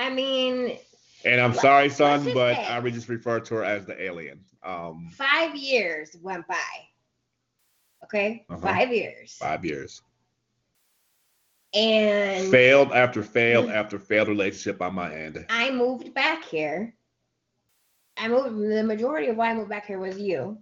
I 0.00 0.10
mean, 0.10 0.76
and 1.24 1.40
I'm 1.40 1.54
sorry, 1.54 1.88
son, 1.88 2.24
but 2.34 2.56
I 2.56 2.80
would 2.80 2.92
just 2.92 3.08
refer 3.08 3.38
to 3.38 3.54
her 3.54 3.64
as 3.64 3.86
the 3.86 4.02
alien. 4.02 4.40
Um 4.64 5.08
five 5.12 5.54
years 5.54 6.16
went 6.20 6.48
by. 6.48 6.56
Okay, 8.02 8.44
Uh-huh. 8.50 8.60
five 8.60 8.92
years, 8.92 9.36
five 9.38 9.64
years. 9.64 10.02
And 11.74 12.50
Failed 12.50 12.92
after 12.92 13.22
failed 13.22 13.70
after 13.70 13.98
failed 13.98 14.28
relationship 14.28 14.80
on 14.80 14.94
my 14.94 15.12
end. 15.14 15.44
I 15.48 15.70
moved 15.70 16.14
back 16.14 16.44
here. 16.44 16.94
I 18.16 18.28
moved. 18.28 18.56
The 18.58 18.84
majority 18.84 19.28
of 19.28 19.36
why 19.36 19.50
I 19.50 19.54
moved 19.54 19.70
back 19.70 19.86
here 19.86 19.98
was 19.98 20.18
you. 20.18 20.58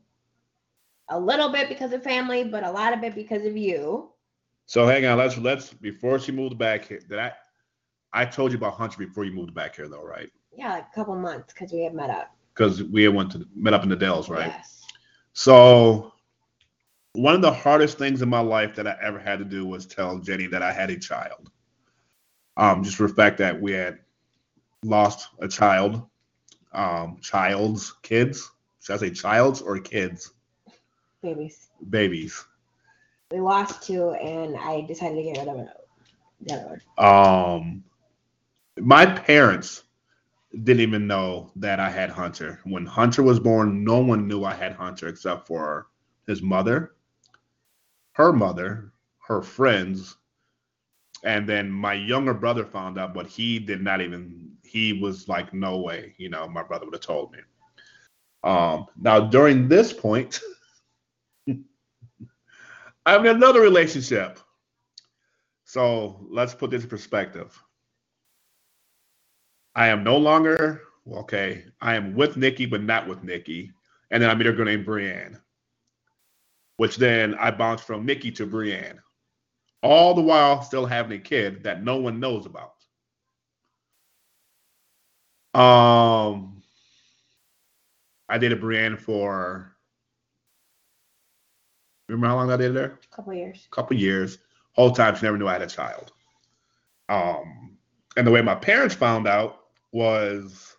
A 1.09 1.19
little 1.19 1.51
bit 1.51 1.69
because 1.69 1.93
of 1.93 2.03
family, 2.03 2.45
but 2.45 2.65
a 2.65 2.71
lot 2.71 2.95
of 2.95 3.05
it 3.05 3.15
because 3.15 3.45
of 3.45 3.57
you. 3.57 4.11
So 4.67 4.87
hang 4.87 5.05
on, 5.05 5.19
let's 5.19 5.37
let's 5.37 5.73
before 5.73 6.19
she 6.19 6.33
moved 6.33 6.57
back 6.57 6.87
here, 6.87 7.01
did 7.07 7.19
I 7.19 7.33
I 8.13 8.25
told 8.25 8.53
you 8.53 8.59
about 8.59 8.75
Hunter 8.75 8.99
before 8.99 9.25
you 9.25 9.33
moved 9.33 9.55
back 9.55 9.77
here 9.77 9.89
though, 9.89 10.05
right? 10.05 10.31
Yeah, 10.57 10.73
like 10.73 10.87
a 10.91 10.95
couple 10.95 11.15
months 11.17 11.53
because 11.53 11.73
we 11.73 11.81
had 11.81 11.95
met 11.95 12.11
up. 12.11 12.35
Because 12.55 12.83
we 12.83 13.03
had 13.05 13.15
went 13.15 13.33
to 13.33 13.47
met 13.55 13.75
up 13.75 13.83
in 13.83 13.89
the 13.89 13.97
Dells, 13.97 14.29
right? 14.29 14.47
Yes. 14.47 14.83
So 15.35 16.12
one 17.15 17.35
of 17.35 17.43
the 17.43 17.53
hardest 17.53 17.99
things 17.99 18.23
in 18.23 18.29
my 18.29 18.41
life 18.41 18.75
that 18.77 18.87
I 18.87 18.97
ever 19.03 19.19
had 19.19 19.39
to 19.39 19.45
do 19.45 19.67
was 19.67 19.87
tell 19.87 20.19
Jenny 20.19 20.47
that 20.47 20.63
I 20.63 20.73
had 20.73 20.91
a 20.91 20.99
child. 20.99 21.51
Um, 22.57 22.83
just 22.83 22.97
for 22.97 23.07
the 23.07 23.15
fact 23.15 23.39
that 23.39 23.61
we 23.61 23.73
had 23.73 23.99
lost 24.83 25.29
a 25.41 25.49
child, 25.49 26.03
um, 26.73 27.19
child's 27.21 27.93
kids. 28.03 28.51
Should 28.81 28.95
I 28.95 28.97
say 28.97 29.11
child's 29.11 29.61
or 29.61 29.79
kids? 29.79 30.33
Babies. 31.23 31.69
Babies. 31.91 32.45
We 33.31 33.41
lost 33.41 33.83
two, 33.83 34.11
and 34.11 34.57
I 34.57 34.83
decided 34.83 35.17
to 35.17 35.23
get 35.23 35.39
rid 35.39 35.49
of 35.49 35.61
it. 35.61 35.69
The 36.41 36.55
other 36.55 36.81
one. 36.97 37.55
Um, 37.57 37.85
my 38.79 39.07
parents 39.07 39.85
didn't 40.65 40.81
even 40.81 41.07
know 41.07 41.51
that 41.57 41.79
I 41.79 41.89
had 41.89 42.11
Hunter. 42.11 42.61
When 42.65 42.85
Hunter 42.85 43.23
was 43.23 43.39
born, 43.39 43.85
no 43.85 43.99
one 43.99 44.27
knew 44.27 44.45
I 44.45 44.55
had 44.55 44.73
Hunter 44.73 45.09
except 45.09 45.47
for 45.47 45.87
his 46.27 46.43
mother, 46.43 46.93
her 48.13 48.33
mother, 48.33 48.93
her 49.27 49.43
friends, 49.43 50.17
and 51.25 51.49
then 51.49 51.71
my 51.71 51.95
younger 51.95 52.35
brother 52.35 52.65
found 52.65 52.99
out, 52.99 53.15
but 53.15 53.27
he 53.27 53.59
did 53.59 53.83
not 53.83 54.01
even. 54.01 54.51
He 54.65 54.95
was 54.95 55.29
like, 55.29 55.53
"No 55.55 55.79
way," 55.79 56.15
you 56.19 56.29
know. 56.29 56.49
My 56.49 56.63
brother 56.63 56.85
would 56.85 56.95
have 56.95 57.03
told 57.03 57.33
me. 57.33 57.39
Um, 58.45 58.87
now 59.01 59.21
during 59.21 59.69
this 59.69 59.93
point, 59.93 60.41
I'm 63.07 63.27
in 63.27 63.37
another 63.37 63.61
relationship. 63.61 64.39
So 65.65 66.27
let's 66.29 66.55
put 66.55 66.71
this 66.71 66.83
in 66.83 66.89
perspective. 66.89 67.59
I 69.75 69.89
am 69.89 70.05
no 70.05 70.17
longer 70.19 70.83
okay. 71.11 71.65
I 71.81 71.95
am 71.95 72.15
with 72.15 72.37
Nikki, 72.37 72.67
but 72.67 72.83
not 72.83 73.09
with 73.09 73.23
Nikki, 73.25 73.73
and 74.11 74.23
then 74.23 74.29
I 74.29 74.35
meet 74.35 74.47
a 74.47 74.53
girl 74.53 74.67
named 74.67 74.85
Brienne, 74.85 75.41
which 76.83 76.97
then 76.97 77.37
I 77.37 77.53
bounced 77.53 77.85
from 77.85 78.05
Nikki 78.05 78.33
to 78.33 78.45
Brienne, 78.45 78.99
all 79.85 80.15
the 80.15 80.21
while 80.21 80.63
still 80.63 80.85
having 80.85 81.17
a 81.17 81.23
kid 81.23 81.63
that 81.63 81.85
no 81.85 81.99
one 81.99 82.19
knows 82.19 82.45
about. 82.45 82.75
Um, 85.55 86.61
I 88.29 88.37
dated 88.39 88.61
Brienne 88.61 88.97
for. 88.97 89.77
Remember 92.09 92.27
how 92.27 92.35
long 92.35 92.51
I 92.51 92.57
dated 92.57 92.75
her? 92.75 92.99
A 93.13 93.15
couple 93.15 93.33
years. 93.33 93.69
A 93.71 93.75
couple 93.77 93.97
years. 93.97 94.39
Whole 94.73 94.91
time 94.91 95.15
she 95.15 95.25
never 95.25 95.39
knew 95.39 95.47
I 95.47 95.53
had 95.53 95.63
a 95.63 95.69
child. 95.69 96.11
Um, 97.09 97.79
and 98.17 98.27
the 98.27 98.33
way 98.33 98.43
my 98.43 98.57
parents 98.57 98.97
found 98.97 99.29
out 99.29 99.67
was 99.93 100.75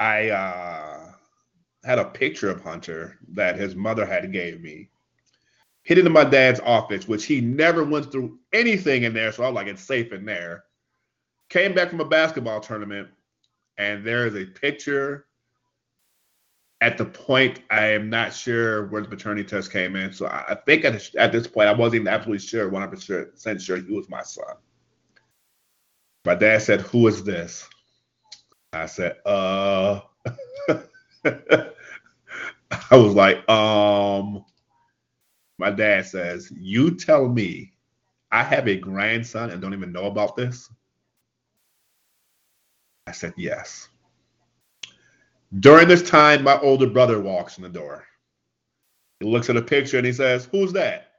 I 0.00 0.30
uh, 0.30 1.07
had 1.88 1.98
a 1.98 2.04
picture 2.04 2.50
of 2.50 2.62
Hunter 2.62 3.18
that 3.32 3.56
his 3.56 3.74
mother 3.74 4.04
had 4.04 4.30
gave 4.30 4.60
me. 4.60 4.90
hidden 5.84 6.06
in 6.06 6.12
my 6.12 6.24
dad's 6.24 6.60
office, 6.60 7.08
which 7.08 7.24
he 7.24 7.40
never 7.40 7.82
went 7.82 8.12
through 8.12 8.38
anything 8.52 9.04
in 9.04 9.14
there, 9.14 9.32
so 9.32 9.42
I 9.42 9.48
was 9.48 9.54
like, 9.54 9.68
it's 9.68 9.82
safe 9.82 10.12
in 10.12 10.26
there. 10.26 10.64
Came 11.48 11.74
back 11.74 11.88
from 11.88 12.00
a 12.02 12.04
basketball 12.04 12.60
tournament, 12.60 13.08
and 13.78 14.04
there 14.04 14.26
is 14.26 14.34
a 14.36 14.44
picture 14.44 15.26
at 16.82 16.98
the 16.98 17.06
point 17.06 17.60
I 17.70 17.86
am 17.86 18.10
not 18.10 18.34
sure 18.34 18.86
where 18.88 19.00
the 19.02 19.08
paternity 19.08 19.44
test 19.48 19.72
came 19.72 19.96
in. 19.96 20.12
So 20.12 20.26
I 20.26 20.44
I 20.50 20.54
think 20.56 20.84
at, 20.84 21.14
at 21.16 21.32
this 21.32 21.46
point 21.46 21.68
I 21.68 21.72
wasn't 21.72 22.02
even 22.02 22.08
absolutely 22.08 22.46
sure, 22.46 22.70
100% 22.70 23.60
sure 23.62 23.78
he 23.78 23.94
was 23.94 24.10
my 24.10 24.22
son. 24.22 24.56
My 26.26 26.34
dad 26.34 26.60
said, 26.62 26.82
Who 26.82 27.08
is 27.08 27.24
this? 27.24 27.66
I 28.74 28.84
said, 28.86 29.16
uh, 29.24 30.02
I 32.90 32.96
was 32.96 33.14
like, 33.14 33.48
um, 33.48 34.44
my 35.58 35.70
dad 35.70 36.06
says, 36.06 36.52
you 36.56 36.94
tell 36.94 37.28
me 37.28 37.72
I 38.30 38.42
have 38.42 38.68
a 38.68 38.76
grandson 38.76 39.50
and 39.50 39.60
don't 39.60 39.74
even 39.74 39.92
know 39.92 40.04
about 40.06 40.36
this? 40.36 40.70
I 43.06 43.12
said, 43.12 43.32
yes. 43.36 43.88
During 45.60 45.88
this 45.88 46.08
time, 46.08 46.42
my 46.44 46.58
older 46.60 46.86
brother 46.86 47.20
walks 47.20 47.56
in 47.56 47.62
the 47.62 47.70
door. 47.70 48.04
He 49.20 49.26
looks 49.26 49.48
at 49.48 49.56
a 49.56 49.62
picture 49.62 49.96
and 49.96 50.06
he 50.06 50.12
says, 50.12 50.46
Who's 50.52 50.72
that? 50.74 51.12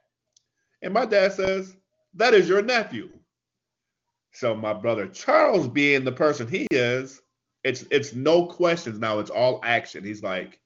And 0.82 0.94
my 0.94 1.04
dad 1.04 1.32
says, 1.32 1.76
That 2.14 2.32
is 2.32 2.48
your 2.48 2.62
nephew. 2.62 3.10
So 4.32 4.54
my 4.54 4.72
brother 4.72 5.08
Charles, 5.08 5.66
being 5.66 6.04
the 6.04 6.12
person 6.12 6.46
he 6.46 6.66
is, 6.70 7.20
it's 7.64 7.84
it's 7.90 8.14
no 8.14 8.46
questions 8.46 8.98
now. 8.98 9.18
It's 9.18 9.30
all 9.30 9.60
action. 9.64 10.04
He's 10.04 10.22
like, 10.22 10.60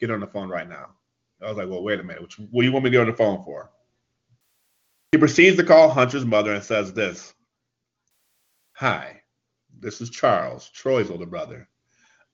Get 0.00 0.10
on 0.10 0.20
the 0.20 0.26
phone 0.26 0.48
right 0.48 0.68
now. 0.68 0.90
I 1.42 1.48
was 1.48 1.56
like, 1.56 1.68
Well, 1.68 1.82
wait 1.82 2.00
a 2.00 2.02
minute. 2.02 2.22
What 2.22 2.62
do 2.62 2.66
you 2.66 2.72
want 2.72 2.84
me 2.84 2.90
to 2.90 2.96
get 2.96 3.00
on 3.02 3.10
the 3.10 3.16
phone 3.16 3.42
for? 3.44 3.70
He 5.12 5.18
proceeds 5.18 5.56
to 5.56 5.64
call 5.64 5.88
Hunter's 5.88 6.24
mother 6.24 6.54
and 6.54 6.62
says 6.62 6.92
this 6.92 7.34
Hi, 8.74 9.20
this 9.78 10.00
is 10.00 10.10
Charles, 10.10 10.70
Troy's 10.70 11.10
older 11.10 11.26
brother. 11.26 11.68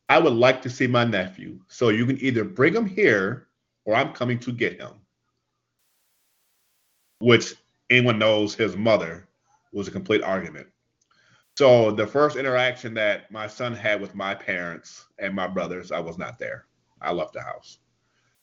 I 0.09 0.19
would 0.19 0.35
like 0.35 0.63
to 0.63 0.71
see 0.71 0.87
my 0.87 1.05
nephew. 1.05 1.59
So 1.69 1.89
you 1.89 2.07
can 2.07 2.23
either 2.23 2.45
bring 2.45 2.75
him 2.75 2.87
here 2.87 3.49
or 3.85 3.95
I'm 3.95 4.13
coming 4.13 4.39
to 4.41 4.53
get 4.53 4.81
him. 4.81 4.93
Which 7.19 7.55
anyone 7.91 8.19
knows 8.19 8.55
his 8.55 8.77
mother 8.77 9.29
was 9.73 9.89
a 9.89 9.93
complete 9.93 10.23
argument. 10.23 10.69
So 11.57 11.91
the 11.91 12.07
first 12.07 12.37
interaction 12.37 12.95
that 12.95 13.31
my 13.31 13.47
son 13.47 13.75
had 13.75 14.01
with 14.01 14.15
my 14.15 14.35
parents 14.35 15.07
and 15.19 15.35
my 15.35 15.47
brothers, 15.47 15.91
I 15.91 16.01
was 16.01 16.19
not 16.19 16.39
there. 16.39 16.67
I 17.01 17.13
left 17.13 17.33
the 17.33 17.43
house. 17.43 17.79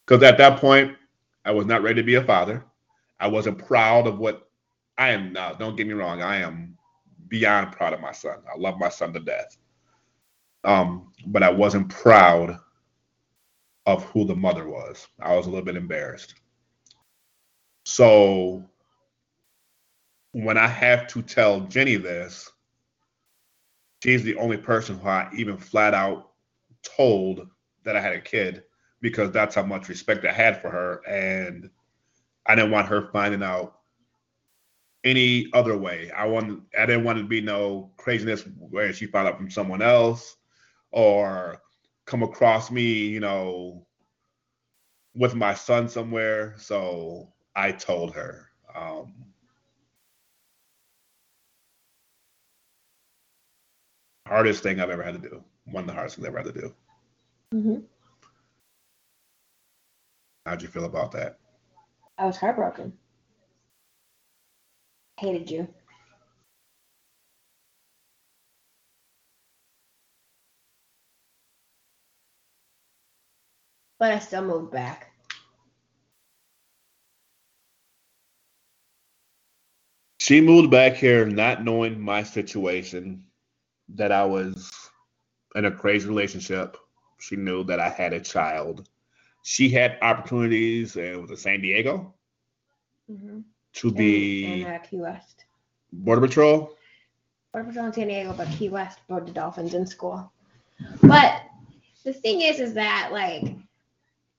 Because 0.06 0.24
at 0.24 0.38
that 0.38 0.60
point, 0.60 0.96
I 1.46 1.52
was 1.52 1.66
not 1.66 1.84
ready 1.84 2.02
to 2.02 2.06
be 2.06 2.16
a 2.16 2.24
father. 2.24 2.66
I 3.20 3.28
wasn't 3.28 3.66
proud 3.66 4.08
of 4.08 4.20
what 4.20 4.50
I 4.98 5.10
am 5.10 5.34
now. 5.34 5.54
Don't 5.54 5.76
get 5.76 5.88
me 5.88 5.94
wrong. 5.94 6.22
I 6.22 6.38
am 6.38 6.78
beyond 7.28 7.72
proud 7.72 7.94
of 7.94 8.02
my 8.02 8.12
son. 8.12 8.40
I 8.54 8.58
love 8.58 8.78
my 8.78 8.90
son 8.90 9.14
to 9.14 9.20
death. 9.20 9.58
Um, 10.64 11.12
but 11.28 11.44
I 11.44 11.50
wasn't 11.50 11.90
proud 11.90 12.60
of 13.86 14.04
who 14.06 14.26
the 14.26 14.36
mother 14.36 14.68
was. 14.68 15.08
I 15.22 15.36
was 15.36 15.46
a 15.46 15.50
little 15.50 15.66
bit 15.66 15.76
embarrassed. 15.76 16.36
So 17.86 18.64
when 20.32 20.58
I 20.58 20.68
have 20.68 21.08
to 21.08 21.22
tell 21.22 21.62
Jenny 21.62 21.96
this, 21.96 22.50
she's 24.02 24.24
the 24.24 24.36
only 24.36 24.58
person 24.58 24.98
who 24.98 25.08
I 25.08 25.30
even 25.36 25.58
flat 25.58 25.94
out 25.94 26.32
told 26.84 27.48
that 27.84 27.96
I 27.96 28.02
had 28.02 28.14
a 28.14 28.22
kid 28.22 28.64
because 29.02 29.32
that's 29.32 29.56
how 29.56 29.64
much 29.64 29.90
respect 29.90 30.26
I 30.26 30.32
had 30.32 30.62
for 30.62 30.70
her. 30.70 31.02
And 31.08 31.70
I 32.46 32.56
didn't 32.56 32.72
want 32.72 32.88
her 32.88 33.10
finding 33.12 33.44
out 33.44 33.80
any 35.04 35.50
other 35.54 35.78
way. 35.78 36.12
I 36.12 36.26
want 36.26 36.64
I 36.78 36.86
didn't 36.86 37.04
want 37.04 37.20
to 37.20 37.26
be 37.26 37.42
no 37.42 37.92
craziness 37.98 38.44
where 38.58 38.94
she 38.94 39.06
found 39.06 39.28
out 39.28 39.38
from 39.38 39.52
someone 39.52 39.82
else 39.82 40.38
or 40.92 41.62
come 42.06 42.24
across 42.24 42.72
me, 42.72 42.84
you 42.84 43.20
know, 43.20 43.86
with 45.16 45.36
my 45.36 45.54
son 45.54 45.90
somewhere. 45.90 46.56
So 46.58 47.34
I 47.56 47.72
told 47.72 48.14
her. 48.14 48.50
Um, 48.76 49.14
hardest 54.26 54.64
thing 54.64 54.80
I've 54.80 54.90
ever 54.90 55.04
had 55.04 55.22
to 55.22 55.30
do. 55.30 55.44
One 55.66 55.84
of 55.84 55.88
the 55.88 55.94
hardest 55.94 56.16
things 56.16 56.28
I've 56.28 56.34
ever 56.36 56.44
had 56.44 56.56
to 56.56 56.62
do. 56.62 56.74
Mm-hmm. 57.54 57.80
How'd 60.46 60.62
you 60.62 60.68
feel 60.68 60.86
about 60.86 61.12
that? 61.12 61.38
I 62.18 62.26
was 62.26 62.38
heartbroken. 62.38 62.94
Hated 65.18 65.52
you. 65.52 65.68
but 74.04 74.12
I 74.12 74.20
still 74.20 74.44
moved 74.44 74.70
back. 74.74 75.14
She 80.20 80.42
moved 80.42 80.70
back 80.70 80.96
here 80.96 81.26
not 81.26 81.64
knowing 81.64 82.02
my 82.02 82.24
situation, 82.24 83.24
that 83.96 84.12
I 84.12 84.26
was 84.26 84.70
in 85.56 85.64
a 85.64 85.72
crazy 85.72 86.06
relationship. 86.10 86.76
She 87.24 87.38
knew 87.38 87.64
that 87.64 87.80
I 87.80 87.88
had 87.88 88.12
a 88.12 88.20
child. 88.20 88.90
She 89.44 89.70
had 89.70 89.98
opportunities 90.02 90.98
and 90.98 91.22
was 91.22 91.32
in 91.32 91.38
San 91.38 91.62
Diego 91.62 92.14
mm-hmm. 93.10 93.40
to 93.76 93.92
be 93.92 94.62
in, 94.62 94.68
uh, 94.68 94.80
Key 94.80 94.98
West. 94.98 95.46
Border 95.94 96.20
Patrol. 96.20 96.76
Border 97.54 97.70
Patrol 97.70 97.86
in 97.86 97.94
San 97.94 98.08
Diego, 98.10 98.34
but 98.34 98.50
Key 98.50 98.68
West 98.68 99.00
rode 99.08 99.26
the 99.26 99.32
Dolphins 99.32 99.74
in 99.74 99.88
school. 99.88 100.34
But 101.02 101.44
the 102.04 102.12
thing 102.12 102.42
is, 102.42 102.60
is 102.60 102.74
that 102.74 103.10
like 103.14 103.56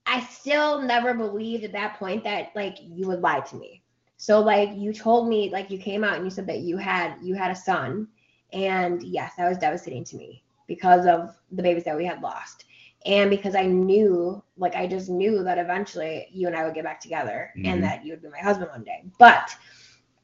I 0.05 0.21
still 0.25 0.83
never 0.83 1.15
believed 1.15 1.65
at 1.65 1.73
that 1.73 1.99
point 1.99 2.23
that 2.25 2.51
like 2.55 2.77
you 2.83 3.07
would 3.07 3.23
lie 3.23 3.41
to 3.41 3.57
me. 3.57 3.83
So 4.19 4.41
like 4.41 4.69
you 4.75 4.93
told 4.93 5.27
me 5.31 5.49
like 5.49 5.71
you 5.71 5.79
came 5.79 6.05
out 6.05 6.17
and 6.17 6.25
you 6.25 6.31
said 6.31 6.47
that 6.49 6.59
you 6.59 6.77
had 6.77 7.15
you 7.23 7.35
had 7.35 7.51
a 7.51 7.57
son 7.57 8.09
and 8.53 9.03
yes, 9.03 9.33
that 9.39 9.49
was 9.49 9.57
devastating 9.57 10.05
to 10.05 10.17
me 10.17 10.43
because 10.67 11.07
of 11.07 11.35
the 11.51 11.63
babies 11.63 11.85
that 11.85 11.97
we 11.97 12.05
had 12.05 12.21
lost. 12.21 12.65
And 13.07 13.29
because 13.29 13.55
I 13.55 13.67
knew 13.67 14.43
like 14.57 14.75
I 14.75 14.87
just 14.87 15.09
knew 15.09 15.43
that 15.45 15.59
eventually 15.59 16.29
you 16.33 16.47
and 16.47 16.57
I 16.57 16.65
would 16.65 16.75
get 16.75 16.85
back 16.85 17.01
together 17.01 17.51
mm-hmm. 17.57 17.67
and 17.67 17.85
that 17.85 18.05
you 18.05 18.13
would 18.13 18.23
be 18.23 18.29
my 18.29 18.39
husband 18.39 18.71
one 18.71 18.85
day. 18.85 19.05
But 19.19 19.55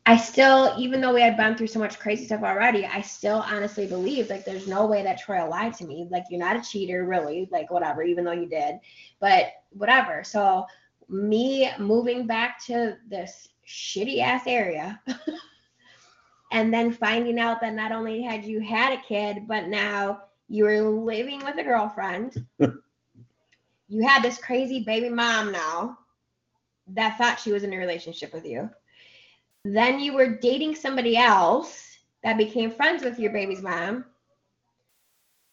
I 0.06 0.16
still, 0.16 0.74
even 0.78 1.00
though 1.00 1.12
we 1.12 1.20
had 1.20 1.36
been 1.36 1.56
through 1.56 1.66
so 1.66 1.78
much 1.78 1.98
crazy 1.98 2.24
stuff 2.24 2.42
already, 2.42 2.86
I 2.86 3.00
still 3.00 3.44
honestly 3.46 3.86
believe 3.86 4.30
like 4.30 4.44
there's 4.44 4.66
no 4.66 4.86
way 4.86 5.02
that 5.02 5.20
Troy 5.20 5.46
lied 5.46 5.74
to 5.74 5.84
me. 5.84 6.08
Like 6.10 6.24
you're 6.30 6.40
not 6.40 6.56
a 6.56 6.62
cheater, 6.62 7.04
really, 7.04 7.48
like 7.52 7.70
whatever, 7.70 8.02
even 8.02 8.24
though 8.24 8.32
you 8.32 8.48
did, 8.48 8.76
but 9.20 9.52
whatever. 9.70 10.24
So 10.24 10.66
me 11.08 11.70
moving 11.78 12.26
back 12.26 12.64
to 12.66 12.96
this 13.08 13.48
shitty 13.68 14.20
ass 14.20 14.44
area 14.46 15.00
and 16.52 16.72
then 16.72 16.92
finding 16.92 17.38
out 17.38 17.60
that 17.60 17.74
not 17.74 17.92
only 17.92 18.22
had 18.22 18.44
you 18.44 18.60
had 18.60 18.92
a 18.92 19.02
kid, 19.02 19.46
but 19.46 19.68
now 19.68 20.22
you 20.50 20.64
were 20.64 20.82
living 20.82 21.42
with 21.42 21.56
a 21.56 21.62
girlfriend. 21.62 22.44
you 23.88 24.06
had 24.06 24.22
this 24.22 24.36
crazy 24.36 24.84
baby 24.84 25.08
mom 25.08 25.50
now 25.50 25.96
that 26.88 27.16
thought 27.16 27.40
she 27.40 27.52
was 27.52 27.64
in 27.64 27.72
a 27.72 27.78
relationship 27.78 28.34
with 28.34 28.44
you 28.44 28.68
then 29.64 30.00
you 30.00 30.14
were 30.14 30.38
dating 30.38 30.74
somebody 30.74 31.16
else 31.16 31.98
that 32.22 32.38
became 32.38 32.70
friends 32.70 33.02
with 33.02 33.18
your 33.18 33.32
baby's 33.32 33.62
mom. 33.62 34.04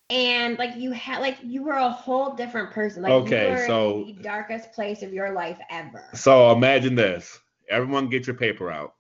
And 0.10 0.58
like 0.58 0.78
you 0.78 0.92
had 0.92 1.20
like 1.20 1.38
you 1.44 1.64
were 1.64 1.74
a 1.74 1.90
whole 1.90 2.34
different 2.34 2.72
person. 2.72 3.04
Like 3.04 3.12
okay, 3.12 3.66
so 3.68 4.06
the 4.06 4.14
darkest 4.14 4.72
place 4.72 5.04
of 5.04 5.14
your 5.14 5.32
life 5.34 5.60
ever. 5.70 6.06
So 6.14 6.52
imagine 6.52 6.96
this. 6.96 7.38
Everyone 7.70 8.08
get 8.08 8.26
your 8.26 8.38
paper 8.38 8.72
out 8.72 8.96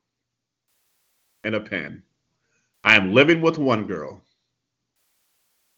and 1.45 1.56
a 1.56 1.61
pen. 1.61 2.03
I 2.84 2.98
am 2.98 3.14
living 3.14 3.40
with 3.40 3.57
one 3.57 3.86
girl. 3.86 4.22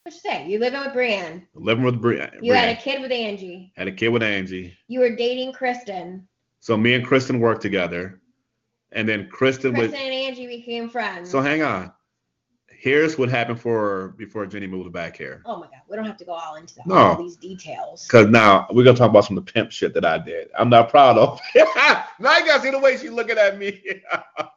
What 0.09 0.15
you 0.15 0.31
say? 0.31 0.47
You 0.47 0.57
living 0.57 0.79
with 0.79 0.93
Brienne. 0.93 1.45
Living 1.53 1.83
with 1.83 2.01
Brienne. 2.01 2.39
You 2.41 2.51
had 2.51 2.75
a 2.75 2.81
kid 2.81 2.99
with 2.99 3.11
Angie. 3.11 3.71
Had 3.77 3.87
a 3.87 3.91
kid 3.91 4.07
with 4.07 4.23
Angie. 4.23 4.75
You 4.87 5.01
were 5.01 5.15
dating 5.15 5.53
Kristen. 5.53 6.27
So 6.61 6.75
me 6.75 6.95
and 6.95 7.05
Kristen 7.05 7.39
worked 7.39 7.61
together 7.61 8.19
and 8.91 9.07
then 9.07 9.29
Kristen, 9.29 9.75
Kristen 9.75 9.99
and 9.99 10.11
Angie 10.11 10.47
became 10.47 10.89
friends. 10.89 11.29
So 11.29 11.41
hang 11.41 11.61
on. 11.61 11.93
Here's 12.69 13.19
what 13.19 13.29
happened 13.29 13.61
for 13.61 14.15
before 14.17 14.47
Jenny 14.47 14.65
moved 14.65 14.91
back 14.91 15.15
here. 15.15 15.43
Oh 15.45 15.57
my 15.57 15.67
god, 15.67 15.81
we 15.87 15.95
don't 15.95 16.05
have 16.05 16.17
to 16.17 16.25
go 16.25 16.31
all 16.31 16.55
into 16.55 16.73
no. 16.87 16.95
all 16.95 17.15
these 17.15 17.35
details. 17.35 18.07
Cause 18.07 18.25
now 18.29 18.65
we're 18.71 18.83
gonna 18.83 18.97
talk 18.97 19.11
about 19.11 19.25
some 19.25 19.37
of 19.37 19.45
the 19.45 19.51
pimp 19.51 19.71
shit 19.71 19.93
that 19.93 20.05
I 20.05 20.17
did. 20.17 20.47
I'm 20.57 20.71
not 20.71 20.89
proud 20.89 21.19
of. 21.19 21.39
now 21.55 22.37
you 22.39 22.47
guys 22.47 22.63
see 22.63 22.71
the 22.71 22.79
way 22.79 22.97
she's 22.97 23.11
looking 23.11 23.37
at 23.37 23.59
me. 23.59 23.79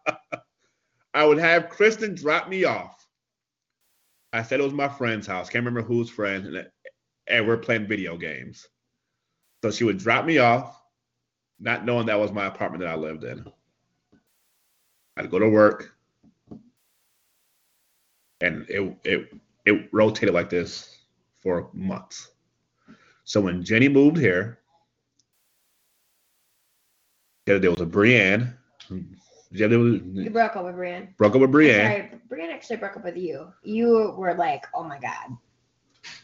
I 1.12 1.26
would 1.26 1.36
have 1.36 1.68
Kristen 1.68 2.14
drop 2.14 2.48
me 2.48 2.64
off. 2.64 3.01
I 4.32 4.42
said 4.42 4.60
it 4.60 4.64
was 4.64 4.72
my 4.72 4.88
friend's 4.88 5.26
house. 5.26 5.50
Can't 5.50 5.64
remember 5.64 5.86
whose 5.86 6.09
friend, 6.09 6.46
and, 6.46 6.56
uh, 6.59 6.62
and 7.26 7.46
we're 7.46 7.59
playing 7.59 7.86
video 7.86 8.16
games. 8.16 8.66
So 9.62 9.70
she 9.70 9.84
would 9.84 9.98
drop 9.98 10.24
me 10.24 10.38
off, 10.38 10.82
not 11.60 11.84
knowing 11.84 12.06
that 12.06 12.18
was 12.18 12.32
my 12.32 12.46
apartment 12.46 12.82
that 12.82 12.90
I 12.90 12.96
lived 12.96 13.24
in. 13.24 13.44
I'd 15.16 15.30
go 15.30 15.38
to 15.38 15.48
work, 15.48 15.94
and 18.40 18.66
it 18.68 18.96
it 19.04 19.34
it 19.66 19.88
rotated 19.92 20.34
like 20.34 20.50
this 20.50 20.98
for 21.42 21.68
months. 21.74 22.30
So 23.24 23.40
when 23.40 23.62
Jenny 23.62 23.88
moved 23.88 24.16
here, 24.16 24.59
there 27.44 27.70
was 27.70 27.80
a 27.80 27.86
Brienne. 27.86 28.56
The 29.52 29.64
other 29.64 29.78
was, 29.78 30.00
you 30.14 30.30
broke 30.30 30.56
up 30.56 30.64
with 30.64 30.74
Brienne. 30.74 31.14
Broke 31.18 31.34
up 31.34 31.42
with 31.42 31.50
Brienne. 31.52 31.80
Sorry, 31.84 32.10
Brienne 32.28 32.50
actually 32.50 32.76
broke 32.76 32.96
up 32.96 33.04
with 33.04 33.16
you. 33.16 33.52
You 33.62 34.14
were 34.16 34.34
like, 34.34 34.64
oh 34.74 34.82
my 34.82 34.98
god. 34.98 35.36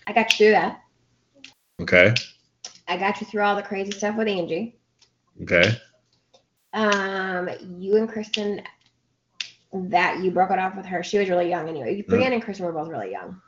I 0.06 0.12
got 0.14 0.32
you 0.32 0.46
through 0.46 0.52
that. 0.52 0.80
Okay. 1.80 2.14
I 2.88 2.96
got 2.96 3.20
you 3.20 3.26
through 3.26 3.42
all 3.42 3.55
the 3.55 3.62
crazy 3.62 3.92
stuff 3.92 4.16
with 4.16 4.28
Angie. 4.28 4.78
Okay. 5.42 5.78
Um, 6.72 7.50
you 7.78 7.96
and 7.96 8.09
Kristen, 8.09 8.62
that 9.74 10.20
you 10.22 10.30
broke 10.30 10.50
it 10.50 10.59
off 10.59 10.74
with 10.74 10.86
her. 10.86 11.02
She 11.02 11.18
was 11.18 11.28
really 11.28 11.50
young 11.50 11.68
anyway. 11.68 12.02
Brianna 12.09 12.32
and 12.34 12.42
Kristen 12.42 12.64
were 12.64 12.72
both 12.72 12.88
really 12.88 13.12
young. 13.12 13.40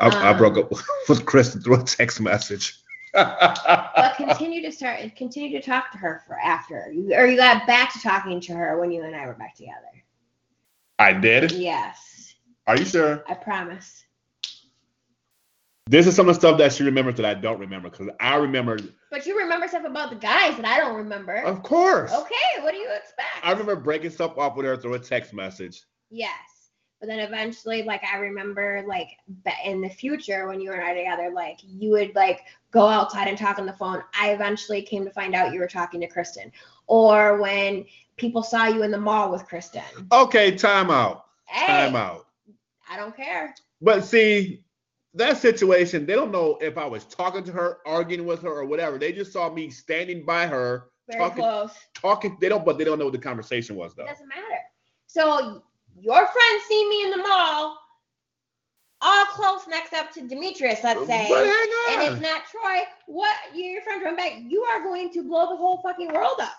I, 0.00 0.08
I 0.08 0.30
Um, 0.30 0.38
broke 0.38 0.58
up 0.58 0.72
with 1.08 1.24
Kristen 1.24 1.60
through 1.60 1.80
a 1.80 1.84
text 1.84 2.20
message. 2.20 2.74
But 3.14 4.14
continue 4.16 4.62
to 4.62 4.72
start, 4.72 5.00
continue 5.16 5.58
to 5.60 5.64
talk 5.64 5.90
to 5.92 5.98
her 5.98 6.22
for 6.26 6.38
after, 6.38 6.90
you, 6.92 7.14
or 7.14 7.26
you 7.26 7.36
got 7.36 7.66
back 7.66 7.92
to 7.94 8.00
talking 8.00 8.40
to 8.42 8.54
her 8.54 8.78
when 8.80 8.90
you 8.90 9.02
and 9.02 9.14
I 9.16 9.26
were 9.26 9.34
back 9.34 9.54
together. 9.56 9.74
I 10.98 11.12
did. 11.12 11.52
Yes, 11.52 12.34
Are 12.66 12.76
you 12.76 12.84
sure? 12.84 13.22
I 13.28 13.34
promise. 13.34 14.04
This 15.86 16.06
is 16.06 16.14
some 16.14 16.28
of 16.28 16.34
the 16.34 16.38
stuff 16.40 16.58
that 16.58 16.72
she 16.74 16.82
remembers 16.82 17.14
that 17.16 17.24
I 17.24 17.32
don't 17.32 17.58
remember 17.58 17.88
because 17.88 18.08
I 18.20 18.34
remember, 18.36 18.78
But 19.10 19.24
you 19.24 19.38
remember 19.38 19.66
stuff 19.68 19.84
about 19.86 20.10
the 20.10 20.16
guys 20.16 20.54
that 20.56 20.66
I 20.66 20.78
don't 20.78 20.96
remember. 20.96 21.36
of 21.36 21.62
course. 21.62 22.12
Okay, 22.12 22.60
what 22.62 22.72
do 22.72 22.76
you 22.78 22.90
expect? 22.94 23.28
I 23.42 23.52
remember 23.52 23.74
breaking 23.76 24.10
stuff 24.10 24.36
off 24.36 24.54
with 24.56 24.66
her 24.66 24.76
through 24.76 24.94
a 24.94 24.98
text 24.98 25.32
message. 25.32 25.80
Yes. 26.10 26.32
But 27.00 27.06
then 27.06 27.20
eventually, 27.20 27.84
like 27.84 28.02
I 28.04 28.18
remember, 28.18 28.84
like 28.86 29.08
in 29.64 29.80
the 29.80 29.88
future 29.88 30.48
when 30.48 30.60
you 30.60 30.72
and 30.72 30.82
I 30.82 30.92
together, 30.94 31.30
like 31.32 31.60
you 31.62 31.90
would 31.92 32.14
like 32.14 32.40
go 32.70 32.86
outside 32.86 33.28
and 33.28 33.38
talk 33.38 33.58
on 33.58 33.66
the 33.66 33.72
phone. 33.72 34.02
I 34.18 34.30
eventually 34.32 34.82
came 34.82 35.04
to 35.04 35.10
find 35.10 35.34
out 35.34 35.52
you 35.52 35.60
were 35.60 35.66
talking 35.68 36.00
to 36.00 36.06
Kristen, 36.06 36.52
or 36.86 37.38
when 37.40 37.86
people 38.16 38.42
saw 38.42 38.66
you 38.66 38.82
in 38.82 38.90
the 38.90 38.98
mall 38.98 39.30
with 39.30 39.44
Kristen. 39.46 39.82
Okay, 40.12 40.54
time 40.56 40.90
out. 40.90 41.26
Hey, 41.46 41.66
Time 41.66 41.96
out. 41.96 42.26
I 42.90 42.96
don't 42.96 43.16
care. 43.16 43.54
But 43.80 44.04
see, 44.04 44.62
that 45.14 45.38
situation, 45.38 46.04
they 46.04 46.14
don't 46.14 46.30
know 46.32 46.58
if 46.60 46.76
I 46.76 46.84
was 46.86 47.04
talking 47.04 47.44
to 47.44 47.52
her, 47.52 47.78
arguing 47.86 48.26
with 48.26 48.42
her, 48.42 48.50
or 48.50 48.64
whatever. 48.66 48.98
They 48.98 49.12
just 49.12 49.32
saw 49.32 49.50
me 49.52 49.70
standing 49.70 50.24
by 50.26 50.46
her, 50.46 50.90
Very 51.08 51.20
Talking- 51.20 51.42
close. 51.42 51.70
talking. 51.94 52.36
They 52.40 52.48
don't, 52.50 52.64
but 52.64 52.76
they 52.76 52.84
don't 52.84 52.98
know 52.98 53.06
what 53.06 53.12
the 53.12 53.18
conversation 53.18 53.76
was 53.76 53.92
It 53.92 53.96
though. 53.98 54.06
doesn't 54.06 54.28
matter. 54.28 54.42
So 55.06 55.62
your 55.98 56.26
friends 56.26 56.62
see 56.68 56.88
me 56.88 57.04
in 57.04 57.10
the 57.12 57.16
mall, 57.18 57.78
all 59.00 59.24
close 59.26 59.66
next 59.68 59.92
up 59.92 60.10
to 60.12 60.26
Demetrius, 60.26 60.80
let's 60.82 61.06
say. 61.06 61.26
And 61.90 62.02
it's 62.02 62.20
not 62.20 62.42
Troy, 62.50 62.80
what 63.06 63.36
you 63.54 63.64
your 63.64 63.82
friend 63.82 64.02
run 64.02 64.16
back, 64.16 64.32
you 64.48 64.62
are 64.62 64.82
going 64.82 65.12
to 65.12 65.22
blow 65.22 65.48
the 65.50 65.56
whole 65.56 65.80
fucking 65.82 66.12
world 66.12 66.38
up. 66.40 66.52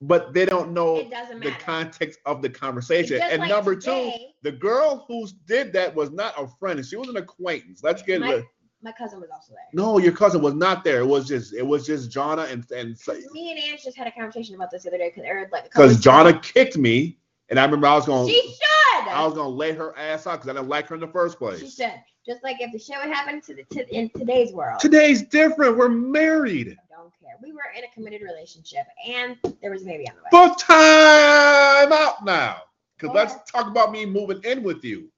but 0.00 0.32
they 0.34 0.44
don't 0.44 0.72
know 0.72 0.96
the 0.96 1.54
context 1.64 2.18
of 2.26 2.42
the 2.42 2.48
conversation. 2.50 3.20
And 3.22 3.40
like 3.40 3.48
number 3.50 3.76
two, 3.76 4.10
the 4.42 4.52
girl 4.52 5.04
who 5.06 5.26
did 5.46 5.72
that 5.74 5.94
was 5.94 6.10
not 6.10 6.34
a 6.36 6.48
friend. 6.58 6.84
She 6.84 6.96
was 6.96 7.08
an 7.08 7.16
acquaintance. 7.16 7.82
Let's 7.84 8.02
get 8.02 8.20
my, 8.20 8.42
my 8.82 8.92
cousin 8.92 9.20
was 9.20 9.30
also 9.32 9.52
there. 9.52 9.64
No, 9.74 9.98
your 9.98 10.10
cousin 10.12 10.42
was 10.42 10.54
not 10.54 10.82
there. 10.82 11.00
It 11.00 11.06
was 11.06 11.28
just 11.28 11.54
it 11.54 11.64
was 11.64 11.86
just 11.86 12.10
Jonna 12.10 12.50
and 12.50 12.68
and 12.72 12.96
Me 13.32 13.50
and 13.52 13.60
Ange 13.60 13.84
just 13.84 13.96
had 13.96 14.06
a 14.08 14.12
conversation 14.12 14.54
about 14.56 14.70
this 14.72 14.82
the 14.82 14.88
other 14.88 14.98
day 14.98 15.12
because 15.14 15.48
like 15.52 15.64
because. 15.64 16.00
Jonna 16.00 16.42
kicked 16.42 16.76
me, 16.76 17.18
and 17.48 17.60
I 17.60 17.64
remember 17.64 17.86
I 17.86 17.94
was 17.94 18.06
going 18.06 18.28
She 18.28 18.40
should. 18.40 18.71
I 19.12 19.24
was 19.24 19.34
gonna 19.34 19.48
lay 19.48 19.72
her 19.72 19.96
ass 19.98 20.26
out 20.26 20.40
because 20.40 20.48
I 20.48 20.52
didn't 20.54 20.68
like 20.68 20.86
her 20.88 20.94
in 20.94 21.00
the 21.00 21.08
first 21.08 21.38
place. 21.38 21.60
she 21.60 21.70
should. 21.70 21.94
Just 22.24 22.42
like 22.44 22.60
if 22.60 22.70
the 22.72 22.78
shit 22.78 22.96
would 23.04 23.12
happen 23.12 23.40
to 23.40 23.54
the 23.54 23.64
to, 23.74 23.94
in 23.96 24.08
today's 24.10 24.52
world. 24.52 24.78
Today's 24.80 25.22
different. 25.22 25.76
We're 25.76 25.88
married. 25.88 26.78
I 26.78 26.96
don't 26.96 27.12
care. 27.20 27.36
We 27.42 27.52
were 27.52 27.62
in 27.76 27.82
a 27.84 27.88
committed 27.92 28.22
relationship 28.22 28.86
and 29.06 29.36
there 29.60 29.72
was 29.72 29.82
a 29.82 29.86
baby 29.86 30.08
on 30.08 30.14
the 30.16 30.22
way. 30.22 30.28
But 30.30 30.58
time 30.58 31.92
out 31.92 32.24
now. 32.24 32.62
Because 32.96 33.14
let's 33.14 33.50
talk 33.50 33.66
about 33.66 33.90
me 33.90 34.06
moving 34.06 34.40
in 34.44 34.62
with 34.62 34.84
you. 34.84 35.10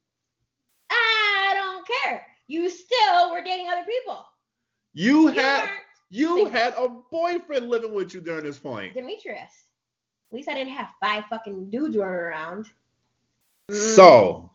I 0.89 1.53
don't 1.55 1.87
care. 2.03 2.27
You 2.47 2.71
still 2.71 3.31
were 3.33 3.43
dating 3.43 3.69
other 3.69 3.85
people. 3.85 4.25
You 4.95 5.23
You 5.23 5.27
had 5.29 5.69
you 6.09 6.37
Think- 6.37 6.53
had 6.53 6.75
a 6.79 6.89
boyfriend 7.11 7.69
living 7.69 7.93
with 7.93 8.15
you 8.15 8.21
during 8.21 8.45
this 8.45 8.59
point. 8.59 8.95
Demetrius. 8.95 9.51
At 10.31 10.37
least 10.37 10.49
I 10.49 10.55
didn't 10.55 10.73
have 10.73 10.89
five 11.01 11.25
fucking 11.29 11.71
dudes 11.71 11.97
running 11.97 12.15
around. 12.15 12.71
Mm. 13.71 13.95
So 13.95 14.51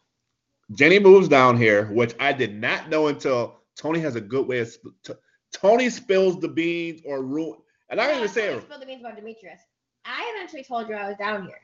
Jenny 0.71 0.99
moves 0.99 1.27
down 1.27 1.57
here, 1.57 1.85
which 1.87 2.13
I 2.19 2.31
did 2.33 2.53
not 2.55 2.89
know 2.89 3.07
until 3.07 3.59
Tony 3.75 3.99
has 3.99 4.15
a 4.15 4.21
good 4.21 4.47
way 4.47 4.59
of 4.59 4.67
sp- 4.69 4.93
t- 5.03 5.13
Tony 5.51 5.89
spills 5.89 6.39
the 6.39 6.47
beans 6.47 7.01
or 7.05 7.23
ruin. 7.23 7.59
And 7.89 7.99
I 7.99 8.03
Yeah, 8.03 8.09
didn't 8.09 8.23
even 8.23 8.33
say 8.33 8.45
Tony 8.47 8.57
it. 8.57 8.63
spilled 8.65 8.81
the 8.81 8.85
beans 8.85 9.01
about 9.01 9.15
Demetrius. 9.15 9.61
I 10.05 10.31
eventually 10.35 10.63
told 10.63 10.87
you 10.89 10.95
I 10.95 11.07
was 11.07 11.17
down 11.17 11.45
here. 11.45 11.61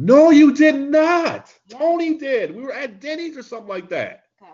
No, 0.00 0.30
you 0.30 0.52
did 0.54 0.76
not. 0.76 1.52
Yeah. 1.66 1.78
Tony 1.78 2.14
did. 2.14 2.54
We 2.54 2.62
were 2.62 2.72
at 2.72 3.00
Denny's 3.00 3.36
or 3.36 3.42
something 3.42 3.68
like 3.68 3.88
that. 3.90 4.24
Okay. 4.40 4.50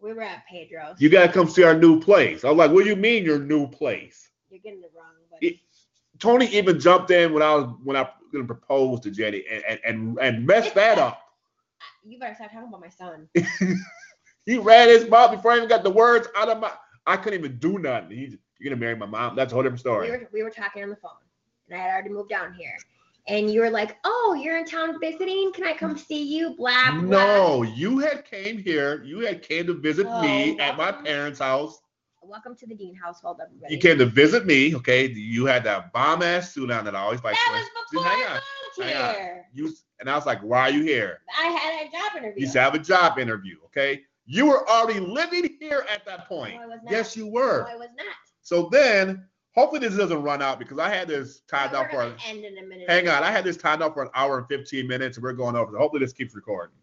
We 0.00 0.12
were 0.12 0.22
at 0.22 0.44
Pedro's. 0.50 1.00
You 1.00 1.08
gotta 1.08 1.32
come 1.32 1.48
see 1.48 1.62
our 1.64 1.74
new 1.78 2.00
place. 2.00 2.44
I 2.44 2.48
was 2.48 2.58
like, 2.58 2.70
what 2.70 2.84
do 2.84 2.90
you 2.90 2.96
mean 2.96 3.24
your 3.24 3.38
new 3.38 3.66
place? 3.68 4.30
You're 4.50 4.60
getting 4.60 4.82
it 4.82 4.92
wrong, 4.96 5.14
but 5.30 5.42
It- 5.42 5.60
Tony 6.18 6.46
even 6.48 6.78
jumped 6.78 7.10
in 7.10 7.32
when 7.32 7.42
I 7.42 7.54
was 7.54 7.74
when 7.84 7.96
I 7.96 8.08
was 8.32 8.46
gonna 8.46 8.46
propose 8.58 9.00
to 9.00 9.10
Jenny 9.10 9.44
and 9.50 9.64
and 9.68 9.80
and, 9.84 10.18
and 10.20 10.46
messed 10.46 10.74
that 10.74 10.98
up. 10.98 11.20
you 12.04 12.18
better 12.18 12.34
stop 12.34 12.52
talking 12.52 12.68
about 12.68 12.80
my 12.80 12.88
son. 12.88 13.28
He 14.44 14.58
ran 14.58 14.88
his 14.88 15.08
mouth 15.08 15.30
before 15.30 15.52
I 15.52 15.56
even 15.58 15.68
got 15.68 15.84
the 15.84 15.90
words 15.90 16.26
out 16.36 16.48
of 16.48 16.58
my. 16.58 16.72
I 17.06 17.16
couldn't 17.16 17.38
even 17.38 17.58
do 17.58 17.78
nothing. 17.78 18.10
He, 18.10 18.38
you're 18.58 18.70
gonna 18.72 18.80
marry 18.80 18.96
my 18.96 19.06
mom. 19.06 19.36
That's 19.36 19.52
a 19.52 19.54
whole 19.54 19.62
different 19.62 19.80
story. 19.80 20.10
We 20.10 20.16
were 20.16 20.28
we 20.32 20.42
were 20.42 20.50
talking 20.50 20.82
on 20.82 20.90
the 20.90 20.96
phone, 20.96 21.12
and 21.68 21.78
I 21.78 21.82
had 21.82 21.92
already 21.92 22.10
moved 22.10 22.30
down 22.30 22.52
here. 22.54 22.76
And 23.28 23.52
you 23.52 23.60
were 23.60 23.70
like, 23.70 23.98
"Oh, 24.04 24.36
you're 24.42 24.58
in 24.58 24.64
town 24.64 24.98
visiting? 25.00 25.52
Can 25.54 25.64
I 25.64 25.74
come 25.74 25.96
see 25.96 26.24
you?" 26.24 26.56
Blah 26.56 27.02
blah. 27.02 27.02
no, 27.02 27.62
you 27.62 28.00
had 28.00 28.24
came 28.24 28.58
here. 28.58 29.04
You 29.04 29.20
had 29.20 29.42
came 29.42 29.66
to 29.68 29.74
visit 29.74 30.06
me 30.20 30.58
Oh, 30.58 30.62
at 30.62 30.76
my 30.76 30.90
parents' 30.90 31.38
house. 31.38 31.81
Welcome 32.24 32.54
to 32.56 32.66
the 32.66 32.74
Dean 32.74 32.94
household, 32.94 33.40
everybody. 33.42 33.74
You 33.74 33.80
came 33.80 33.98
to 33.98 34.06
visit 34.06 34.46
me. 34.46 34.74
Okay, 34.76 35.08
you 35.08 35.44
had 35.44 35.64
that 35.64 35.92
bomb 35.92 36.22
ass 36.22 36.52
suit 36.52 36.70
on 36.70 36.84
that 36.84 36.94
I 36.94 37.00
always 37.00 37.22
like. 37.24 37.34
That 37.34 37.52
was 37.52 37.86
before 37.90 38.04
hang 38.08 38.22
I 38.22 38.26
on, 38.26 38.40
moved 38.78 38.90
hang 38.92 39.02
on. 39.36 39.40
You 39.52 39.74
and 40.00 40.08
I 40.08 40.14
was 40.14 40.24
like, 40.24 40.40
why 40.40 40.60
are 40.60 40.70
you 40.70 40.82
here? 40.82 41.18
I 41.38 41.46
had 41.46 41.86
a 41.86 41.90
job 41.90 42.16
interview. 42.22 42.40
You 42.42 42.46
said 42.46 42.60
I 42.60 42.64
have 42.64 42.74
a 42.74 42.78
job 42.78 43.18
interview. 43.18 43.56
Okay, 43.66 44.02
you 44.24 44.46
were 44.46 44.68
already 44.68 45.00
living 45.00 45.56
here 45.58 45.84
at 45.92 46.06
that 46.06 46.28
point. 46.28 46.54
No, 46.54 46.62
I 46.62 46.66
was 46.66 46.80
not. 46.84 46.92
Yes, 46.92 47.16
you 47.16 47.24
No, 47.26 47.32
were. 47.32 47.68
I 47.68 47.74
was 47.76 47.88
not. 47.96 48.06
So 48.42 48.68
then, 48.70 49.26
hopefully 49.54 49.80
this 49.80 49.96
doesn't 49.96 50.22
run 50.22 50.42
out 50.42 50.60
because 50.60 50.78
I 50.78 50.88
had 50.88 51.08
this 51.08 51.40
timed 51.48 51.72
We're 51.72 51.78
out 51.80 51.90
for. 51.90 52.02
end 52.28 52.44
in 52.44 52.56
a 52.58 52.62
minute. 52.66 52.88
Hang 52.88 53.08
on, 53.08 53.24
I 53.24 53.30
had 53.32 53.42
this 53.44 53.56
timed 53.56 53.82
out 53.82 53.94
for 53.94 54.04
an 54.04 54.10
hour 54.14 54.38
and 54.38 54.46
15 54.46 54.86
minutes, 54.86 55.16
and 55.16 55.24
we're 55.24 55.32
going 55.32 55.56
over. 55.56 55.76
Hopefully 55.76 56.00
this 56.04 56.12
keeps 56.12 56.34
recording 56.36 56.76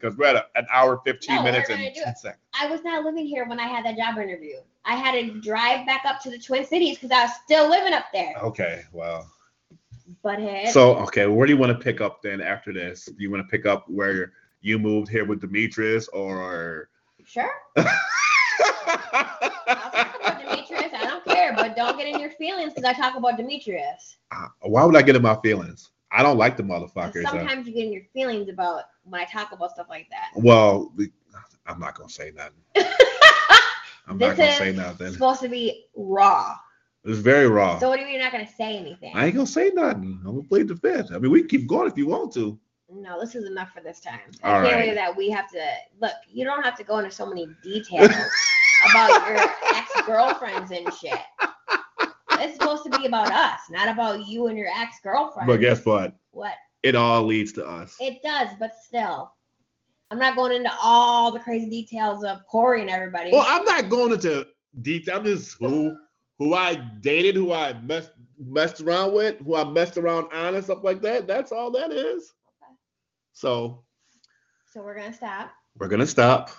because 0.00 0.16
we're 0.16 0.26
at 0.26 0.36
a, 0.36 0.46
an 0.56 0.66
hour 0.72 1.00
15 1.04 1.36
No, 1.36 1.42
minutes 1.42 1.70
and 1.70 1.78
10 1.94 2.16
seconds. 2.16 2.42
I 2.58 2.66
was 2.68 2.82
not 2.82 3.04
living 3.04 3.26
here 3.26 3.46
when 3.46 3.60
I 3.60 3.66
had 3.66 3.84
that 3.84 3.96
job 3.96 4.18
interview. 4.18 4.56
I 4.84 4.94
had 4.94 5.12
to 5.12 5.40
drive 5.40 5.86
back 5.86 6.04
up 6.06 6.20
to 6.22 6.30
the 6.30 6.38
Twin 6.38 6.64
Cities 6.64 6.96
because 6.96 7.10
I 7.10 7.24
was 7.24 7.32
still 7.44 7.68
living 7.68 7.92
up 7.92 8.06
there. 8.12 8.34
Okay, 8.42 8.82
well. 8.92 9.30
Butthead. 10.24 10.68
So 10.68 10.96
okay, 10.96 11.26
where 11.26 11.46
do 11.46 11.52
you 11.52 11.58
want 11.58 11.76
to 11.76 11.82
pick 11.82 12.00
up 12.00 12.22
then 12.22 12.40
after 12.40 12.72
this? 12.72 13.04
Do 13.04 13.14
you 13.18 13.30
want 13.30 13.46
to 13.46 13.50
pick 13.50 13.64
up 13.64 13.88
where 13.88 14.32
you 14.60 14.78
moved 14.78 15.08
here 15.08 15.24
with 15.24 15.40
Demetrius 15.40 16.08
or? 16.08 16.88
sure. 17.24 17.50
I'll 17.76 17.84
talk 19.64 20.16
about 20.20 20.40
Demetrius. 20.40 20.92
I 20.94 21.04
don't 21.06 21.24
care, 21.24 21.54
but 21.54 21.76
don't 21.76 21.96
get 21.96 22.08
in 22.08 22.18
your 22.18 22.30
feelings 22.32 22.74
because 22.74 22.88
I 22.88 22.92
talk 22.92 23.16
about 23.16 23.36
Demetrius. 23.36 24.16
Uh, 24.32 24.48
Why 24.62 24.84
would 24.84 24.96
I 24.96 25.02
get 25.02 25.16
in 25.16 25.22
my 25.22 25.36
feelings? 25.42 25.90
I 26.12 26.22
don't 26.22 26.36
like 26.38 26.56
the 26.56 26.62
motherfuckers. 26.62 27.24
uh, 27.24 27.30
Sometimes 27.30 27.66
you 27.66 27.72
get 27.74 27.86
in 27.86 27.92
your 27.92 28.02
feelings 28.12 28.48
about 28.48 28.84
when 29.04 29.20
I 29.20 29.24
talk 29.24 29.52
about 29.52 29.70
stuff 29.72 29.86
like 29.88 30.08
that. 30.10 30.30
well, 30.34 30.92
I'm 31.66 31.78
not 31.78 31.94
gonna 31.94 32.08
say 32.10 32.32
nothing. 32.34 32.62
I'm 34.06 34.18
not 34.18 34.36
This 34.36 34.38
gonna 34.38 34.50
is 34.50 34.56
say 34.58 34.72
nothing. 34.72 35.06
It's 35.06 35.16
supposed 35.16 35.40
to 35.42 35.48
be 35.48 35.84
raw. 35.94 36.56
It's 37.04 37.18
very 37.18 37.46
raw. 37.48 37.78
So 37.78 37.88
what 37.88 37.96
do 37.96 38.00
you 38.00 38.06
mean 38.06 38.16
you're 38.16 38.24
not 38.24 38.32
gonna 38.32 38.46
say 38.46 38.76
anything? 38.76 39.12
I 39.14 39.26
ain't 39.26 39.34
gonna 39.34 39.46
say 39.46 39.70
nothing. 39.72 40.20
I'm 40.24 40.34
gonna 40.36 40.42
play 40.42 40.64
the 40.64 40.76
fifth. 40.76 41.12
I 41.12 41.18
mean, 41.18 41.30
we 41.30 41.40
can 41.40 41.48
keep 41.48 41.66
going 41.68 41.88
if 41.90 41.96
you 41.96 42.06
want 42.06 42.32
to. 42.34 42.58
No, 42.92 43.20
this 43.20 43.36
is 43.36 43.44
enough 43.48 43.70
for 43.72 43.80
this 43.80 44.00
time. 44.00 44.18
All 44.42 44.52
I 44.56 44.68
can't 44.68 44.74
right. 44.88 44.94
that 44.96 45.16
we 45.16 45.30
have 45.30 45.48
to 45.52 45.64
look. 46.00 46.12
You 46.28 46.44
don't 46.44 46.62
have 46.64 46.76
to 46.78 46.84
go 46.84 46.98
into 46.98 47.10
so 47.12 47.24
many 47.24 47.46
details 47.62 48.10
about 48.90 49.28
your 49.28 49.38
ex-girlfriends 49.74 50.72
and 50.72 50.92
shit. 50.92 51.18
It's 52.40 52.54
supposed 52.54 52.84
to 52.84 52.98
be 52.98 53.06
about 53.06 53.30
us, 53.32 53.60
not 53.70 53.88
about 53.88 54.26
you 54.26 54.46
and 54.48 54.56
your 54.58 54.68
ex-girlfriend. 54.68 55.46
But 55.46 55.58
guess 55.58 55.84
what? 55.84 56.14
what? 56.30 56.54
It 56.82 56.94
all 56.96 57.22
leads 57.24 57.52
to 57.52 57.66
us. 57.66 57.96
It 58.00 58.22
does, 58.22 58.48
but 58.58 58.72
still, 58.82 59.32
I'm 60.10 60.18
not 60.18 60.34
going 60.36 60.52
into 60.52 60.70
all 60.82 61.30
the 61.30 61.38
crazy 61.40 61.68
details 61.68 62.24
of 62.24 62.46
Corey 62.46 62.80
and 62.80 62.90
everybody. 62.90 63.30
Well, 63.32 63.44
I'm 63.46 63.64
not 63.64 63.88
going 63.90 64.12
into 64.12 64.46
detail. 64.82 65.18
I'm 65.18 65.24
just 65.24 65.56
who 65.58 65.96
who 66.38 66.54
I 66.54 66.76
dated, 67.02 67.34
who 67.36 67.52
I 67.52 67.74
messed 67.82 68.12
messed 68.38 68.80
around 68.80 69.12
with, 69.12 69.38
who 69.44 69.54
I 69.56 69.64
messed 69.64 69.98
around 69.98 70.32
on 70.32 70.54
and 70.54 70.64
stuff 70.64 70.82
like 70.82 71.02
that. 71.02 71.26
That's 71.26 71.52
all 71.52 71.70
that 71.72 71.92
is. 71.92 72.32
Okay. 72.62 72.72
So 73.32 73.84
So 74.72 74.82
we're 74.82 74.96
gonna 74.96 75.12
stop, 75.12 75.52
we're 75.76 75.88
gonna 75.88 76.06
stop. 76.06 76.50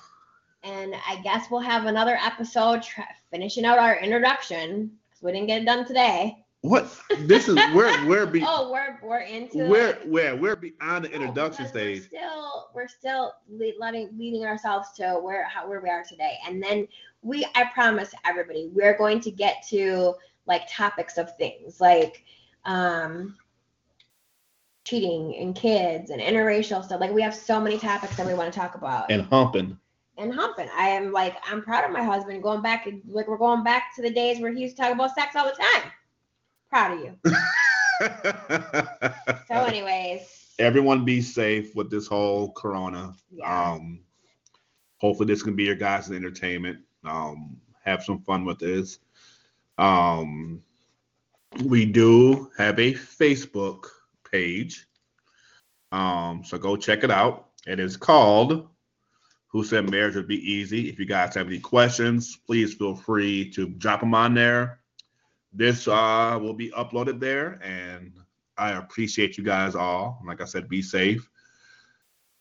and 0.64 0.94
I 1.10 1.20
guess 1.24 1.48
we'll 1.50 1.62
have 1.62 1.88
another 1.88 2.20
episode 2.24 2.84
tra- 2.84 3.08
finishing 3.32 3.66
out 3.66 3.80
our 3.80 3.98
introduction 4.00 4.92
we 5.22 5.32
didn't 5.32 5.48
get 5.48 5.62
it 5.62 5.66
done 5.66 5.86
today. 5.86 6.38
What? 6.62 6.96
This 7.22 7.48
is 7.48 7.56
we're 7.74 8.06
we're 8.08 8.28
be 8.28 8.44
Oh, 8.48 8.72
we're 8.72 9.00
we're 9.02 9.22
into. 9.22 9.68
we're 9.68 9.98
we're 10.06 10.36
we're 10.36 10.56
beyond 10.56 11.06
the 11.06 11.10
No, 11.10 11.16
introduction 11.16 11.66
because 11.66 11.74
we're 11.74 11.96
stage. 11.96 12.08
Still, 12.08 12.70
we're 12.76 12.88
still 12.88 13.34
le- 13.50 13.80
letting 13.80 14.10
leading 14.18 14.46
ourselves 14.46 14.90
to 14.98 15.20
where 15.22 15.46
how 15.46 15.68
where 15.68 15.82
we 15.82 15.90
are 15.90 16.04
today, 16.04 16.38
and 16.46 16.62
then 16.62 16.88
we. 17.24 17.46
I 17.56 17.66
promise 17.74 18.14
everybody, 18.26 18.70
we're 18.74 18.96
going 18.96 19.20
to 19.22 19.32
get 19.32 19.66
to 19.70 20.14
like 20.46 20.64
topics 20.70 21.18
of 21.18 21.36
things 21.38 21.82
like 21.82 22.24
um 22.66 23.36
cheating 24.84 25.36
and 25.40 25.56
kids 25.56 26.12
and 26.12 26.22
interracial 26.22 26.84
stuff. 26.84 27.00
Like 27.00 27.12
we 27.12 27.22
have 27.24 27.34
so 27.36 27.60
many 27.60 27.80
topics 27.80 28.16
that 28.18 28.26
we 28.28 28.34
want 28.34 28.54
to 28.54 28.60
talk 28.60 28.76
about. 28.76 29.12
And 29.12 29.24
humping. 29.24 29.78
And 30.18 30.34
humping. 30.34 30.68
I 30.76 30.90
am 30.90 31.12
like, 31.12 31.36
I'm 31.50 31.62
proud 31.62 31.86
of 31.86 31.92
my 31.92 32.04
husband. 32.04 32.44
Going 32.44 32.62
back, 32.62 32.88
like 33.08 33.28
we're 33.28 33.38
going 33.38 33.64
back 33.64 33.96
to 33.96 34.02
the 34.02 34.10
days 34.10 34.40
where 34.40 34.52
he 34.52 34.62
used 34.62 34.76
to 34.78 34.84
talk 34.84 34.92
about 34.94 35.16
sex 35.16 35.36
all 35.36 35.46
the 35.46 35.52
time. 35.52 35.92
Proud 36.70 36.98
of 36.98 37.04
you. 37.06 37.18
So, 39.48 39.54
anyways, 39.56 40.54
Everyone 40.60 41.06
be 41.06 41.22
safe 41.22 41.76
with 41.76 41.90
this 41.92 42.08
whole 42.08 42.52
corona. 42.54 43.14
yeah. 43.32 43.72
Um, 43.74 44.00
hopefully 44.98 45.28
this 45.28 45.44
can 45.44 45.56
be 45.56 45.64
your 45.66 45.76
guys' 45.76 46.10
entertainment. 46.12 46.80
Um, 47.04 47.60
have 47.84 48.04
some 48.04 48.20
fun 48.22 48.46
with 48.46 48.60
this. 48.60 49.00
Um, 49.78 50.62
we 51.66 51.86
do 51.86 52.50
have 52.58 52.80
a 52.80 52.94
Facebook 52.94 53.86
page. 54.32 54.88
Um, 55.92 56.44
so 56.46 56.58
go 56.58 56.76
check 56.76 57.04
it 57.04 57.12
out. 57.12 57.50
It 57.68 57.80
is 57.80 57.98
called 57.98 58.68
Who 59.52 59.64
Said 59.64 59.90
Marriage 59.90 60.16
Would 60.16 60.28
Be 60.28 60.52
Easy. 60.52 60.90
If 60.90 61.00
you 61.00 61.06
guys 61.06 61.36
have 61.36 61.48
any 61.48 61.60
questions, 61.60 62.38
please 62.48 62.74
feel 62.74 62.96
free 62.96 63.50
to 63.52 63.68
drop 63.68 64.00
them 64.00 64.16
on 64.16 64.34
there. 64.34 64.80
This 65.54 65.88
uh, 65.88 66.40
will 66.42 66.54
be 66.54 66.72
uploaded 66.72 67.20
there, 67.20 67.60
and 67.62 68.14
I 68.58 68.72
appreciate 68.72 69.38
you 69.38 69.44
guys 69.44 69.76
all. 69.76 70.22
Like 70.26 70.42
I 70.42 70.46
said, 70.46 70.70
be 70.70 70.82
safe 70.82 71.30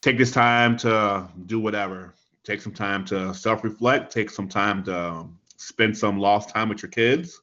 take 0.00 0.18
this 0.18 0.32
time 0.32 0.76
to 0.78 1.28
do 1.46 1.60
whatever. 1.60 2.14
Take 2.44 2.62
some 2.62 2.72
time 2.72 3.04
to 3.06 3.34
self 3.34 3.64
reflect. 3.64 4.12
Take 4.12 4.30
some 4.30 4.48
time 4.48 4.82
to 4.84 5.26
spend 5.56 5.96
some 5.96 6.18
lost 6.18 6.50
time 6.50 6.68
with 6.68 6.82
your 6.82 6.90
kids. 6.90 7.40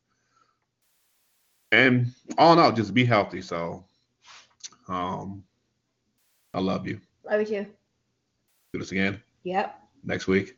And 1.71 2.13
all 2.37 2.53
in 2.53 2.59
all, 2.59 2.71
just 2.71 2.93
be 2.93 3.05
healthy. 3.05 3.41
So, 3.41 3.85
um, 4.87 5.43
I 6.53 6.59
love 6.59 6.87
you. 6.87 6.99
Love 7.29 7.41
you 7.41 7.45
too. 7.45 7.65
Do 8.73 8.79
this 8.79 8.91
again 8.91 9.21
Yep. 9.47 9.79
next 10.03 10.27
week, 10.27 10.57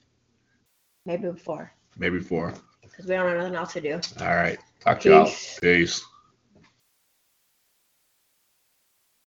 Maybe 1.06 1.30
before, 1.30 1.72
maybe 1.96 2.18
before. 2.18 2.56
because 2.82 3.06
we 3.06 3.14
don't 3.14 3.28
have 3.30 3.38
nothing 3.38 3.56
else 3.56 3.74
to 3.74 3.82
do. 3.82 3.94
All 4.26 4.36
right. 4.36 4.58
Talk 4.80 5.00
to 5.02 5.10
y'all. 5.10 5.26
Peace. 5.26 5.60
Peace. 5.62 6.06